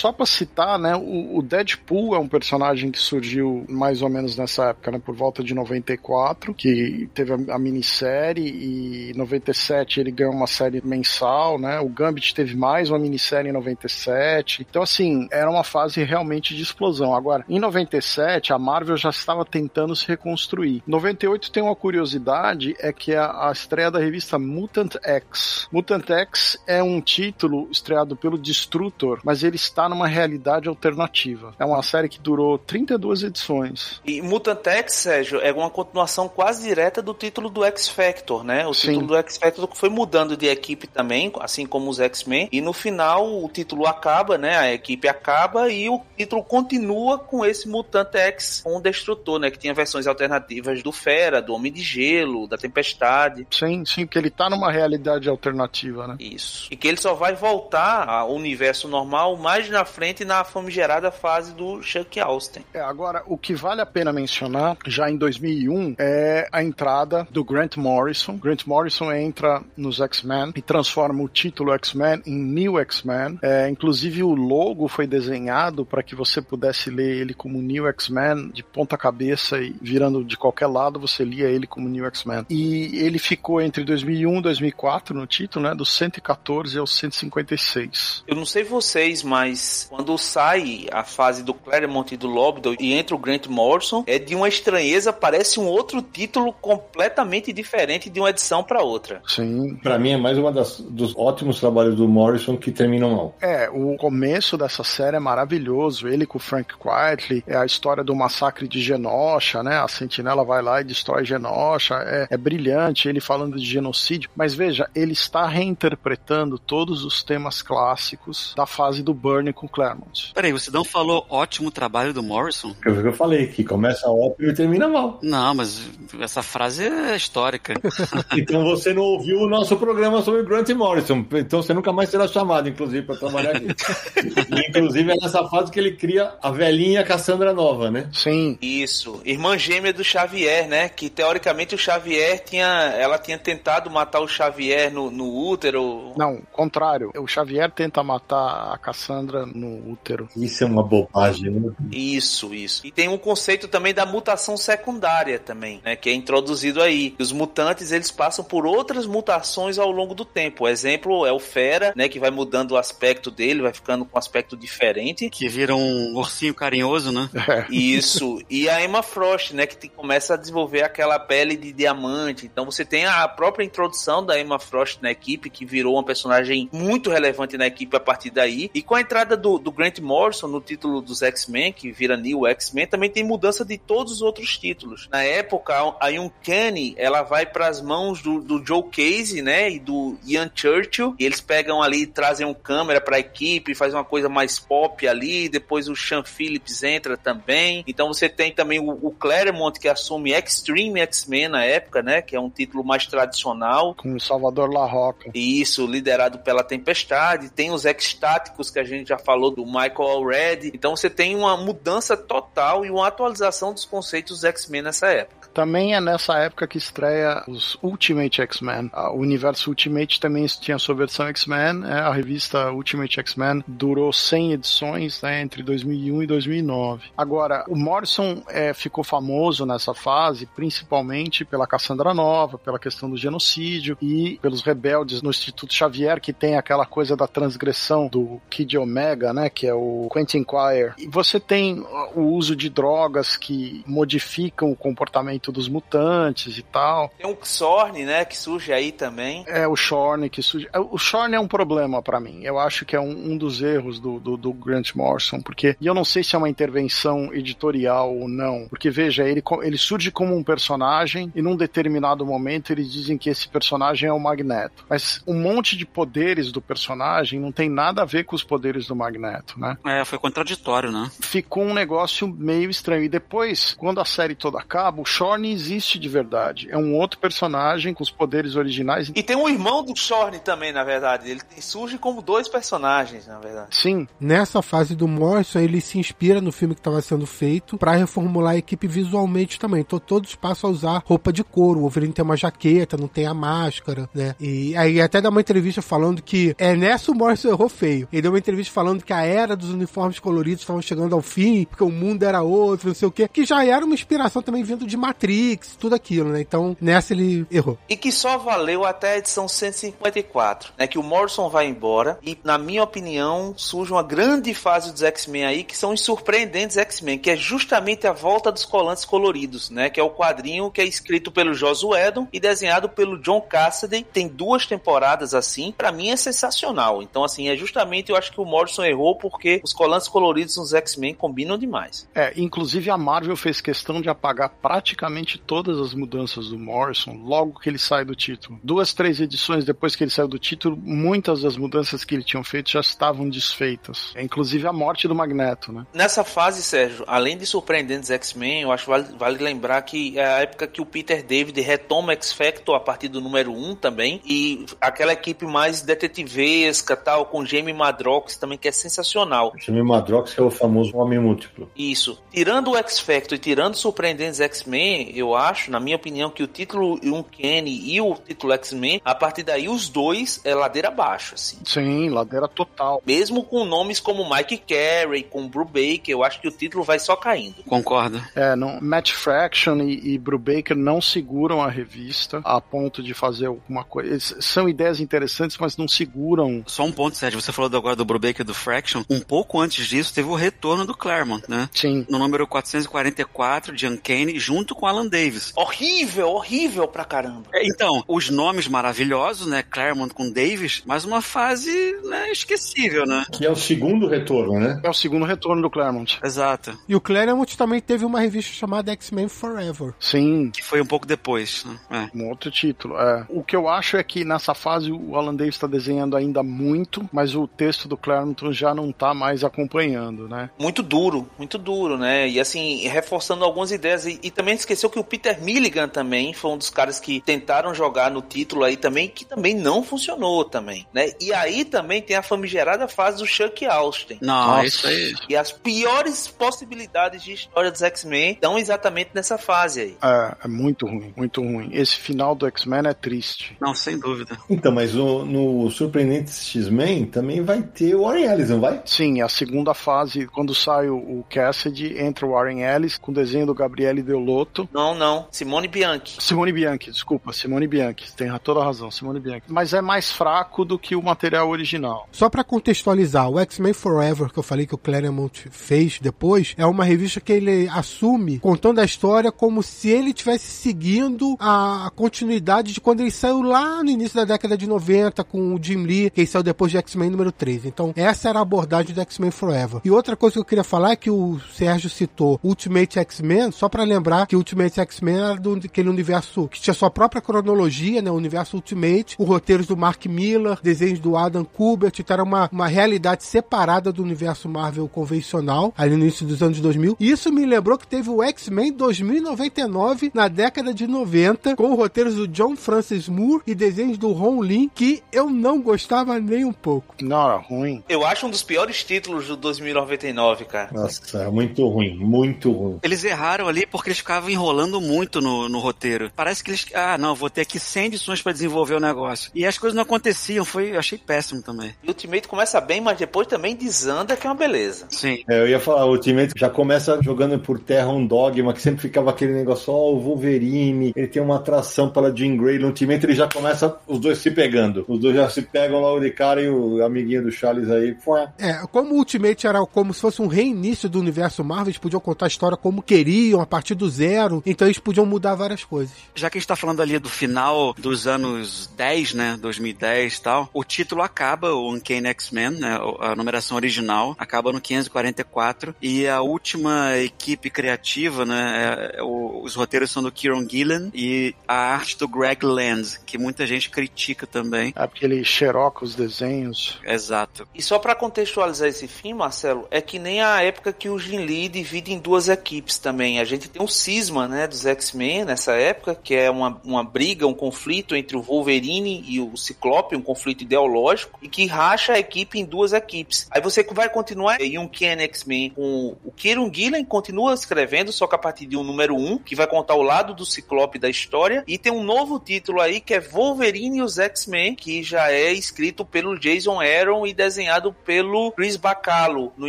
[0.00, 4.34] Só para citar, né, o, o, Deadpool é um personagem que surgiu mais ou menos
[4.34, 10.00] nessa época, né, por volta de 94, que teve a, a minissérie e em 97
[10.00, 11.78] ele ganhou uma série mensal, né?
[11.80, 14.66] O Gambit teve mais uma minissérie em 97.
[14.68, 17.14] Então assim, era uma fase realmente de explosão.
[17.14, 20.82] Agora, em 97 a Marvel já estava tentando se reconstruir.
[20.86, 25.68] 98 tem uma curiosidade é que a, a estreia da revista Mutant X.
[25.70, 31.54] Mutant X é um título estreado pelo Destrutor, mas ele está numa realidade alternativa.
[31.58, 34.00] É uma série que durou 32 edições.
[34.04, 38.66] E Mutant X, Sérgio, é uma continuação quase direta do título do X Factor, né?
[38.66, 38.88] O Sim.
[38.88, 42.48] título do X Factor foi mudando de equipe também, assim como os X-Men.
[42.50, 44.56] E no final o título acaba, né?
[44.56, 49.50] A equipe acaba e o título continua com esse Mutant X com o Destrutor, né?
[49.50, 53.46] Que tinha versões alternativas do Fera, do Homem de Gelo, da Tempestade.
[53.50, 56.16] Sim, sim, que ele tá numa realidade alternativa, né?
[56.18, 56.68] Isso.
[56.70, 61.10] E que ele só vai voltar ao universo normal mais na na frente na famigerada
[61.10, 62.62] fase do Chuck Austin.
[62.74, 67.42] É, agora, o que vale a pena mencionar, já em 2001, é a entrada do
[67.42, 68.36] Grant Morrison.
[68.36, 73.38] Grant Morrison entra nos X-Men e transforma o título X-Men em New X-Men.
[73.40, 78.50] É, inclusive, o logo foi desenhado para que você pudesse ler ele como New X-Men
[78.52, 82.44] de ponta cabeça e virando de qualquer lado, você lia ele como New X-Men.
[82.50, 88.24] E ele ficou entre 2001 e 2004 no título, né, dos 114 ao 156.
[88.26, 92.92] Eu não sei vocês, mas quando sai a fase do Claremont e do Lobdell e
[92.92, 98.20] entra o Grant Morrison, é de uma estranheza, parece um outro título completamente diferente de
[98.20, 99.22] uma edição para outra.
[99.26, 99.76] Sim.
[99.82, 103.34] Para mim é mais uma das, dos ótimos trabalhos do Morrison que terminam mal.
[103.40, 106.08] É, o começo dessa série é maravilhoso.
[106.08, 109.78] Ele com o Frank Quietly, é a história do massacre de Genosha, né?
[109.78, 111.94] A Sentinela vai lá e destrói Genosha.
[111.96, 114.30] É, é brilhante ele falando de genocídio.
[114.34, 120.32] Mas veja, ele está reinterpretando todos os temas clássicos da fase do Burnie com Claremont.
[120.34, 122.74] Peraí, você não falou ótimo trabalho do Morrison?
[122.84, 125.18] Eu, eu falei que começa ópio e termina mal.
[125.22, 125.86] Não, mas
[126.18, 127.74] essa frase é histórica.
[128.32, 131.26] então você não ouviu o nosso programa sobre Grant Morrison.
[131.32, 133.66] Então você nunca mais será chamado, inclusive, para trabalhar aqui.
[134.68, 138.08] inclusive é nessa fase que ele cria a velhinha Cassandra Nova, né?
[138.14, 138.56] Sim.
[138.62, 139.20] Isso.
[139.26, 140.88] Irmã gêmea do Xavier, né?
[140.88, 142.94] Que teoricamente o Xavier tinha.
[142.96, 146.14] Ela tinha tentado matar o Xavier no, no útero.
[146.16, 147.10] Não, contrário.
[147.16, 150.28] O Xavier tenta matar a Cassandra no útero.
[150.36, 151.70] Isso é uma bobagem, né?
[151.92, 152.86] Isso, isso.
[152.86, 155.96] E tem um conceito também da mutação secundária também, né?
[155.96, 157.14] Que é introduzido aí.
[157.18, 160.64] Os mutantes, eles passam por outras mutações ao longo do tempo.
[160.64, 162.08] O exemplo é o Fera, né?
[162.08, 165.28] Que vai mudando o aspecto dele, vai ficando com um aspecto diferente.
[165.30, 167.28] Que vira um ursinho carinhoso, né?
[167.70, 168.40] Isso.
[168.48, 169.66] E a Emma Frost, né?
[169.66, 172.46] Que te- começa a desenvolver aquela pele de diamante.
[172.46, 176.68] Então você tem a própria introdução da Emma Frost na equipe, que virou uma personagem
[176.72, 178.70] muito relevante na equipe a partir daí.
[178.74, 182.46] E com a entrada do, do Grant Morrison no título dos X-Men, que vira New
[182.46, 185.08] X-Men, também tem mudança de todos os outros títulos.
[185.10, 189.70] Na época, a Uncanny, ela vai para as mãos do, do Joe Casey, né?
[189.70, 191.14] E do Ian Churchill.
[191.18, 195.06] E eles pegam ali, trazem um câmera para a equipe, faz uma coisa mais pop
[195.06, 195.48] ali.
[195.48, 197.84] Depois o Sean Phillips entra também.
[197.86, 202.22] Então você tem também o, o Claremont que assume Extreme X-Men na época, né?
[202.22, 203.94] Que é um título mais tradicional.
[203.94, 205.30] Com o Salvador La Roca.
[205.34, 207.50] E isso, liderado pela Tempestade.
[207.50, 210.72] Tem os X-Táticos que a gente já falou do Michael Already.
[210.74, 215.40] Então você tem uma mudança total e uma atualização dos conceitos X-Men nessa época.
[215.52, 218.90] Também é nessa época que estreia os Ultimate X-Men.
[219.12, 221.74] O universo Ultimate também tinha sua versão X-Men.
[221.74, 222.00] né?
[222.00, 227.10] A revista Ultimate X-Men durou 100 edições né, entre 2001 e 2009.
[227.16, 233.16] Agora, o Morrison é, ficou famoso nessa fase, principalmente pela Cassandra Nova, pela questão do
[233.16, 238.78] genocídio e pelos rebeldes no Instituto Xavier, que tem aquela coisa da transgressão do Kid
[239.10, 240.92] Omega, né, que é o Quentin Quire.
[240.98, 241.84] E você tem
[242.14, 247.12] o uso de drogas que modificam o comportamento dos mutantes e tal.
[247.18, 248.24] Tem o Xorn, né?
[248.24, 249.44] Que surge aí também.
[249.46, 250.68] É o Shorn que surge.
[250.72, 252.40] é, O Shorn é um problema pra mim.
[252.42, 255.86] Eu acho que é um, um dos erros do, do, do Grant Morrison, porque e
[255.86, 258.66] eu não sei se é uma intervenção editorial ou não.
[258.68, 263.30] Porque veja, ele, ele surge como um personagem e num determinado momento eles dizem que
[263.30, 264.84] esse personagem é o Magneto.
[264.88, 268.86] Mas um monte de poderes do personagem não tem nada a ver com os poderes
[268.86, 269.76] do Magneto, né?
[269.84, 271.10] É, foi contraditório, né?
[271.20, 273.04] ficou um negócio meio estranho.
[273.04, 276.68] E depois, quando a série toda acaba, o Shorn existe de verdade.
[276.70, 279.10] É um outro personagem com os poderes originais.
[279.14, 281.30] E tem um irmão do Shorn também, na verdade.
[281.30, 283.68] Ele surge como dois personagens, na verdade.
[283.76, 287.92] Sim, Nessa fase do Morrison, ele se inspira no filme que estava sendo feito pra
[287.92, 289.80] reformular a equipe visualmente também.
[289.80, 291.78] Então todos passam a usar roupa de couro.
[291.78, 294.34] O Wolverine tem uma jaqueta, não tem a máscara, né?
[294.40, 298.08] E aí até dá uma entrevista falando que é nessa o Morrison errou feio.
[298.12, 301.64] Ele deu uma entrevista falando que a era dos uniformes coloridos estavam chegando ao fim,
[301.64, 303.28] porque o mundo era outro, não sei o quê.
[303.28, 306.40] Que já era uma inspiração também vindo de Matrix, tudo aquilo, né?
[306.40, 307.78] Então nessa ele errou.
[307.88, 310.86] E que só valeu até a edição 154, né?
[310.86, 315.44] Que o Morrison vai embora e, na minha opinião, surge uma grande fase dos X-Men
[315.44, 319.90] aí, que são os surpreendentes X-Men, que é justamente a volta dos colantes coloridos, né?
[319.90, 324.04] Que é o quadrinho que é escrito pelo Joss Whedon e desenhado pelo John Cassaday.
[324.04, 327.02] Tem duas temporadas assim, Pra mim é sensacional.
[327.02, 330.72] Então, assim, é justamente, eu acho que o Morrison errou porque os colantes coloridos nos
[330.72, 332.08] X-Men combinam demais.
[332.14, 337.58] É, inclusive a Marvel fez questão de apagar praticamente todas as mudanças do Morrison logo
[337.60, 338.58] que ele sai do título.
[338.62, 342.42] Duas, três edições depois que ele saiu do título, muitas das mudanças que ele tinha
[342.42, 344.12] feito já estavam desfeitas.
[344.14, 345.86] É, inclusive a morte do Magneto, né?
[345.92, 350.38] Nessa fase, Sérgio, além de surpreendentes X-Men, eu acho vale, vale lembrar que é a
[350.40, 354.64] época que o Peter David retoma X Factor a partir do número 1 também, e
[354.80, 359.52] aquela equipe mais detetivesca, tal, com Jamie Madrox também, que é sensacional.
[359.58, 361.70] Chame Madrox, que é o famoso Homem Múltiplo.
[361.76, 362.20] Isso.
[362.32, 366.46] Tirando o X Factor e tirando Surpreendentes X-Men, eu acho, na minha opinião, que o
[366.46, 371.58] título Uncanny e o título X-Men, a partir daí os dois é ladeira abaixo, assim.
[371.64, 373.02] Sim, ladeira total.
[373.06, 377.16] Mesmo com nomes como Mike Carey, com Brubaker, eu acho que o título vai só
[377.16, 377.62] caindo.
[377.64, 378.22] Concordo.
[378.34, 383.46] É, não, Matt Fraction e, e Brubaker não seguram a revista a ponto de fazer
[383.46, 384.40] alguma coisa.
[384.40, 386.62] São ideias interessantes, mas não seguram.
[386.66, 387.40] Só um ponto, Sérgio.
[387.40, 389.02] Você falou agora do Brubaker e do Fraction.
[389.08, 391.68] Um pouco antes disso, teve o retorno do Claremont, né?
[391.72, 392.06] Sim.
[392.08, 395.52] No número 444 de Uncanny, junto com Alan Davis.
[395.56, 397.44] Horrível, horrível pra caramba.
[397.54, 399.62] É, Então, os nomes maravilhosos, né?
[399.62, 401.70] Claremont com Davis, mas uma fase
[402.04, 403.24] né, esquecível, né?
[403.32, 404.80] Que é o segundo retorno, né?
[404.82, 406.18] É o segundo retorno do Claremont.
[406.22, 406.76] Exato.
[406.88, 409.94] E o Claremont também teve uma revista chamada X-Men Forever.
[409.98, 411.64] Sim, Que foi um pouco depois.
[411.64, 412.08] né?
[412.12, 412.16] É.
[412.16, 412.96] um outro título.
[412.98, 413.24] É.
[413.28, 417.08] O que eu acho é que nessa fase o Alan Davis está desenhando ainda muito,
[417.12, 420.50] mas o texto do Claremont já não tá mais acompanhando, né?
[420.58, 422.28] Muito duro, muito duro, né?
[422.28, 424.06] E assim, reforçando algumas ideias.
[424.06, 427.74] E, e também esqueceu que o Peter Milligan também foi um dos caras que tentaram
[427.74, 431.10] jogar no título aí também, que também não funcionou também, né?
[431.20, 434.18] E aí também tem a famigerada fase do Chuck Austin.
[434.20, 434.66] Não, Nossa.
[434.66, 435.14] isso aí.
[435.28, 439.96] E as piores possibilidades de história dos X-Men estão exatamente nessa fase aí.
[440.02, 441.70] É, é muito ruim, muito ruim.
[441.72, 443.56] Esse final do X-Men é triste.
[443.60, 444.36] Não, sem dúvida.
[444.48, 448.80] Então, mas o- no Surpreendentes X-Men também vai ter o Warren Ellis, não vai?
[448.84, 453.46] Sim, a segunda fase, quando sai o, o Cassidy, entra o Warren Ellis com desenho
[453.46, 454.68] do Gabriele Deoloto.
[454.72, 455.26] Não, não.
[455.30, 456.22] Simone Bianchi.
[456.22, 458.12] Simone Bianchi, desculpa, Simone Bianchi.
[458.12, 459.46] Tem toda a razão, Simone Bianchi.
[459.48, 462.08] Mas é mais fraco do que o material original.
[462.12, 466.66] Só para contextualizar, o X-Men Forever, que eu falei que o Claremont fez depois, é
[466.66, 472.72] uma revista que ele assume contando a história como se ele tivesse seguindo a continuidade
[472.72, 476.10] de quando ele saiu lá no início da década de 90 com o Jim Lee,
[476.10, 477.68] que saiu depois de X-Men número 13.
[477.68, 479.80] Então, essa era a abordagem do X-Men Forever.
[479.84, 483.68] E outra coisa que eu queria falar é que o Sérgio citou Ultimate X-Men, só
[483.68, 488.10] para lembrar que Ultimate X-Men era do, aquele universo que tinha sua própria cronologia, né?
[488.10, 492.48] O universo Ultimate, os roteiros do Mark Miller, desenhos do Adam Kubert, então era uma,
[492.52, 496.96] uma realidade separada do universo Marvel convencional, ali no início dos anos 2000.
[496.98, 502.14] E isso me lembrou que teve o X-Men 2099 na década de 90, com roteiros
[502.14, 506.52] do John Francis Moore e desenhos do Ron Lin, que eu não gostava nem um
[506.52, 506.94] pouco.
[507.00, 507.82] Não, era ruim.
[507.88, 510.70] Eu acho um dos piores títulos do 2099, cara.
[510.72, 512.78] Nossa, é muito ruim, muito ruim.
[512.82, 516.10] Eles erraram ali porque eles ficavam enrolando muito no, no roteiro.
[516.14, 516.66] Parece que eles.
[516.74, 519.30] Ah, não, vou ter aqui 100 edições para desenvolver o negócio.
[519.34, 521.74] E as coisas não aconteciam, foi, eu achei péssimo também.
[521.82, 524.86] E o Ultimate começa bem, mas depois também desanda, que é uma beleza.
[524.90, 525.22] Sim.
[525.28, 528.82] É, eu ia falar, o Ultimate já começa jogando por terra um dogma, que sempre
[528.82, 532.58] ficava aquele negócio, ó, o Wolverine, ele tem uma atração pela Jean Grey.
[532.58, 534.84] No Ultimate ele já começa os dois se pegando.
[534.88, 538.26] Os dois já se pegam logo de cara e o amiguinho do Charles aí, foi.
[538.38, 542.00] É, como o Ultimate era como se fosse um reinício do universo Marvel, eles podiam
[542.00, 545.94] contar a história como queriam, a partir do zero, então eles podiam mudar várias coisas.
[546.14, 550.22] Já que a gente tá falando ali do final dos anos 10, né, 2010 e
[550.22, 556.06] tal, o título acaba, o Uncanny X-Men, né, a numeração original, acaba no 544, e
[556.06, 561.34] a última equipe criativa, né, é, é, o, os roteiros são do Kieron Gillen e
[561.46, 564.72] a arte do Greg Land, que muita gente critica também.
[564.76, 566.78] É porque ele xeroca os desenhos.
[566.84, 567.46] Exato.
[567.54, 571.18] E só pra contextualizar esse fim, Marcelo, é que nem a época que o Jim
[571.18, 573.20] Lee divide em duas equipes também.
[573.20, 577.26] A gente tem um cisma, né, dos X-Men nessa época, que é uma, uma briga,
[577.26, 581.98] um conflito entre o Wolverine e o Ciclope, um conflito ideológico, e que racha a
[581.98, 583.26] equipe em duas equipes.
[583.30, 588.06] Aí você vai continuar em um Ken X-Men com o Kieron Gillen, continua escrevendo, só
[588.06, 590.78] que a partir de um número 1, um, que vai contar o lado do Ciclope
[590.78, 594.82] da história, e tem um novo título aí que é Wolverine e os X-Men, que
[594.82, 599.48] já é escrito pelo Jason Aaron e desenhado pelo Chris Bacalo no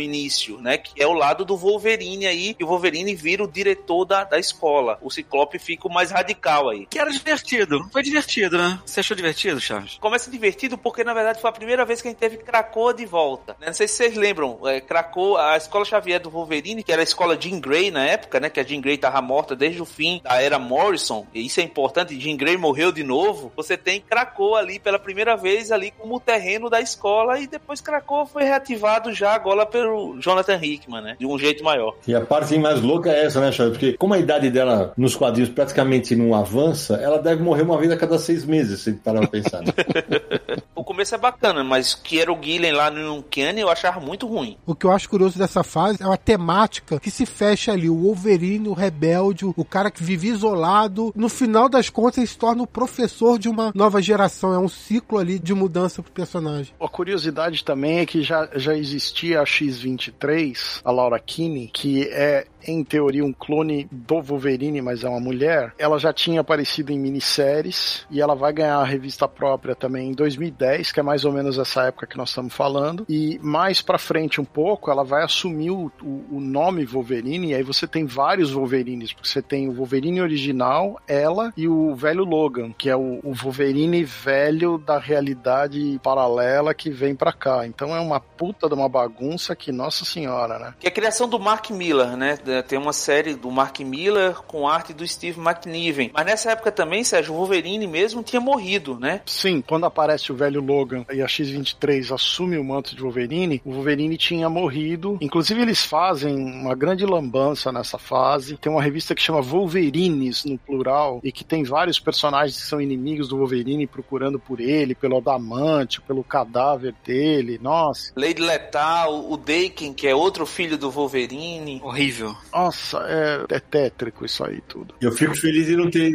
[0.00, 0.78] início, né?
[0.78, 4.38] Que é o lado do Wolverine aí, e o Wolverine vira o diretor da, da
[4.38, 4.98] escola.
[5.00, 6.86] O Ciclope fica o mais radical aí.
[6.86, 7.88] Que era divertido.
[7.92, 8.80] Foi divertido, né?
[8.84, 9.98] Você achou divertido, Charles?
[10.00, 13.06] Começa divertido porque, na verdade, foi a primeira vez que a gente teve Krakoa de
[13.06, 13.56] volta.
[13.60, 13.66] Né?
[13.66, 17.04] Não sei se vocês lembram, é, Krakoa, a escola Xavier do Wolverine, que era a
[17.04, 18.48] escola Jean Grey na época, né?
[18.48, 21.62] Que a Jean Grey tava morta desde o fim da era Morrison, e isso é
[21.62, 23.52] importante, Jean Grey morreu de novo.
[23.56, 28.21] Você tem Krakoa ali pela primeira vez ali como terreno da escola e depois Krakoa
[28.26, 31.16] foi reativado já agora pelo Jonathan Hickman, né?
[31.18, 31.94] De um jeito maior.
[32.06, 33.76] E a parte mais louca é essa, né, Charles?
[33.76, 37.90] Porque como a idade dela nos quadrinhos praticamente não avança, ela deve morrer uma vez
[37.90, 39.62] a cada seis meses, se parar pra pensar.
[39.62, 39.72] Né?
[40.82, 44.26] o começo é bacana, mas que era o Gillen lá no Uncanny eu achava muito
[44.26, 44.56] ruim.
[44.66, 47.88] O que eu acho curioso dessa fase é uma temática que se fecha ali.
[47.88, 51.12] O Wolverine, o rebelde, o cara que vive isolado.
[51.14, 54.52] No final das contas, ele se torna o professor de uma nova geração.
[54.52, 56.74] É um ciclo ali de mudança pro personagem.
[56.80, 62.44] A curiosidade também é que já, já existia a X-23, a Laura Kinney, que é
[62.66, 65.72] em teoria, um clone do Wolverine, mas é uma mulher.
[65.78, 70.12] Ela já tinha aparecido em minisséries e ela vai ganhar a revista própria também em
[70.12, 73.04] 2010, que é mais ou menos essa época que nós estamos falando.
[73.08, 77.54] E mais pra frente um pouco, ela vai assumir o, o, o nome Wolverine, e
[77.54, 82.24] aí você tem vários Wolverines, porque você tem o Wolverine original, ela e o velho
[82.24, 87.66] Logan, que é o, o Wolverine velho da realidade paralela que vem pra cá.
[87.66, 90.74] Então é uma puta de uma bagunça que, nossa senhora, né?
[90.78, 92.36] Que é a criação do Mark Miller, né?
[92.60, 96.10] Tem uma série do Mark Miller com arte do Steve McNiven.
[96.12, 99.22] Mas nessa época também, Sérgio, o Wolverine mesmo tinha morrido, né?
[99.24, 103.72] Sim, quando aparece o velho Logan e a X-23 assume o manto de Wolverine, o
[103.72, 105.16] Wolverine tinha morrido.
[105.20, 108.56] Inclusive, eles fazem uma grande lambança nessa fase.
[108.56, 112.80] Tem uma revista que chama Wolverines, no plural, e que tem vários personagens que são
[112.80, 117.58] inimigos do Wolverine procurando por ele, pelo Adamante, pelo cadáver dele.
[117.62, 118.12] Nossa.
[118.16, 121.80] Lady Letal, o Daken, que é outro filho do Wolverine.
[121.82, 122.34] Horrível.
[122.52, 124.94] Nossa, é, é tétrico isso aí tudo.
[125.00, 126.12] Eu fico feliz de não ter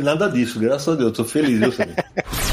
[0.00, 1.12] nada disso, graças a Deus.
[1.12, 1.86] Tô feliz, eu sei.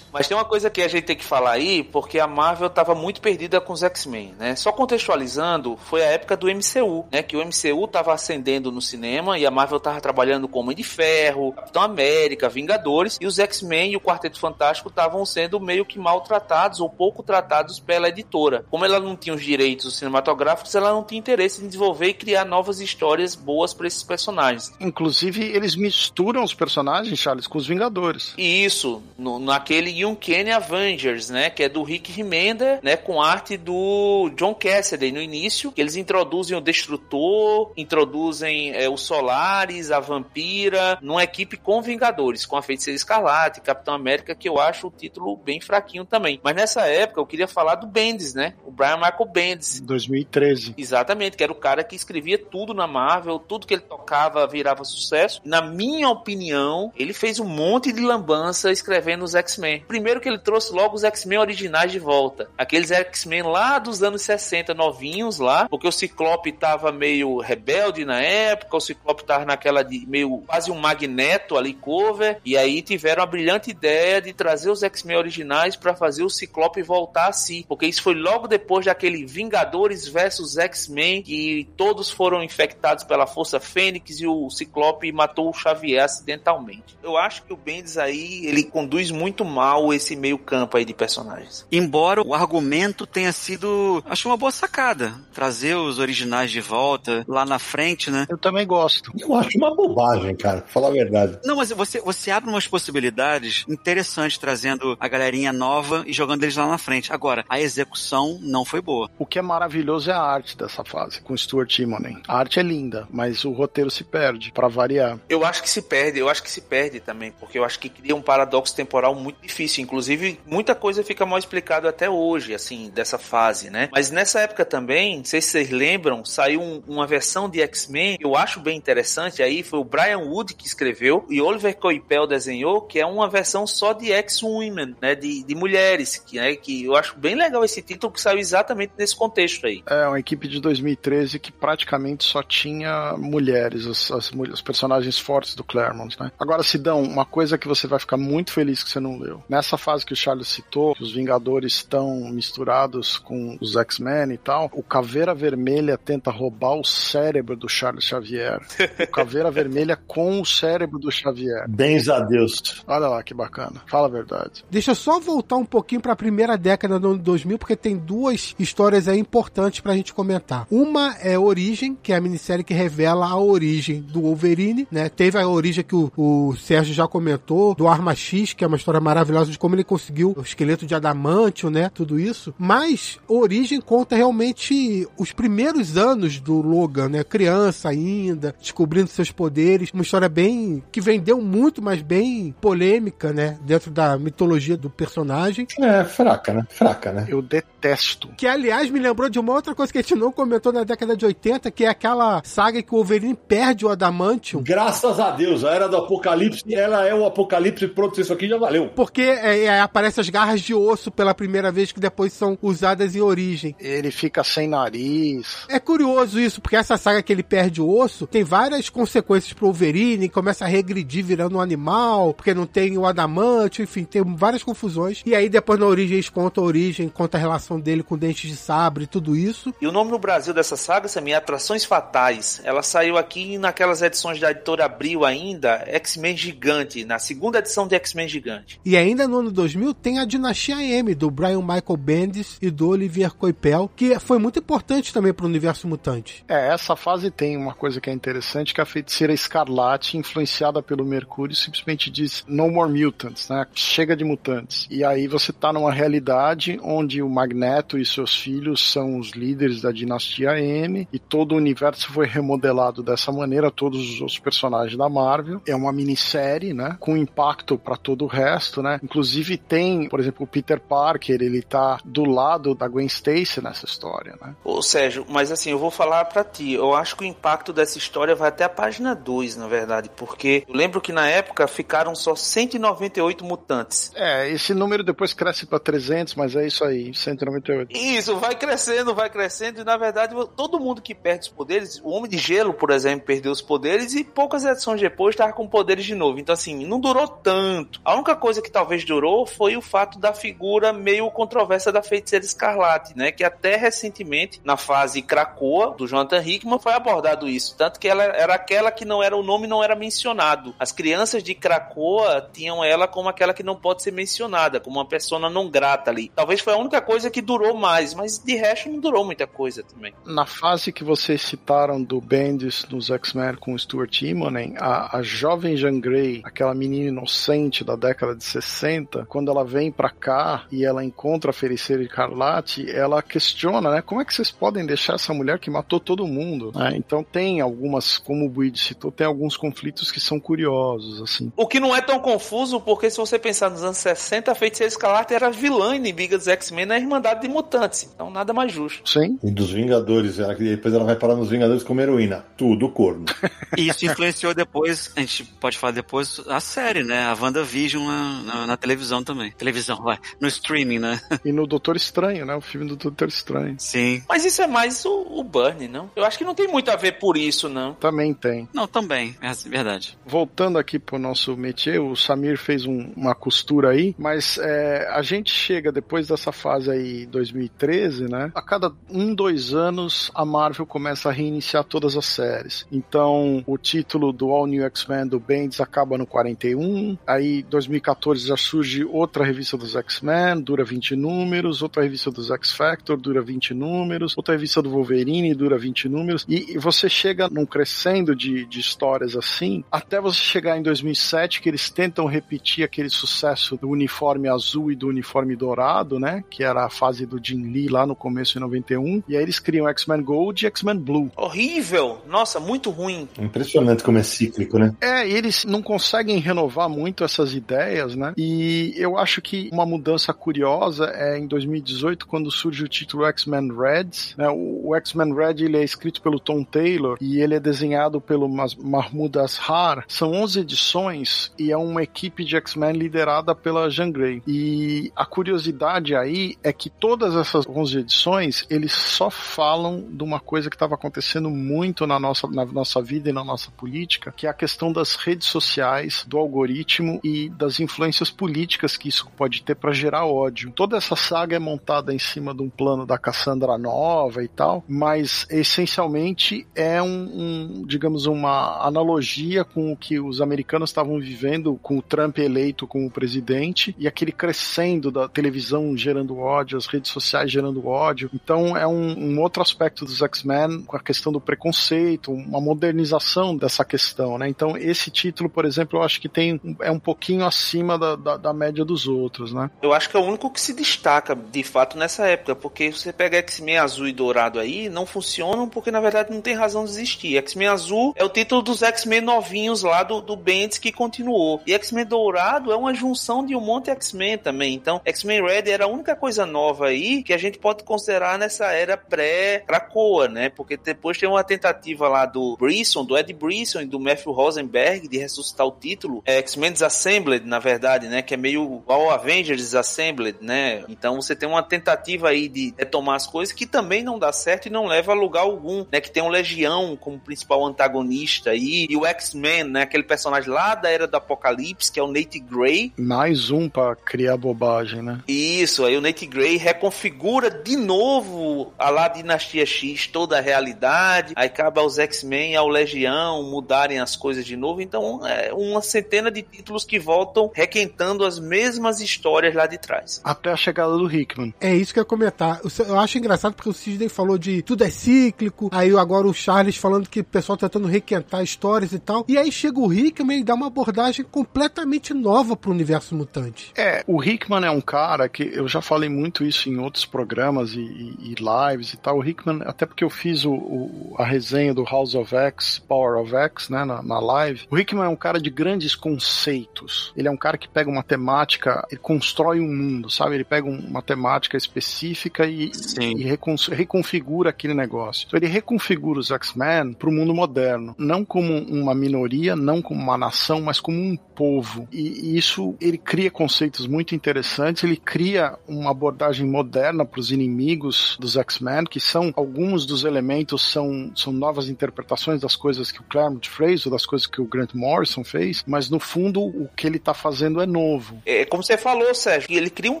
[0.12, 2.94] Mas tem uma coisa que a gente tem que falar aí, porque a Marvel tava
[2.94, 4.56] muito perdida com os X-Men, né?
[4.56, 7.22] Só contextualizando, foi a época do MCU, né?
[7.22, 10.82] Que o MCU tava ascendendo no cinema e a Marvel tava trabalhando com Homem de
[10.82, 15.98] Ferro, Capitão América, Vingadores, e os X-Men e o Quarteto Fantástico estavam sendo meio que
[15.98, 18.64] maltratados ou pouco tratados pela editora.
[18.70, 22.44] Como ela não tinha os direitos cinematográficos, ela não tinha interesse em desenvolver e criar
[22.44, 24.72] novas histórias boas para esses personagens.
[24.80, 28.34] Inclusive, eles misturam os personagens, Charles, com os Vingadores.
[28.38, 31.50] E isso, no, naquele Uncanny Avengers, né?
[31.50, 32.96] Que é do Rick Remender, né?
[32.96, 39.90] Com arte do John Cassidy no início, eles introduzem o Destrutor, introduzem é, o Solaris,
[39.90, 44.88] a Vampira, numa equipe com Vingadores, com a Feiticeira Escarlate, Capitão América, que eu acho
[44.88, 46.40] o título bem fraquinho também.
[46.42, 48.54] Mas nessa época eu queria falar do Bendis, né?
[48.64, 49.80] O Brian Michael Bendis.
[49.80, 50.74] 2013.
[50.76, 54.84] Exatamente, que era o cara que escrevia tudo na Marvel, tudo que ele tocava virava
[54.84, 55.40] sucesso.
[55.44, 59.84] Na minha opinião, ele fez um monte de lambança escrevendo os X-Men.
[59.88, 62.50] Primeiro que ele trouxe logo os X-Men originais de volta.
[62.58, 68.20] Aqueles X-Men lá dos anos 60, novinhos lá, porque o Ciclope tava meio rebelde na
[68.20, 73.22] época, o Ciclope tava naquela de meio quase um magneto ali cover, e aí tiveram
[73.22, 77.64] a brilhante ideia de trazer os X-Men originais para fazer o Ciclope voltar a si,
[77.66, 83.58] porque isso foi logo depois daquele Vingadores versus X-Men que todos foram infectados pela Força
[83.58, 86.98] Fênix e o Ciclope matou o Xavier acidentalmente.
[87.02, 90.94] Eu acho que o Bendis aí, ele conduz muito mal esse meio campo aí de
[90.94, 91.66] personagens.
[91.70, 97.44] Embora o argumento tenha sido, acho uma boa sacada, trazer os originais de volta lá
[97.44, 98.26] na frente, né?
[98.28, 99.12] Eu também gosto.
[99.18, 101.38] Eu acho uma bobagem, cara, pra falar a verdade.
[101.44, 106.56] Não, mas você, você abre umas possibilidades interessantes trazendo a galerinha nova e jogando eles
[106.56, 107.12] lá na frente.
[107.12, 109.10] Agora, a execução não foi boa.
[109.18, 112.20] O que é maravilhoso é a arte dessa fase, com Stuart Timonen.
[112.26, 115.18] A arte é linda, mas o roteiro se perde, para variar.
[115.28, 117.88] Eu acho que se perde, eu acho que se perde também, porque eu acho que
[117.88, 119.67] cria um paradoxo temporal muito difícil.
[119.76, 123.88] Inclusive, muita coisa fica mal explicado até hoje, assim, dessa fase, né?
[123.92, 128.16] Mas nessa época também, não sei se vocês lembram, saiu um, uma versão de X-Men,
[128.20, 132.82] eu acho bem interessante aí, foi o Brian Wood que escreveu e Oliver Coipel desenhou,
[132.82, 135.14] que é uma versão só de X-Women, né?
[135.14, 138.92] De, de mulheres, que, né, que eu acho bem legal esse título que saiu exatamente
[138.96, 139.82] nesse contexto aí.
[139.86, 145.54] É, uma equipe de 2013 que praticamente só tinha mulheres, as, as, os personagens fortes
[145.54, 146.30] do Claremont, né?
[146.38, 149.42] Agora, Sidão, uma coisa que você vai ficar muito feliz que você não leu.
[149.58, 154.38] Nessa fase que o Charles citou, que os Vingadores estão misturados com os X-Men e
[154.38, 158.60] tal, o Caveira Vermelha tenta roubar o cérebro do Charles Xavier.
[159.02, 161.68] O Caveira Vermelha com o cérebro do Xavier.
[161.68, 162.84] Bens a Deus.
[162.86, 163.82] Olha lá que bacana.
[163.88, 164.64] Fala a verdade.
[164.70, 167.96] Deixa eu só voltar um pouquinho para a primeira década do ano 2000, porque tem
[167.96, 170.68] duas histórias aí importantes pra gente comentar.
[170.70, 175.08] Uma é Origem, que é a minissérie que revela a origem do Wolverine, né?
[175.08, 178.76] Teve a origem que o, o Sérgio já comentou, do Arma X, que é uma
[178.76, 181.90] história maravilhosa de como ele conseguiu o esqueleto de adamantio, né?
[181.92, 182.54] Tudo isso.
[182.58, 187.24] Mas Origem conta realmente os primeiros anos do Logan, né?
[187.24, 189.90] Criança ainda, descobrindo seus poderes.
[189.92, 190.82] Uma história bem.
[190.90, 193.58] que vendeu muito, mas bem polêmica, né?
[193.62, 195.66] Dentro da mitologia do personagem.
[195.80, 196.66] É, fraca, né?
[196.68, 197.26] Fraca, né?
[197.28, 198.28] Eu detesto.
[198.36, 201.16] Que, aliás, me lembrou de uma outra coisa que a gente não comentou na década
[201.16, 204.62] de 80, que é aquela saga que o Wolverine perde o Adamantium.
[204.62, 208.58] Graças a Deus, a Era do Apocalipse, ela é o Apocalipse pronto, isso aqui já
[208.58, 208.90] valeu.
[208.94, 213.14] Porque é, é, aparece as garras de osso pela primeira vez, que depois são usadas
[213.14, 213.74] em origem.
[213.78, 215.66] Ele fica sem nariz.
[215.68, 219.66] É curioso isso, porque essa saga que ele perde o osso tem várias consequências pro
[219.66, 224.62] Wolverine, começa a regredir virando um animal, porque não tem o adamante, enfim, tem várias
[224.62, 225.22] confusões.
[225.24, 228.50] E aí depois na origem eles contam a origem, conta a relação dele com dentes
[228.50, 229.72] de sabre e tudo isso.
[229.80, 232.60] E o nome no Brasil dessa saga, Samir, é Atrações Fatais.
[232.64, 237.94] Ela saiu aqui naquelas edições da editora Abril ainda, X-Men Gigante, na segunda edição de
[237.94, 238.80] X-Men Gigante.
[238.84, 242.88] E ainda no ano 2000 tem a Dinastia M, do Brian Michael Bendis e do
[242.88, 246.44] Olivier Coipel, que foi muito importante também para o universo mutante.
[246.48, 251.04] É, essa fase tem uma coisa que é interessante, que a feiticeira Escarlate, influenciada pelo
[251.04, 253.66] Mercúrio, simplesmente diz No more mutants, né?
[253.74, 254.86] Chega de mutantes.
[254.90, 259.82] E aí você tá numa realidade onde o Magneto e seus filhos são os líderes
[259.82, 265.08] da dinastia M e todo o universo foi remodelado dessa maneira, todos os personagens da
[265.08, 265.60] Marvel.
[265.66, 266.96] É uma minissérie, né?
[266.98, 269.00] Com impacto para todo o resto, né?
[269.08, 273.86] Inclusive tem, por exemplo, o Peter Parker, ele tá do lado da Gwen Stacy nessa
[273.86, 274.54] história, né?
[274.62, 277.96] Ô Sérgio, mas assim, eu vou falar para ti, eu acho que o impacto dessa
[277.96, 282.14] história vai até a página 2, na verdade, porque eu lembro que na época ficaram
[282.14, 284.12] só 198 mutantes.
[284.14, 287.96] É, esse número depois cresce para 300, mas é isso aí, 198.
[287.96, 292.10] Isso, vai crescendo, vai crescendo, e na verdade todo mundo que perde os poderes, o
[292.10, 296.04] Homem de Gelo, por exemplo, perdeu os poderes e poucas edições depois estava com poderes
[296.04, 296.38] de novo.
[296.38, 298.00] Então assim, não durou tanto.
[298.04, 302.02] A única coisa que talvez talvez durou foi o fato da figura meio controversa da
[302.02, 303.30] feiticeira escarlate, né?
[303.30, 307.76] Que até recentemente, na fase Krakoa, do Jonathan Hickman, foi abordado isso.
[307.76, 310.74] Tanto que ela era aquela que não era o nome não era mencionado.
[310.78, 315.06] As crianças de Krakoa tinham ela como aquela que não pode ser mencionada, como uma
[315.06, 316.30] persona não grata ali.
[316.34, 319.82] Talvez foi a única coisa que durou mais, mas de resto não durou muita coisa
[319.82, 320.12] também.
[320.24, 325.22] Na fase que vocês citaram do Bendis nos X-Men com o Stuart Immonen, a, a
[325.22, 328.87] jovem Jean Grey, aquela menina inocente da década de 60,
[329.28, 334.02] quando ela vem para cá e ela encontra a Feiticeira Escarlate, ela questiona, né?
[334.02, 336.72] Como é que vocês podem deixar essa mulher que matou todo mundo?
[336.74, 336.94] Né?
[336.96, 341.52] Então tem algumas, como o Buid citou, tem alguns conflitos que são curiosos, assim.
[341.56, 344.88] O que não é tão confuso, porque se você pensar nos anos 60, a Feiticeira
[344.88, 348.08] Escarlate era vilã inimiga dos X-Men na Irmandade de Mutantes.
[348.14, 349.08] Então nada mais justo.
[349.08, 349.38] Sim.
[349.42, 352.44] E dos Vingadores, ela, depois ela vai parar nos Vingadores como heroína.
[352.56, 353.26] Tudo corno.
[353.76, 357.26] E isso influenciou depois, a gente pode falar depois, a série, né?
[357.26, 359.50] A WandaVision na, na, na televisão também.
[359.52, 360.18] Televisão, vai.
[360.40, 361.20] No streaming, né?
[361.44, 362.54] E no Doutor Estranho, né?
[362.54, 363.76] O filme do Doutor Estranho.
[363.78, 364.22] Sim.
[364.28, 366.10] Mas isso é mais o, o Burn, não?
[366.16, 367.94] Eu acho que não tem muito a ver por isso, não.
[367.94, 368.68] Também tem.
[368.72, 369.36] Não, também.
[369.40, 370.18] É verdade.
[370.26, 375.22] Voltando aqui pro nosso métier, o Samir fez um- uma costura aí, mas é, a
[375.22, 378.50] gente chega depois dessa fase aí 2013, né?
[378.54, 382.86] A cada um, dois anos a Marvel começa a reiniciar todas as séries.
[382.92, 388.56] Então o título do All New X-Men do Bendis acaba no 41, aí 2014 já
[388.68, 394.36] surge outra revista dos X-Men, dura 20 números, outra revista dos X-Factor, dura 20 números,
[394.36, 398.78] outra revista do Wolverine, dura 20 números, e, e você chega num crescendo de, de
[398.78, 404.48] histórias assim, até você chegar em 2007, que eles tentam repetir aquele sucesso do uniforme
[404.48, 408.14] azul e do uniforme dourado, né, que era a fase do Jim Lee lá no
[408.14, 411.30] começo de 91, e aí eles criam X-Men Gold e X-Men Blue.
[411.36, 412.20] Horrível!
[412.28, 413.26] Nossa, muito ruim.
[413.38, 414.94] Impressionante como é cíclico, né?
[415.00, 418.34] É, e eles não conseguem renovar muito essas ideias, né?
[418.36, 418.57] E
[418.96, 424.34] eu acho que uma mudança curiosa é em 2018, quando surge o título X-Men Reds.
[424.36, 424.48] Né?
[424.48, 428.48] O, o X-Men Red ele é escrito pelo Tom Taylor e ele é desenhado pelo
[428.48, 430.04] Mas- Mahmoud Ashar.
[430.08, 434.42] São 11 edições e é uma equipe de X-Men liderada pela Jean Grey.
[434.46, 440.40] E a curiosidade aí é que todas essas 11 edições eles só falam de uma
[440.40, 444.46] coisa que estava acontecendo muito na nossa, na nossa vida e na nossa política, que
[444.46, 448.47] é a questão das redes sociais, do algoritmo e das influências políticas
[448.96, 450.72] que isso pode ter para gerar ódio.
[450.72, 454.84] Toda essa saga é montada em cima de um plano da Cassandra Nova e tal,
[454.88, 461.78] mas essencialmente é um, um, digamos, uma analogia com o que os americanos estavam vivendo
[461.82, 467.10] com o Trump eleito como presidente e aquele crescendo da televisão gerando ódio, as redes
[467.10, 468.30] sociais gerando ódio.
[468.34, 473.56] Então é um, um outro aspecto dos X-Men com a questão do preconceito, uma modernização
[473.56, 474.48] dessa questão, né?
[474.48, 478.36] Então esse título, por exemplo, eu acho que tem é um pouquinho acima da, da,
[478.38, 479.70] da média dos outros, né?
[479.82, 483.12] Eu acho que é o único que se destaca, de fato, nessa época, porque você
[483.12, 486.90] pega X-Men azul e dourado aí, não funcionam porque, na verdade, não tem razão de
[486.90, 487.36] existir.
[487.36, 491.60] X-Men azul é o título dos X-Men novinhos lá do, do Bendis que continuou.
[491.66, 494.74] E X-Men dourado é uma junção de um monte de X-Men também.
[494.74, 498.66] Então, X-Men Red era a única coisa nova aí que a gente pode considerar nessa
[498.72, 500.48] era pré-Krakoa, né?
[500.48, 505.08] Porque depois tem uma tentativa lá do Brisson, do Ed Brisson e do Matthew Rosenberg
[505.08, 506.22] de ressuscitar o título.
[506.24, 508.22] É X-Men Disassembled, na verdade, né?
[508.28, 510.84] Que é meio ao Avengers Disassembled, né?
[510.86, 514.66] Então você tem uma tentativa aí de retomar as coisas que também não dá certo
[514.66, 515.98] e não leva a lugar algum, né?
[515.98, 519.82] Que tem o Legião como principal antagonista aí, e o X-Men, né?
[519.84, 523.96] Aquele personagem lá da Era do Apocalipse, que é o Nate Grey, Mais um pra
[523.96, 525.22] criar bobagem, né?
[525.26, 531.32] isso, aí o Nate Grey reconfigura de novo a lá Dinastia X toda a realidade,
[531.34, 535.80] aí cabe aos X-Men e ao Legião mudarem as coisas de novo, então é uma
[535.80, 540.20] centena de títulos que voltam requentando as mesmas histórias lá de trás.
[540.24, 541.54] Até a chegada do Hickman.
[541.60, 542.60] É isso que eu ia comentar.
[542.86, 546.76] Eu acho engraçado porque o Sidney falou de tudo é cíclico, aí agora o Charles
[546.76, 549.24] falando que o pessoal tá tentando requentar histórias e tal.
[549.28, 553.72] E aí chega o Hickman e dá uma abordagem completamente nova pro universo mutante.
[553.76, 557.72] É, o Hickman é um cara que eu já falei muito isso em outros programas
[557.72, 558.34] e, e- e
[558.70, 559.18] lives e tal.
[559.18, 563.20] O Hickman, até porque eu fiz o, o- a resenha do House of X, Power
[563.20, 564.66] of X, né, na, na live.
[564.70, 567.12] O Hickman é um cara de grandes conceitos.
[567.16, 570.34] Ele é um cara que pega uma temática e constrói um mundo, sabe?
[570.36, 572.70] Ele pega um- uma temática específica e,
[573.00, 575.26] e recon- reconfigura aquele negócio.
[575.26, 580.00] Então ele reconfigura os X-Men para o mundo moderno, não como uma minoria, não como
[580.00, 581.88] uma nação, mas como um povo.
[581.92, 587.30] E, e isso ele cria conceitos muito interessantes, ele cria uma abordagem moderna para os
[587.32, 593.00] inimigos dos X-Men, que são alguns dos elementos são, são novas interpretações das coisas que
[593.00, 596.68] o Claremont fez ou das coisas que o Grant Morrison fez, mas no fundo o
[596.76, 597.87] que ele está fazendo é novo.
[597.88, 598.22] Novo.
[598.26, 600.00] É como você falou, Sérgio, ele cria um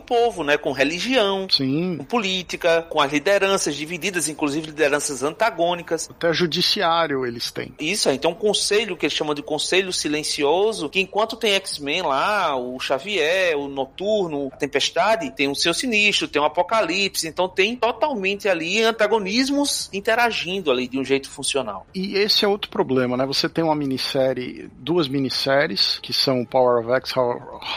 [0.00, 0.56] povo, né?
[0.56, 1.96] Com religião, Sim.
[1.98, 6.08] com política, com as lideranças divididas, inclusive lideranças antagônicas.
[6.10, 7.74] Até judiciário eles têm.
[7.78, 12.56] Isso, tem um conselho que eles chamam de conselho silencioso, que enquanto tem X-Men lá,
[12.56, 17.76] o Xavier, o Noturno, a Tempestade, tem o seu sinistro, tem o Apocalipse, então tem
[17.76, 21.86] totalmente ali antagonismos interagindo ali de um jeito funcional.
[21.94, 23.26] E esse é outro problema, né?
[23.26, 27.14] Você tem uma minissérie, duas minisséries, que são Power of X,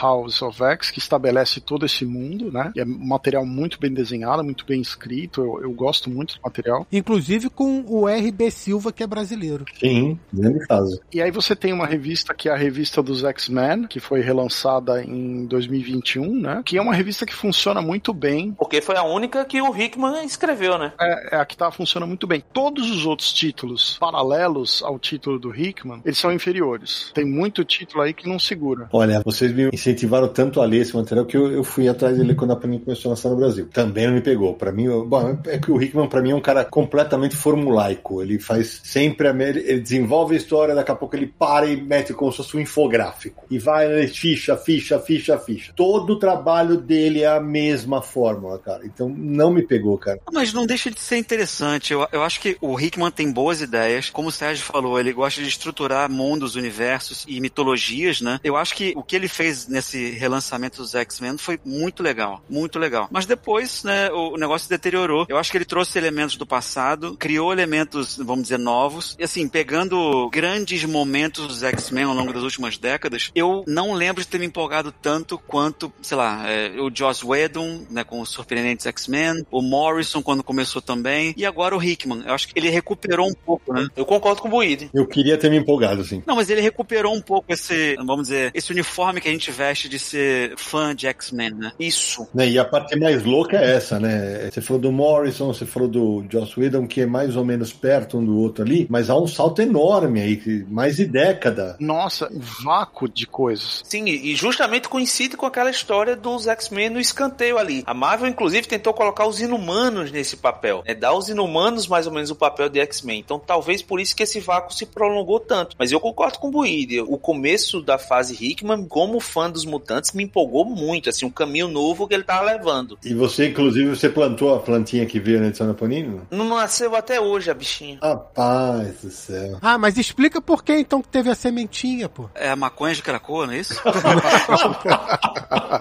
[0.02, 2.72] House of X, que estabelece todo esse mundo, né?
[2.74, 5.40] E é um material muito bem desenhado, muito bem escrito.
[5.40, 6.86] Eu, eu gosto muito do material.
[6.90, 8.50] Inclusive com o R.B.
[8.50, 9.64] Silva, que é brasileiro.
[9.78, 11.00] Sim, grande caso.
[11.12, 15.04] E aí você tem uma revista que é a revista dos X-Men, que foi relançada
[15.04, 16.62] em 2021, né?
[16.64, 18.52] Que é uma revista que funciona muito bem.
[18.52, 20.92] Porque foi a única que o Hickman escreveu, né?
[21.00, 22.42] É, é a que tá, funciona muito bem.
[22.52, 27.10] Todos os outros títulos paralelos ao título do Hickman, eles são inferiores.
[27.14, 28.88] Tem muito título aí que não segura.
[28.92, 32.34] Olha, vocês me incentivaram tanto a ler esse material que eu, eu fui atrás dele
[32.34, 33.68] quando a Panini começou a lançar no Brasil.
[33.72, 34.54] Também não me pegou.
[34.54, 38.22] Para mim, eu, bom, é que o Hickman para mim é um cara completamente formulaico.
[38.22, 42.12] Ele faz sempre a ele desenvolve a história, daqui a pouco ele para e mete
[42.14, 43.44] como se fosse um infográfico.
[43.50, 45.72] E vai ficha, ficha, ficha, ficha.
[45.76, 48.84] Todo o trabalho dele é a mesma fórmula, cara.
[48.84, 50.20] Então não me pegou, cara.
[50.32, 51.92] Mas não deixa de ser interessante.
[51.92, 54.10] Eu, eu acho que o Hickman tem boas ideias.
[54.10, 58.38] Como o Sérgio falou, ele gosta de estruturar mundos, universos e mitologias, né?
[58.44, 62.42] Eu acho que o que ele fez relançamento dos X-Men foi muito legal.
[62.48, 63.08] Muito legal.
[63.10, 65.26] Mas depois, né, o negócio deteriorou.
[65.28, 69.16] Eu acho que ele trouxe elementos do passado, criou elementos, vamos dizer, novos.
[69.18, 74.22] E assim, pegando grandes momentos dos X-Men ao longo das últimas décadas, eu não lembro
[74.22, 78.30] de ter me empolgado tanto quanto, sei lá, é, o Joss Whedon, né, com os
[78.30, 82.22] surpreendentes X-Men, o Morrison quando começou também, e agora o Hickman.
[82.26, 83.88] Eu acho que ele recuperou um pouco, né?
[83.96, 84.90] Eu concordo com o Buide.
[84.92, 86.22] Eu queria ter me empolgado, sim.
[86.26, 89.50] Não, mas ele recuperou um pouco esse, vamos dizer, esse uniforme que a gente
[89.88, 91.72] de ser fã de X-Men, né?
[91.78, 92.26] Isso.
[92.34, 94.50] Né, E a parte mais louca é essa, né?
[94.50, 98.18] Você falou do Morrison, você falou do Joss Whedon, que é mais ou menos perto
[98.18, 101.76] um do outro ali, mas há um salto enorme aí, mais de década.
[101.78, 103.82] Nossa, um vácuo de coisas.
[103.84, 107.82] Sim, e justamente coincide com aquela história dos X-Men no escanteio ali.
[107.86, 110.94] A Marvel, inclusive, tentou colocar os inumanos nesse papel, né?
[110.94, 113.20] Dar aos inumanos mais ou menos o papel de X-Men.
[113.20, 115.76] Então, talvez por isso que esse vácuo se prolongou tanto.
[115.78, 117.00] Mas eu concordo com o Buide.
[117.00, 121.08] O começo da fase Hickman, como fã dos mutantes, me empolgou muito.
[121.08, 122.98] Assim, um caminho novo que ele tava levando.
[123.04, 126.20] E você, inclusive, você plantou a plantinha que veio na edição da Panini?
[126.30, 126.52] não?
[126.52, 127.98] Nasceu até hoje a bichinha.
[128.02, 129.58] Rapaz do céu.
[129.60, 132.28] Ah, mas explica por que então que teve a sementinha, pô.
[132.34, 133.80] É a maconha de Cracoa, não é isso?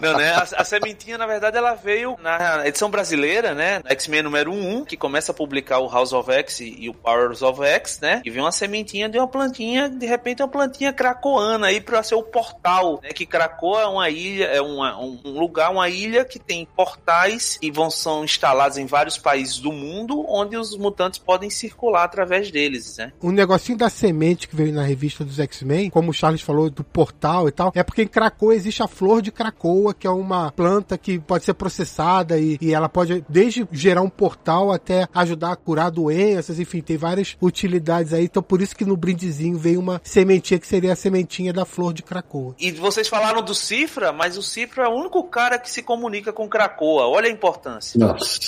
[0.01, 0.31] Não, né?
[0.31, 3.81] A, a sementinha, na verdade, ela veio na edição brasileira, né?
[3.83, 6.93] Na X-Men número 1, que começa a publicar o House of X e, e o
[6.93, 8.21] Powers of X, né?
[8.23, 12.15] E vem uma sementinha de uma plantinha, de repente, uma plantinha cracoana aí pra ser
[12.15, 13.09] o portal, né?
[13.09, 17.69] Que Cracoa é uma ilha, é uma- um lugar, uma ilha que tem portais e
[17.71, 22.97] vão são instalados em vários países do mundo, onde os mutantes podem circular através deles,
[22.97, 23.11] né?
[23.21, 26.83] Um negocinho da semente que veio na revista dos X-Men, como o Charles falou do
[26.83, 30.51] portal e tal, é porque em Krakoa existe a flor de Krakoa, que é uma
[30.51, 35.51] planta que pode ser processada e, e ela pode desde gerar um portal até ajudar
[35.51, 38.25] a curar doenças, enfim, tem várias utilidades aí.
[38.25, 41.93] Então por isso que no brindezinho veio uma sementinha que seria a sementinha da flor
[41.93, 42.55] de Krakoa.
[42.59, 46.32] E vocês falaram do Cifra, mas o Cifra é o único cara que se comunica
[46.32, 47.07] com Krakoa.
[47.07, 47.99] Olha a importância.
[47.99, 48.40] Nossa,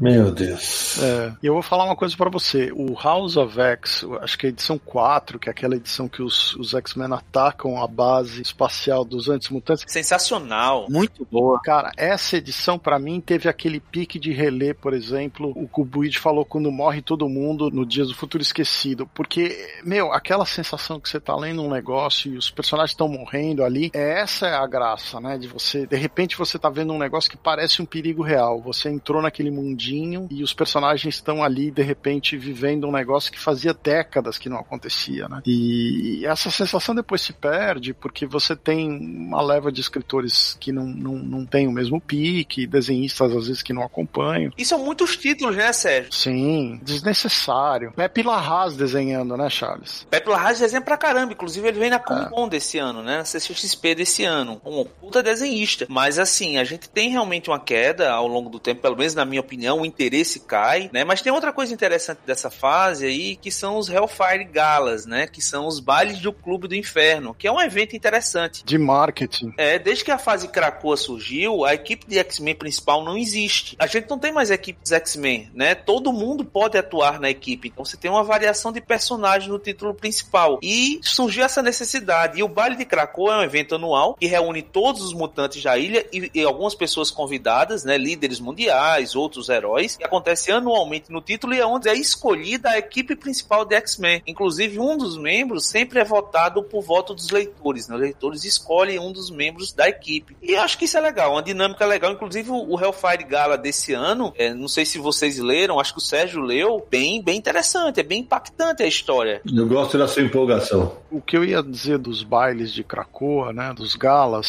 [0.00, 1.02] meu Deus.
[1.02, 2.70] É, e eu vou falar uma coisa pra você.
[2.72, 6.22] O House of X, acho que é a edição 4, que é aquela edição que
[6.22, 9.84] os, os X-Men atacam a base espacial dos antes-mutantes.
[9.86, 10.86] Sensacional.
[10.88, 11.60] Muito boa.
[11.62, 15.84] Cara, essa edição pra mim teve aquele pique de relé, por exemplo, o que o
[15.84, 19.06] Buid falou quando morre todo mundo no Dias do Futuro Esquecido.
[19.14, 23.64] Porque, meu, aquela sensação que você tá lendo um negócio e os personagens estão morrendo
[23.64, 25.38] ali, é, essa é a graça, né?
[25.38, 28.60] De você, de repente você tá vendo um negócio que parece um perigo real.
[28.62, 33.38] Você entrou naquele mundinho e os personagens estão ali, de repente, vivendo um negócio que
[33.38, 35.42] fazia décadas que não acontecia, né?
[35.46, 40.84] E essa sensação depois se perde porque você tem uma leva de escritores que não,
[40.84, 44.52] não, não tem o mesmo pique, desenhistas às vezes que não acompanham.
[44.56, 46.12] E são muitos títulos, né, Sérgio?
[46.12, 47.92] Sim, desnecessário.
[47.92, 50.06] Pepe Larraz desenhando, né, Charles?
[50.10, 51.32] Pepe Larraz desenha pra caramba.
[51.32, 53.18] Inclusive, ele vem na Comic Con desse ano, né?
[53.18, 54.37] Na CCXP desse ano.
[54.64, 55.86] Um puta desenhista.
[55.88, 59.24] Mas, assim, a gente tem realmente uma queda ao longo do tempo, pelo menos na
[59.24, 59.80] minha opinião.
[59.80, 60.90] O interesse cai.
[60.92, 61.04] Né?
[61.04, 65.26] Mas tem outra coisa interessante dessa fase aí, que são os Hellfire Galas, né?
[65.26, 68.64] Que são os bailes do Clube do Inferno, que é um evento interessante.
[68.64, 69.52] De marketing.
[69.56, 73.76] É, desde que a fase Krakoa surgiu, a equipe de X-Men principal não existe.
[73.78, 75.74] A gente não tem mais equipes X-Men, né?
[75.74, 77.68] Todo mundo pode atuar na equipe.
[77.68, 80.58] Então você tem uma variação de personagens no título principal.
[80.62, 82.38] E surgiu essa necessidade.
[82.38, 85.76] E o baile de Krakoa é um evento anual que reúne todos os mutantes da
[85.76, 87.98] ilha e, e algumas pessoas convidadas, né?
[87.98, 89.96] Líderes mundiais, outros heróis.
[89.96, 94.22] Que acontece anualmente no título e é onde é escolhida a equipe principal de X-Men.
[94.26, 97.96] Inclusive, um dos membros sempre é votado por voto dos leitores, né?
[97.96, 100.36] Os leitores escolhem um dos membros da equipe.
[100.42, 102.12] E eu acho que isso é legal, uma dinâmica legal.
[102.12, 106.02] Inclusive, o Hellfire Gala desse ano, é, não sei se vocês leram, acho que o
[106.02, 109.40] Sérgio leu, bem, bem interessante, é bem impactante a história.
[109.44, 110.96] Eu gosto da sua empolgação.
[111.10, 113.94] O que eu ia dizer dos bailes de Krakoa, né, dos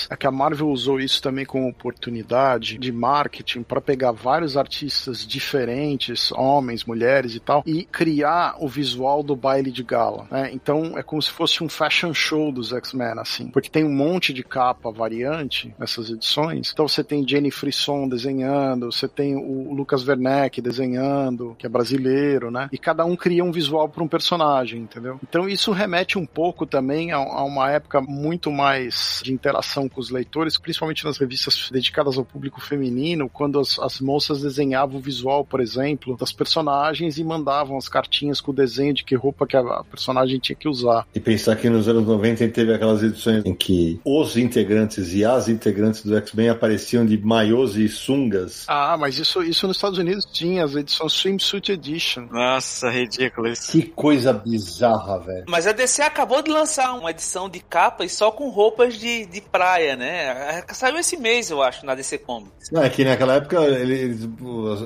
[0.10, 5.26] é que a Marvel usou isso também como oportunidade de marketing para pegar vários artistas
[5.26, 10.28] diferentes, homens, mulheres e tal, e criar o visual do baile de gala.
[10.32, 10.52] Né?
[10.54, 14.34] Então é como se fosse um fashion show dos X-Men, assim, porque tem um monte
[14.34, 16.72] de capa variante nessas edições.
[16.74, 22.52] Então você tem Jenny Frisson desenhando, você tem o Lucas Werneck desenhando, que é brasileiro,
[22.52, 22.70] né?
[22.72, 25.20] E cada um cria um visual para um personagem, entendeu?
[25.28, 29.59] Então isso remete um pouco também a, a uma época muito mais de interação
[29.90, 34.98] com os leitores, principalmente nas revistas dedicadas ao público feminino, quando as, as moças desenhavam
[34.98, 39.16] o visual, por exemplo, das personagens e mandavam as cartinhas com o desenho de que
[39.16, 41.08] roupa que a personagem tinha que usar.
[41.14, 45.48] E pensar que nos anos 90 teve aquelas edições em que os integrantes e as
[45.50, 48.66] integrantes do X-Men apareciam de maiôs e sungas.
[48.68, 52.28] Ah, mas isso, isso nos Estados Unidos tinha, as edições Swimsuit Edition.
[52.32, 53.72] Nossa, ridículo isso.
[53.72, 55.46] Que coisa bizarra, velho.
[55.48, 59.42] Mas a DC acabou de lançar uma edição de capas só com roupas de, de
[59.52, 60.64] praia, né?
[60.70, 62.70] Saiu esse mês, eu acho, na DC Comics.
[62.72, 64.28] Não, é que naquela época eles,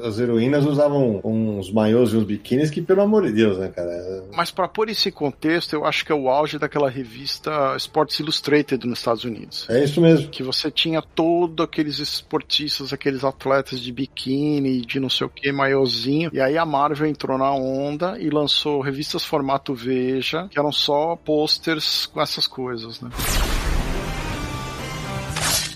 [0.04, 4.24] as heroínas usavam uns maiôs e uns biquínis que, pelo amor de Deus, né, cara?
[4.34, 8.86] Mas para pôr esse contexto, eu acho que é o auge daquela revista Sports Illustrated
[8.88, 9.68] nos Estados Unidos.
[9.70, 10.30] É isso mesmo.
[10.30, 15.52] Que você tinha todos aqueles esportistas, aqueles atletas de biquíni, de não sei o que,
[15.52, 16.30] maiôzinho.
[16.34, 21.16] E aí a Marvel entrou na onda e lançou revistas formato Veja, que eram só
[21.16, 23.10] posters com essas coisas, né?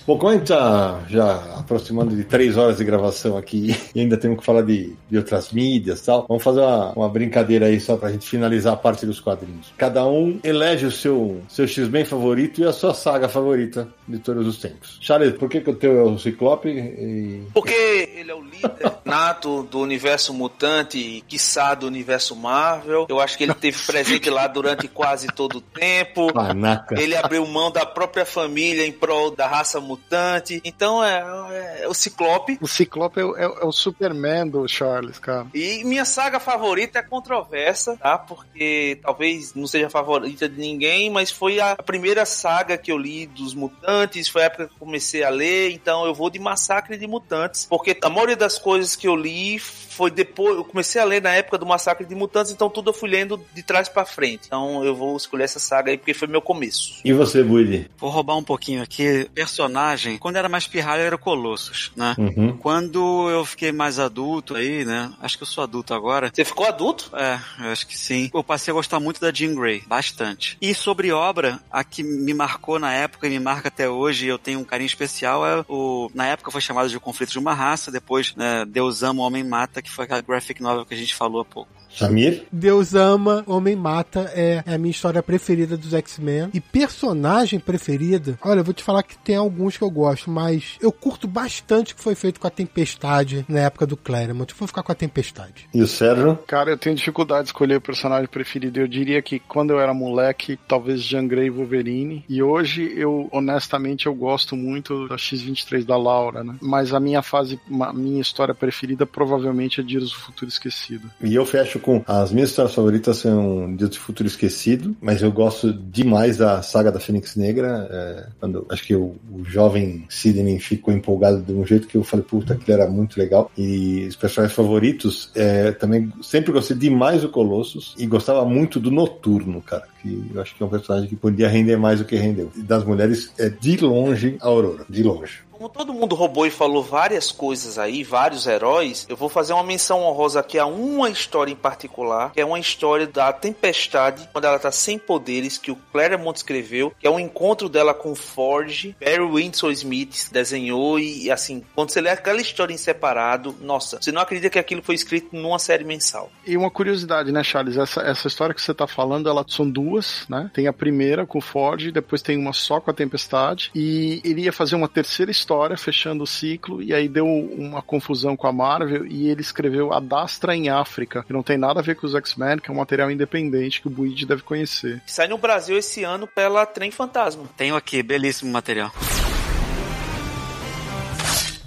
[0.07, 4.17] Bom, como a gente tá já aproximando de três horas de gravação aqui e ainda
[4.17, 7.79] temos que falar de, de outras mídias e tal, vamos fazer uma, uma, brincadeira aí
[7.79, 9.73] só pra gente finalizar a parte dos quadrinhos.
[9.77, 14.47] Cada um elege o seu, seu X-Men favorito e a sua saga favorita de todos
[14.47, 14.97] os tempos.
[15.01, 16.69] Charles, por que, que o teu é o Ciclope?
[16.69, 17.43] E...
[17.53, 17.73] Porque
[18.15, 23.05] ele é o líder nato do universo mutante e, quiçá, do universo Marvel.
[23.09, 26.31] Eu acho que ele teve presente lá durante quase todo o tempo.
[26.31, 26.99] Panaca.
[26.99, 30.61] Ele abriu mão da própria família em prol da raça mutante.
[30.63, 31.23] Então é,
[31.57, 32.57] é o Ciclope.
[32.61, 35.47] O Ciclope é, é, é, o Superman do Charles, cara.
[35.53, 38.17] E minha saga favorita é controversa, tá?
[38.17, 43.25] Porque talvez não seja favorita de ninguém, mas foi a primeira saga que eu li
[43.27, 46.97] dos mutantes, foi a época que eu comecei a ler, então eu vou de Massacre
[46.97, 49.59] de Mutantes, porque a maioria das coisas que eu li
[49.97, 52.93] foi depois, eu comecei a ler na época do Massacre de Mutantes, então tudo eu
[52.93, 54.43] fui lendo de trás para frente.
[54.45, 57.01] Então eu vou escolher essa saga aí porque foi meu começo.
[57.03, 57.89] E você, Bully?
[57.97, 59.27] Vou roubar um pouquinho aqui.
[59.33, 62.15] Personagem, quando era mais pirralho era o Colossus, né?
[62.19, 62.55] Uhum.
[62.57, 65.11] Quando eu fiquei mais adulto aí, né?
[65.19, 66.29] Acho que eu sou adulto agora.
[66.31, 67.09] Você ficou adulto?
[67.15, 68.29] É, eu acho que sim.
[68.31, 70.57] Eu passei a gostar muito da Jean Grey, bastante.
[70.61, 74.37] E sobre obra, a que me marcou na época e me marca até hoje, eu
[74.37, 76.11] tenho um carinho especial, é o...
[76.13, 79.25] Na época foi chamado de O Conflito de uma Raça, depois né, Deus Ama, o
[79.25, 81.71] Homem Mata, que foi aquela graphic novel que a gente falou há pouco.
[81.97, 82.43] Samir?
[82.51, 86.49] Deus ama, Homem Mata é, é a minha história preferida dos X-Men.
[86.53, 90.77] E personagem preferida, olha, eu vou te falar que tem alguns que eu gosto, mas
[90.79, 94.51] eu curto bastante o que foi feito com a Tempestade na época do Claremont.
[94.51, 95.67] Eu vou ficar com a Tempestade.
[95.73, 96.37] E o Sérgio?
[96.45, 98.79] Cara, eu tenho dificuldade de escolher o personagem preferido.
[98.79, 102.23] Eu diria que quando eu era moleque, talvez Jean Grey e Wolverine.
[102.29, 106.55] E hoje, eu, honestamente, eu gosto muito da X-23 da Laura, né?
[106.61, 111.09] Mas a minha fase, a minha história preferida provavelmente é Dias do Futuro Esquecido.
[111.23, 115.31] E eu fecho com as minhas histórias favoritas são Dia do Futuro Esquecido, mas eu
[115.31, 117.87] gosto demais da saga da Fênix Negra.
[117.89, 122.03] É, quando acho que o, o jovem Sidney ficou empolgado de um jeito que eu
[122.03, 123.49] falei, puta, aquilo era muito legal.
[123.57, 128.91] E os personagens favoritos, é, também sempre gostei demais do Colossus e gostava muito do
[128.91, 129.87] Noturno, cara.
[130.01, 132.51] Que eu acho que é um personagem que podia render mais do que rendeu.
[132.53, 135.46] E das mulheres, é de longe a Aurora, de longe.
[135.57, 139.63] Como todo mundo roubou e falou várias coisas aí, vários heróis, eu vou fazer uma
[139.63, 144.45] menção honrosa aqui a uma história em particular, que é uma história da Tempestade, quando
[144.45, 148.95] ela tá sem poderes, que o Claremont escreveu, que é um encontro dela com Forge,
[149.03, 154.11] Barry Windsor Smith desenhou e assim, quando você lê aquela história em separado, nossa, você
[154.11, 156.29] não acredita que aquilo foi escrito numa série mensal.
[156.45, 157.77] E uma curiosidade, né, Charles?
[157.77, 160.51] Essa, essa história que você tá falando, ela são duas, né?
[160.53, 164.53] Tem a primeira com Ford, depois tem uma só com a Tempestade, e ele ia
[164.53, 165.46] fazer uma terceira história,
[165.77, 170.55] fechando o ciclo, e aí deu uma confusão com a Marvel, e ele escreveu Adastra
[170.55, 173.11] em África, que não tem nada a ver com os X-Men, que é um material
[173.11, 175.01] independente que o Buid deve conhecer.
[175.05, 177.43] Sai no Brasil esse ano pela Trem Fantasma.
[177.55, 178.91] Tenho aqui, belíssimo material.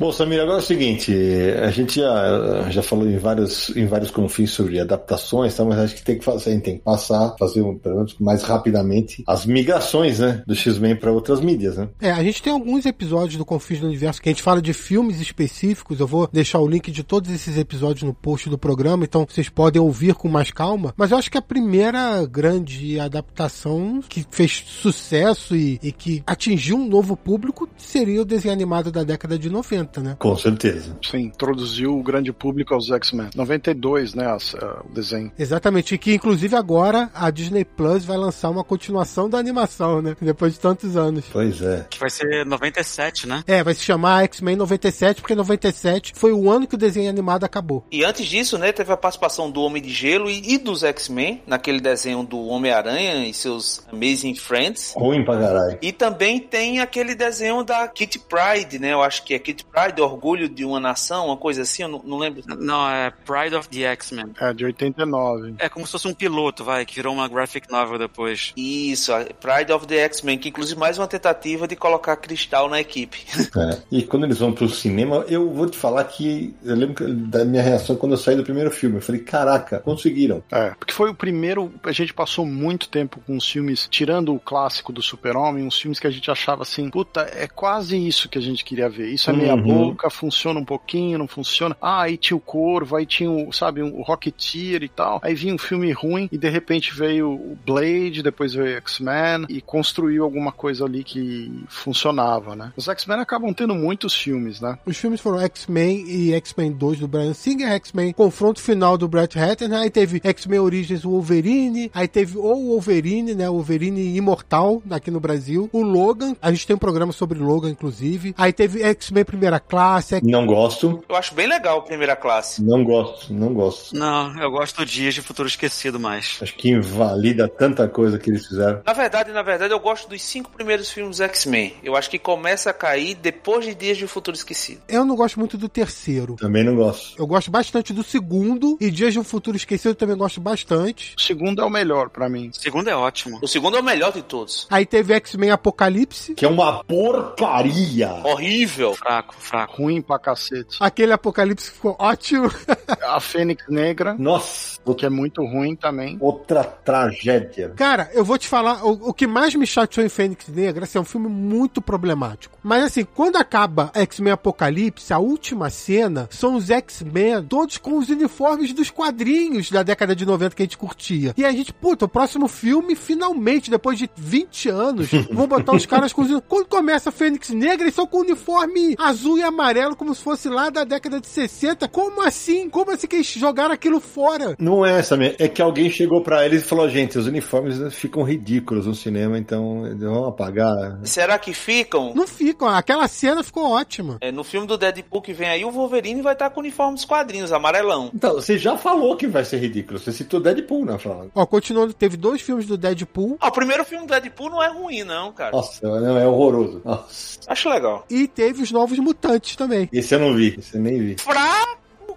[0.00, 1.14] Bom, Samir, agora é o seguinte,
[1.62, 5.62] a gente já, já falou em vários, em vários confins sobre adaptações, tá?
[5.62, 9.22] mas acho que tem que fazer, tem que passar, fazer um, pelo menos mais rapidamente,
[9.26, 11.90] as migrações, né, do X-Men para outras mídias, né?
[12.00, 14.72] É, a gente tem alguns episódios do Confins do Universo que a gente fala de
[14.72, 19.04] filmes específicos, eu vou deixar o link de todos esses episódios no post do programa,
[19.04, 24.00] então vocês podem ouvir com mais calma, mas eu acho que a primeira grande adaptação
[24.08, 29.04] que fez sucesso e, e que atingiu um novo público seria o desenho animado da
[29.04, 30.16] década de 90 né?
[30.18, 30.96] Com certeza.
[31.02, 33.30] Sim, introduziu o grande público aos X-Men.
[33.34, 35.32] 92, né, as, uh, o desenho.
[35.38, 40.16] Exatamente, e que inclusive agora a Disney Plus vai lançar uma continuação da animação, né?
[40.20, 41.24] Depois de tantos anos.
[41.32, 41.86] Pois é.
[41.88, 43.42] Que vai ser 97, né?
[43.46, 47.44] É, vai se chamar X-Men 97, porque 97 foi o ano que o desenho animado
[47.44, 47.84] acabou.
[47.90, 51.42] E antes disso, né, teve a participação do Homem de Gelo e, e dos X-Men,
[51.46, 54.92] naquele desenho do Homem-Aranha e seus Amazing Friends.
[54.96, 55.78] Ruim pra caralho.
[55.80, 58.92] E também tem aquele desenho da Kitty Pride, né?
[58.92, 61.88] Eu acho que é Kitty Pride Pride, Orgulho de uma Nação, uma coisa assim, eu
[61.88, 62.42] não, não lembro.
[62.58, 64.32] Não, é Pride of the X-Men.
[64.38, 65.54] É, de 89.
[65.58, 68.52] É como se fosse um piloto, vai, que virou uma graphic novel depois.
[68.56, 73.18] Isso, Pride of the X-Men, que inclusive mais uma tentativa de colocar Cristal na equipe.
[73.60, 73.82] É.
[73.90, 77.62] E quando eles vão pro cinema, eu vou te falar que eu lembro da minha
[77.62, 78.96] reação quando eu saí do primeiro filme.
[78.96, 80.42] Eu falei, caraca, conseguiram.
[80.50, 84.38] É, porque foi o primeiro, a gente passou muito tempo com os filmes, tirando o
[84.40, 88.38] clássico do Super-Homem, uns filmes que a gente achava assim, puta, é quase isso que
[88.38, 89.08] a gente queria ver.
[89.08, 91.76] Isso é meia uhum boca, funciona um pouquinho, não funciona.
[91.80, 95.20] Ah, aí tinha o Corvo, aí tinha o, sabe, o Rocketeer e tal.
[95.22, 99.46] Aí vinha um filme ruim e de repente veio o Blade, depois veio o X-Men
[99.48, 102.72] e construiu alguma coisa ali que funcionava, né?
[102.76, 104.78] Os X-Men acabam tendo muitos filmes, né?
[104.84, 109.38] Os filmes foram X-Men e X-Men 2 do Brian Singer, X-Men Confronto Final do Brett
[109.38, 113.48] Ratner, aí teve X-Men Origins Wolverine, aí teve o Wolverine, né?
[113.48, 118.34] Wolverine Imortal aqui no Brasil, o Logan, a gente tem um programa sobre Logan, inclusive.
[118.36, 120.20] Aí teve X-Men Primeira Classe.
[120.22, 121.02] Não gosto.
[121.08, 122.62] Eu acho bem legal a Primeira Classe.
[122.62, 123.96] Não gosto, não gosto.
[123.96, 126.38] Não, eu gosto de Dias de Futuro Esquecido mais.
[126.40, 128.82] Acho que invalida tanta coisa que eles fizeram.
[128.84, 131.74] Na verdade, na verdade, eu gosto dos cinco primeiros filmes X-Men.
[131.82, 134.82] Eu acho que começa a cair depois de Dias de Futuro Esquecido.
[134.88, 136.36] Eu não gosto muito do terceiro.
[136.36, 137.18] Também não gosto.
[137.18, 141.14] Eu gosto bastante do segundo e Dias de um Futuro Esquecido também gosto bastante.
[141.16, 142.50] O segundo é o melhor para mim.
[142.50, 143.38] O segundo é ótimo.
[143.42, 144.66] O segundo é o melhor de todos.
[144.70, 146.34] Aí teve X-Men Apocalipse.
[146.34, 148.10] Que é uma porcaria.
[148.24, 148.94] Horrível.
[148.94, 149.82] Fraco, fraco.
[149.82, 150.76] Ruim pra cacete.
[150.80, 152.50] Aquele Apocalipse ficou ótimo.
[153.02, 154.14] a Fênix Negra.
[154.18, 154.80] Nossa.
[154.98, 156.18] Que é muito ruim também.
[156.20, 157.72] Outra tragédia.
[157.76, 160.98] Cara, eu vou te falar, o, o que mais me chateou em Fênix Negra assim,
[160.98, 162.58] é um filme muito problemático.
[162.62, 168.08] Mas assim, quando acaba X-Men Apocalipse, a última cena são os X-Men todos com os
[168.08, 171.34] uniformes dos quadrinhos da década de 90 que a gente curtia.
[171.36, 175.86] E a gente, puta, o próximo filme, finalmente, depois de 20 anos, vão botar os
[175.86, 179.96] caras com os Quando começa a Fênix Negra, eles são com uniforme azul e amarelo,
[179.96, 181.88] como se fosse lá da década de 60.
[181.88, 182.68] Como assim?
[182.68, 184.56] Como assim que eles jogaram aquilo fora?
[184.58, 188.22] Não é essa, é que alguém chegou para eles e falou: gente, os uniformes ficam
[188.22, 190.98] ridículos no cinema, então vamos apagar.
[191.04, 192.12] Será que ficam?
[192.14, 194.18] Não ficam, aquela cena ficou ótima.
[194.20, 196.94] É, no filme do Deadpool que vem aí, o Wolverine vai estar com o uniforme
[196.94, 198.10] dos quadrinhos, amarelão.
[198.14, 201.28] Então, você já falou que vai ser ridículo, você citou Deadpool na fala.
[201.34, 203.36] Ó, continuando, teve dois filmes do Deadpool.
[203.40, 205.52] Ah, o primeiro filme do Deadpool não é ruim, não, cara.
[205.52, 206.80] Nossa, não, é horroroso.
[206.84, 207.38] Nossa.
[207.46, 208.04] Acho legal.
[208.10, 209.19] E teve os Novos Mutantes
[209.56, 209.88] também.
[209.92, 211.16] Esse eu não vi, esse eu nem vi.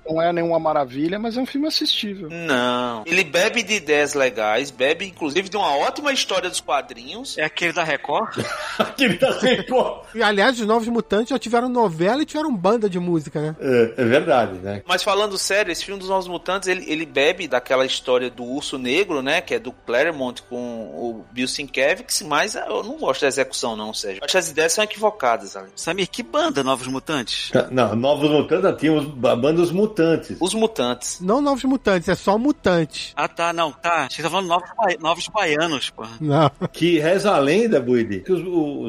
[0.08, 2.30] Não é nenhuma maravilha, mas é um filme assistível.
[2.30, 3.04] Não.
[3.06, 7.38] Ele bebe de ideias legais, bebe inclusive de uma ótima história dos quadrinhos.
[7.38, 8.44] É aquele da Record?
[8.78, 10.04] aquele da Record.
[10.14, 13.56] E aliás, os Novos Mutantes já tiveram novela e tiveram banda de música, né?
[13.60, 14.84] É, é verdade, né?
[14.86, 18.78] Mas falando sério, esse filme dos Novos Mutantes, ele, ele bebe daquela história do Urso
[18.78, 19.42] Negro, né?
[19.42, 23.94] Que é do Claremont com o Bill Sienkiewicz, mas eu não gosto da execução, não,
[23.94, 24.24] Sérgio.
[24.24, 25.70] Acho que as ideias são equivocadas ali.
[25.76, 27.52] Samir, que banda Novos Mutantes?
[27.72, 30.38] Não, Novos Mutantes tinha os bandas mutantes mutantes.
[30.40, 31.20] Os mutantes.
[31.22, 33.14] Não novos mutantes, é só mutantes.
[33.16, 34.08] Ah, tá, não, tá.
[34.10, 36.06] Você tá falando novos, ba- novos baianos, pô.
[36.20, 36.50] Não.
[36.72, 38.42] Que reza a lenda, Buidi, que os,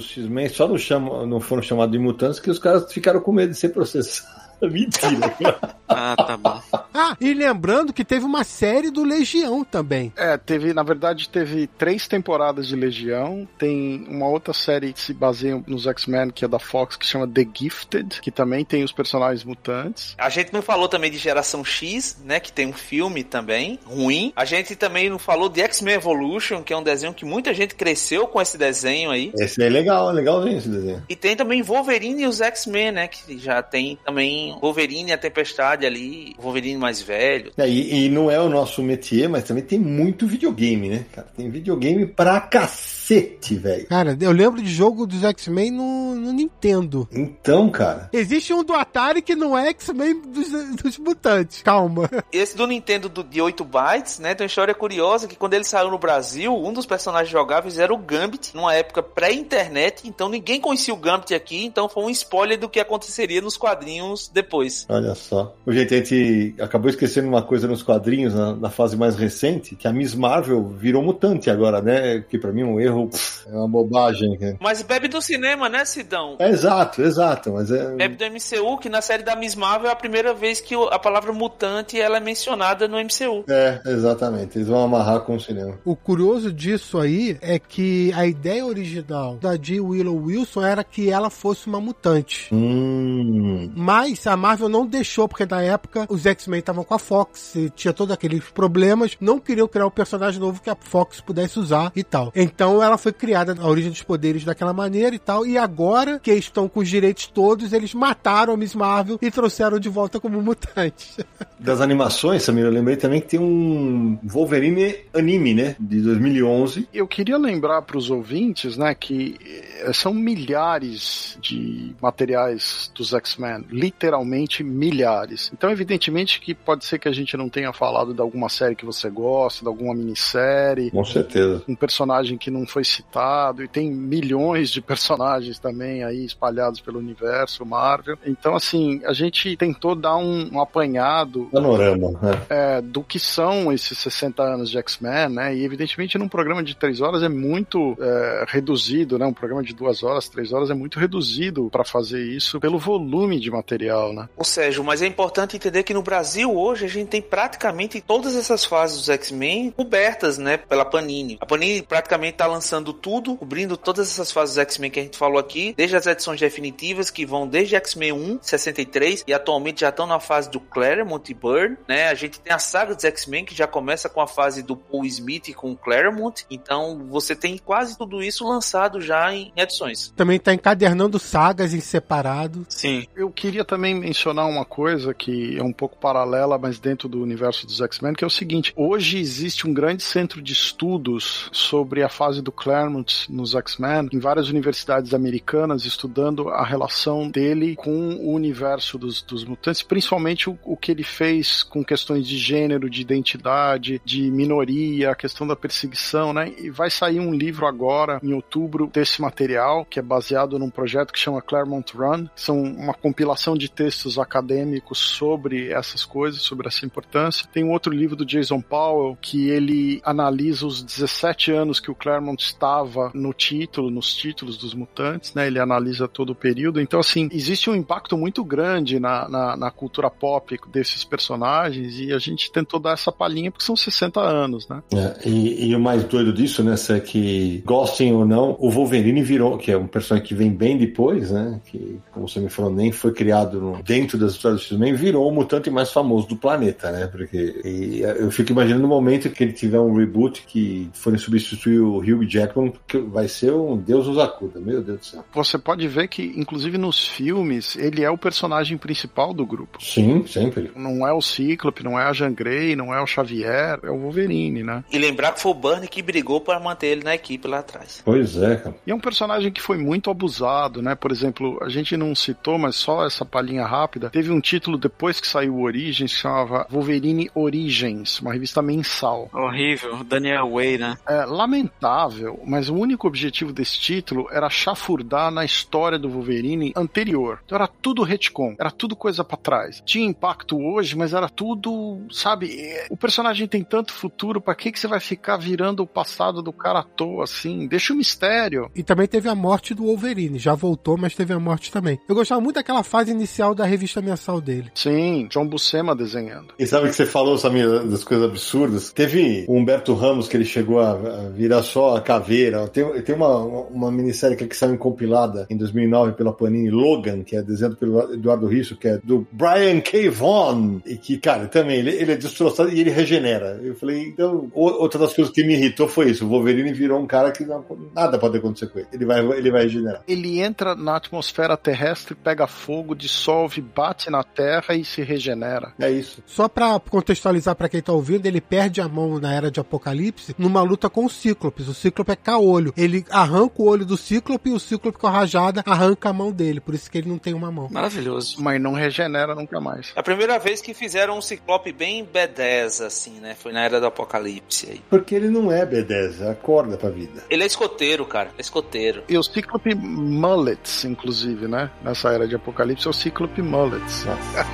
[0.05, 3.33] os X-Men só não, chamam, não foram chamados de mutantes que os caras ficaram com
[3.33, 4.44] medo de ser processados.
[4.71, 5.61] Mentira.
[5.89, 6.61] Ah, tá bom.
[6.93, 10.13] Ah, e lembrando que teve uma série do Legião também.
[10.17, 13.49] É, teve, na verdade, teve três temporadas de Legião.
[13.59, 17.29] Tem uma outra série que se baseia nos X-Men, que é da Fox, que chama
[17.29, 20.15] The Gifted, que também tem os personagens mutantes.
[20.19, 22.41] A gente não falou também de Geração X, né?
[22.41, 24.33] Que tem um filme também, ruim.
[24.35, 27.75] A gente também não falou de X-Men Evolution, que é um desenho que muita gente
[27.75, 29.33] cresceu com esse desenho aí.
[29.37, 31.03] Esse é legal, legalzinho esse desenho.
[31.09, 33.09] E tem também Wolverine e os X-Men, né?
[33.09, 37.53] Que já tem também Wolverine e a Tempestade ali, Wolverine mais velho.
[37.57, 41.29] É, e, e não é o nosso métier, mas também tem muito videogame, né, cara?
[41.37, 43.87] Tem videogame pra cacete, velho.
[43.87, 47.09] Cara, eu lembro de jogo dos X-Men no, no Nintendo.
[47.13, 50.49] Então, cara, Existe um do Atari que não é X-Men dos,
[50.83, 51.63] dos mutantes.
[51.63, 52.09] Calma.
[52.33, 54.35] Esse do Nintendo do- de 8 bytes, né?
[54.35, 57.93] Tem uma história curiosa que quando ele saiu no Brasil, um dos personagens jogáveis era
[57.93, 62.59] o Gambit, numa época pré-internet, então ninguém conhecia o Gambit aqui, então foi um spoiler
[62.59, 64.85] do que aconteceria nos quadrinhos depois.
[64.89, 65.55] olha só.
[65.65, 69.77] O gente, a gente acabou esquecendo uma coisa nos quadrinhos, na, na fase mais recente,
[69.77, 72.21] que a Miss Marvel virou mutante agora, né?
[72.29, 74.37] Que pra mim é um erro, pff, é uma bobagem.
[74.39, 74.57] né?
[74.61, 76.37] Mas bebe do cinema, né, Sidão?
[76.39, 77.95] É exato, exato, mas é...
[77.95, 80.99] Bebe do MCU, que na série da Miss Marvel é a primeira vez que a
[80.99, 83.45] palavra mutante ela é mencionada no MCU.
[83.49, 84.59] É, exatamente.
[84.59, 85.79] Eles vão amarrar com o cinema.
[85.85, 89.81] O curioso disso aí é que a ideia original da G.
[89.81, 92.49] Willow Wilson era que ela fosse uma mutante.
[92.53, 93.71] Hum.
[93.77, 97.71] Mas a Marvel não deixou, porque na época os X-Men estavam com a Fox, e
[97.71, 101.93] tinha todos aqueles problemas, não queriam criar um personagem novo que a Fox pudesse usar
[101.95, 102.33] e tal.
[102.35, 106.33] Então ela foi criada, a origem dos poderes daquela maneira e tal, e agora que
[106.33, 110.41] estão com os direitos todos, eles mataram a Miss Marvel e trouxeram de volta como
[110.43, 111.25] mutante.
[111.65, 115.77] Das animações, Samir, eu lembrei também que tem um Wolverine anime, né?
[115.81, 116.87] De 2011.
[116.93, 119.39] Eu queria lembrar para os ouvintes, né, que
[119.81, 124.14] eh, são milhares de materiais dos X-Men, literalmente
[124.63, 125.51] milhares.
[125.53, 128.85] Então, evidentemente que pode ser que a gente não tenha falado de alguma série que
[128.85, 131.63] você gosta, de alguma minissérie, Com certeza.
[131.67, 136.99] um personagem que não foi citado, e tem milhões de personagens também aí espalhados pelo
[136.99, 138.19] universo Marvel.
[138.27, 142.43] Então, assim, a gente tentou dar um, um apanhado Panorama, né?
[142.49, 145.55] é, do que são esses 60 anos de X-Men, né?
[145.57, 149.27] E evidentemente num programa de três horas é muito é, reduzido, né?
[149.27, 153.39] Um programa de duas horas, três horas é muito reduzido para fazer isso pelo volume
[153.39, 154.29] de material, né?
[154.37, 158.37] Ô Sérgio, mas é importante entender que no Brasil hoje a gente tem praticamente todas
[158.37, 161.39] essas fases dos X-Men cobertas, né, pela Panini.
[161.41, 165.17] A Panini praticamente tá lançando tudo, cobrindo todas essas fases dos X-Men que a gente
[165.17, 169.89] falou aqui, desde as edições definitivas que vão desde X-Men 1, 63 e atualmente já
[169.89, 172.09] estão na fase do Claremont e Byrne, né?
[172.09, 175.05] A gente tem a saga dos X-Men que já começa com a fase do Paul
[175.05, 176.45] Smith com o Claremont.
[176.51, 180.13] Então, você tem quase tudo isso lançado já em edições.
[180.17, 182.67] Também tá encadernando sagas em separado.
[182.69, 183.07] Sim.
[183.15, 187.67] Eu queria também mencionar uma coisa que é um pouco paralela, mas dentro do universo
[187.67, 192.09] dos X-Men, que é o seguinte: hoje existe um grande centro de estudos sobre a
[192.09, 198.33] fase do Claremont nos X-Men em várias universidades americanas, estudando a relação dele com o
[198.33, 203.01] universo dos, dos mutantes, principalmente o, o que ele fez com questões de gênero, de
[203.01, 206.53] identidade, de minoria, a questão da perseguição, né?
[206.59, 211.13] E vai sair um livro agora, em outubro, desse material, que é baseado num projeto
[211.13, 213.84] que chama Claremont Run, são uma compilação de textos
[214.19, 217.47] acadêmicos sobre essas coisas, sobre essa importância.
[217.53, 221.95] Tem um outro livro do Jason Powell, que ele analisa os 17 anos que o
[221.95, 225.47] Claremont estava no título, nos títulos dos mutantes, né?
[225.47, 226.81] Ele analisa todo o período.
[226.81, 232.13] Então, assim, existe um impacto muito grande na, na, na cultura pop desses personagens e
[232.13, 234.83] a gente tentou dar essa palhinha porque são 60 anos, né?
[234.93, 239.23] É, e, e o mais doido disso, né, é que, gostem ou não, o Wolverine
[239.23, 242.73] virou, que é um personagem que vem bem depois, né, que, como você me falou,
[242.73, 246.37] nem foi criado no- dentro das histórias do X-Men, virou o mutante mais famoso do
[246.37, 250.91] planeta, né, porque e eu fico imaginando o momento que ele tiver um reboot que
[250.93, 255.05] forem substituir o Hugh Jackman, que vai ser um Deus nos acuda, meu Deus do
[255.05, 255.25] céu.
[255.35, 259.83] Você pode ver que, inclusive nos filmes, ele é o personagem principal do grupo.
[259.83, 260.71] Sim, sempre.
[260.77, 263.99] Não é o Cíclope, não é a Jean Grey, não é o Xavier, é o
[263.99, 264.85] Wolverine, né?
[264.91, 268.03] E lembrar que foi o Burnie que brigou para manter ele na equipe lá atrás.
[268.05, 268.77] Pois é, cara.
[268.87, 270.95] E é um personagem que foi muito abusado, né?
[270.95, 274.11] Por exemplo, a gente não citou, mas só essa palhinha rápida.
[274.11, 279.29] Teve um título depois que saiu o Origins que chamava Wolverine Origins, uma revista mensal.
[279.33, 280.97] Horrível, Daniel Way, né?
[281.07, 287.41] É lamentável, mas o único objetivo desse título era chafurdar na história do Wolverine anterior.
[287.45, 289.83] Então era tudo retcon, era tudo coisa para trás.
[289.85, 292.57] Tinha impacto hoje, mas era tudo, sabe?
[292.91, 296.53] O personagem tem tanto futuro, para que que você vai ficar virando o passado do
[296.53, 297.67] cara à toa assim?
[297.67, 298.71] Deixa o mistério.
[298.75, 301.99] E também teve a morte do Wolverine, já voltou, mas teve a morte também.
[302.09, 304.71] Eu gostava muito daquela fase inicial da revista mensal dele.
[304.75, 306.55] Sim, John Buscema desenhando.
[306.59, 308.93] E sabe que você falou, Samir, das coisas absurdas?
[308.93, 310.95] Teve o Humberto Ramos que ele chegou a
[311.35, 312.69] virar só a caveira.
[312.69, 317.43] Tem, tem uma, uma minissérie que saiu compilada em 2009 pela Panini, Logan, que é
[317.43, 320.09] desenhado pelo Eduardo Risso, que é do Brian K.
[320.09, 323.61] Vaughan, e que, cara, também, ele, ele é destroçado e ele regenera.
[323.63, 326.25] Eu falei, então, outra das coisas que me irritou foi isso.
[326.25, 327.65] O Wolverine virou um cara que não,
[327.95, 328.89] nada pode acontecer com ele.
[328.93, 330.03] Ele vai, ele vai regenerar.
[330.07, 333.34] Ele entra na atmosfera terrestre, pega fogo, dissolve,
[333.75, 335.73] bate na terra e se regenera.
[335.79, 336.23] É isso.
[336.27, 340.35] Só pra contextualizar para quem tá ouvindo, ele perde a mão na Era de Apocalipse
[340.39, 341.69] numa luta com o Cíclopes.
[341.69, 342.73] O Cíclope é caolho.
[342.77, 346.33] Ele arranca o olho do Cíclope e o Cíclope com a rajada arranca a mão
[346.33, 346.61] dele.
[346.61, 347.69] Por isso que ele não tem uma mão.
[347.71, 348.37] Maravilhoso.
[348.41, 349.93] Mas não regenera nunca mais.
[349.97, 353.35] A primeira vez que fizeram um Ciclope bem B10, assim, né?
[353.35, 354.83] Foi na Era do Apocalipse aí.
[354.91, 357.25] Porque ele não é B10, acorda pra vida.
[357.31, 358.31] Ele é escoteiro, cara.
[358.37, 359.03] É escoteiro.
[359.09, 361.71] E o Cíclope Mullets, inclusive, né?
[361.83, 364.07] Nessa Era de Apocalipse é o Cíclope Mullets.
[364.07, 364.47] Nossa.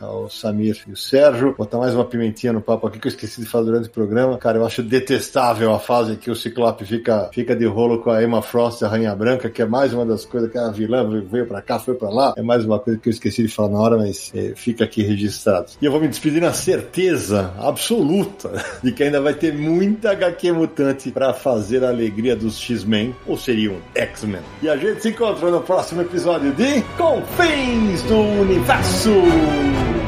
[0.00, 1.54] ao Samir e o Sérgio.
[1.56, 4.36] Botar mais uma pimentinha no papo aqui que eu esqueci de falar durante o programa.
[4.38, 8.22] Cara, eu acho detestável a fase que o Ciclope fica, fica de rolo com a
[8.22, 11.46] Emma Frost, a Rainha Branca, que é mais uma das coisas que a vilã veio
[11.46, 12.34] pra cá, foi pra lá.
[12.36, 15.02] É mais uma coisa que eu esqueci de falar na hora, mas é, fica aqui
[15.02, 15.72] registrado.
[15.80, 18.50] E eu vou me despedir na certeza absoluta
[18.82, 23.36] de que ainda vai ter muita HQ mutante para fazer a alegria dos X-Men, ou
[23.36, 24.42] seriam X-Men.
[24.62, 30.07] E a gente se encontra no próximo episódio de Confins do Universo!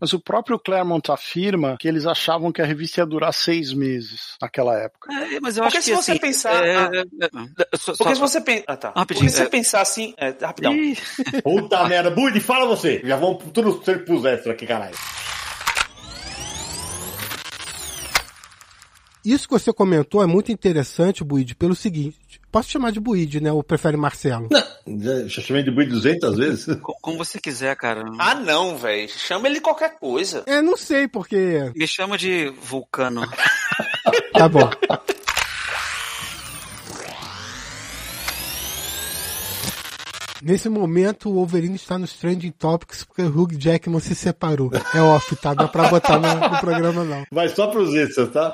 [0.00, 4.34] Mas o próprio Claremont afirma que eles achavam que a revista ia durar seis meses
[4.40, 5.12] naquela época.
[5.12, 6.90] É, mas eu Porque acho se que você assim, pensar- é, ah.
[6.94, 8.64] é, é, só- Porque só- se você pensar.
[8.66, 8.92] Ah, tá.
[8.96, 9.48] Rapidinho, Porque se você é.
[9.48, 10.14] pensar assim.
[10.16, 10.72] É, rapidão.
[10.74, 10.96] Ih,
[11.44, 13.02] Puta merda, Budi, fala você!
[13.04, 14.96] Já vamos tudo ser pros extras aqui, caralho.
[19.24, 22.18] Isso que você comentou é muito interessante, Buide, pelo seguinte.
[22.50, 23.52] Posso chamar de Buide, né?
[23.52, 24.48] Ou prefere Marcelo?
[24.86, 26.74] Já, já chamei de Budi 200 vezes?
[26.82, 28.02] co- como você quiser, cara.
[28.18, 29.08] Ah, não, velho.
[29.08, 30.42] Chama ele de qualquer coisa.
[30.46, 31.70] É, não sei, porque.
[31.76, 33.22] Me chama de vulcano.
[34.32, 34.70] Tá bom.
[40.42, 44.70] Nesse momento, o Wolverine está nos Trending Topics porque o Hugh Jackman se separou.
[44.94, 45.54] É off, tá?
[45.54, 47.24] Não é pra botar no, no programa, não.
[47.30, 48.50] Vai só pros extras, tá?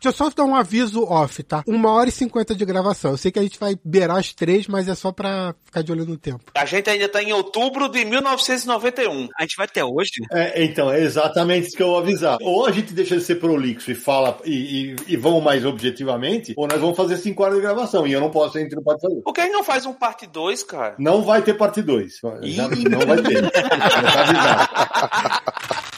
[0.00, 1.64] Deixa eu só dar um aviso off, tá?
[1.66, 3.10] Uma hora e cinquenta de gravação.
[3.10, 5.90] Eu sei que a gente vai beirar as três, mas é só pra ficar de
[5.90, 6.44] olho no tempo.
[6.54, 9.28] A gente ainda tá em outubro de 1991.
[9.36, 10.12] A gente vai até hoje?
[10.32, 12.38] É, então, é exatamente isso que eu vou avisar.
[12.40, 16.54] Ou a gente deixa de ser prolixo e fala e, e, e vamos mais objetivamente,
[16.56, 18.06] ou nós vamos fazer cinco horas de gravação.
[18.06, 19.20] E eu não posso, a gente não pode fazer.
[19.22, 20.94] Por que ele não faz um parte 2, cara?
[20.96, 22.20] Não vai ter parte 2.
[22.22, 23.42] Não vai ter.
[23.52, 25.88] Já tá avisado.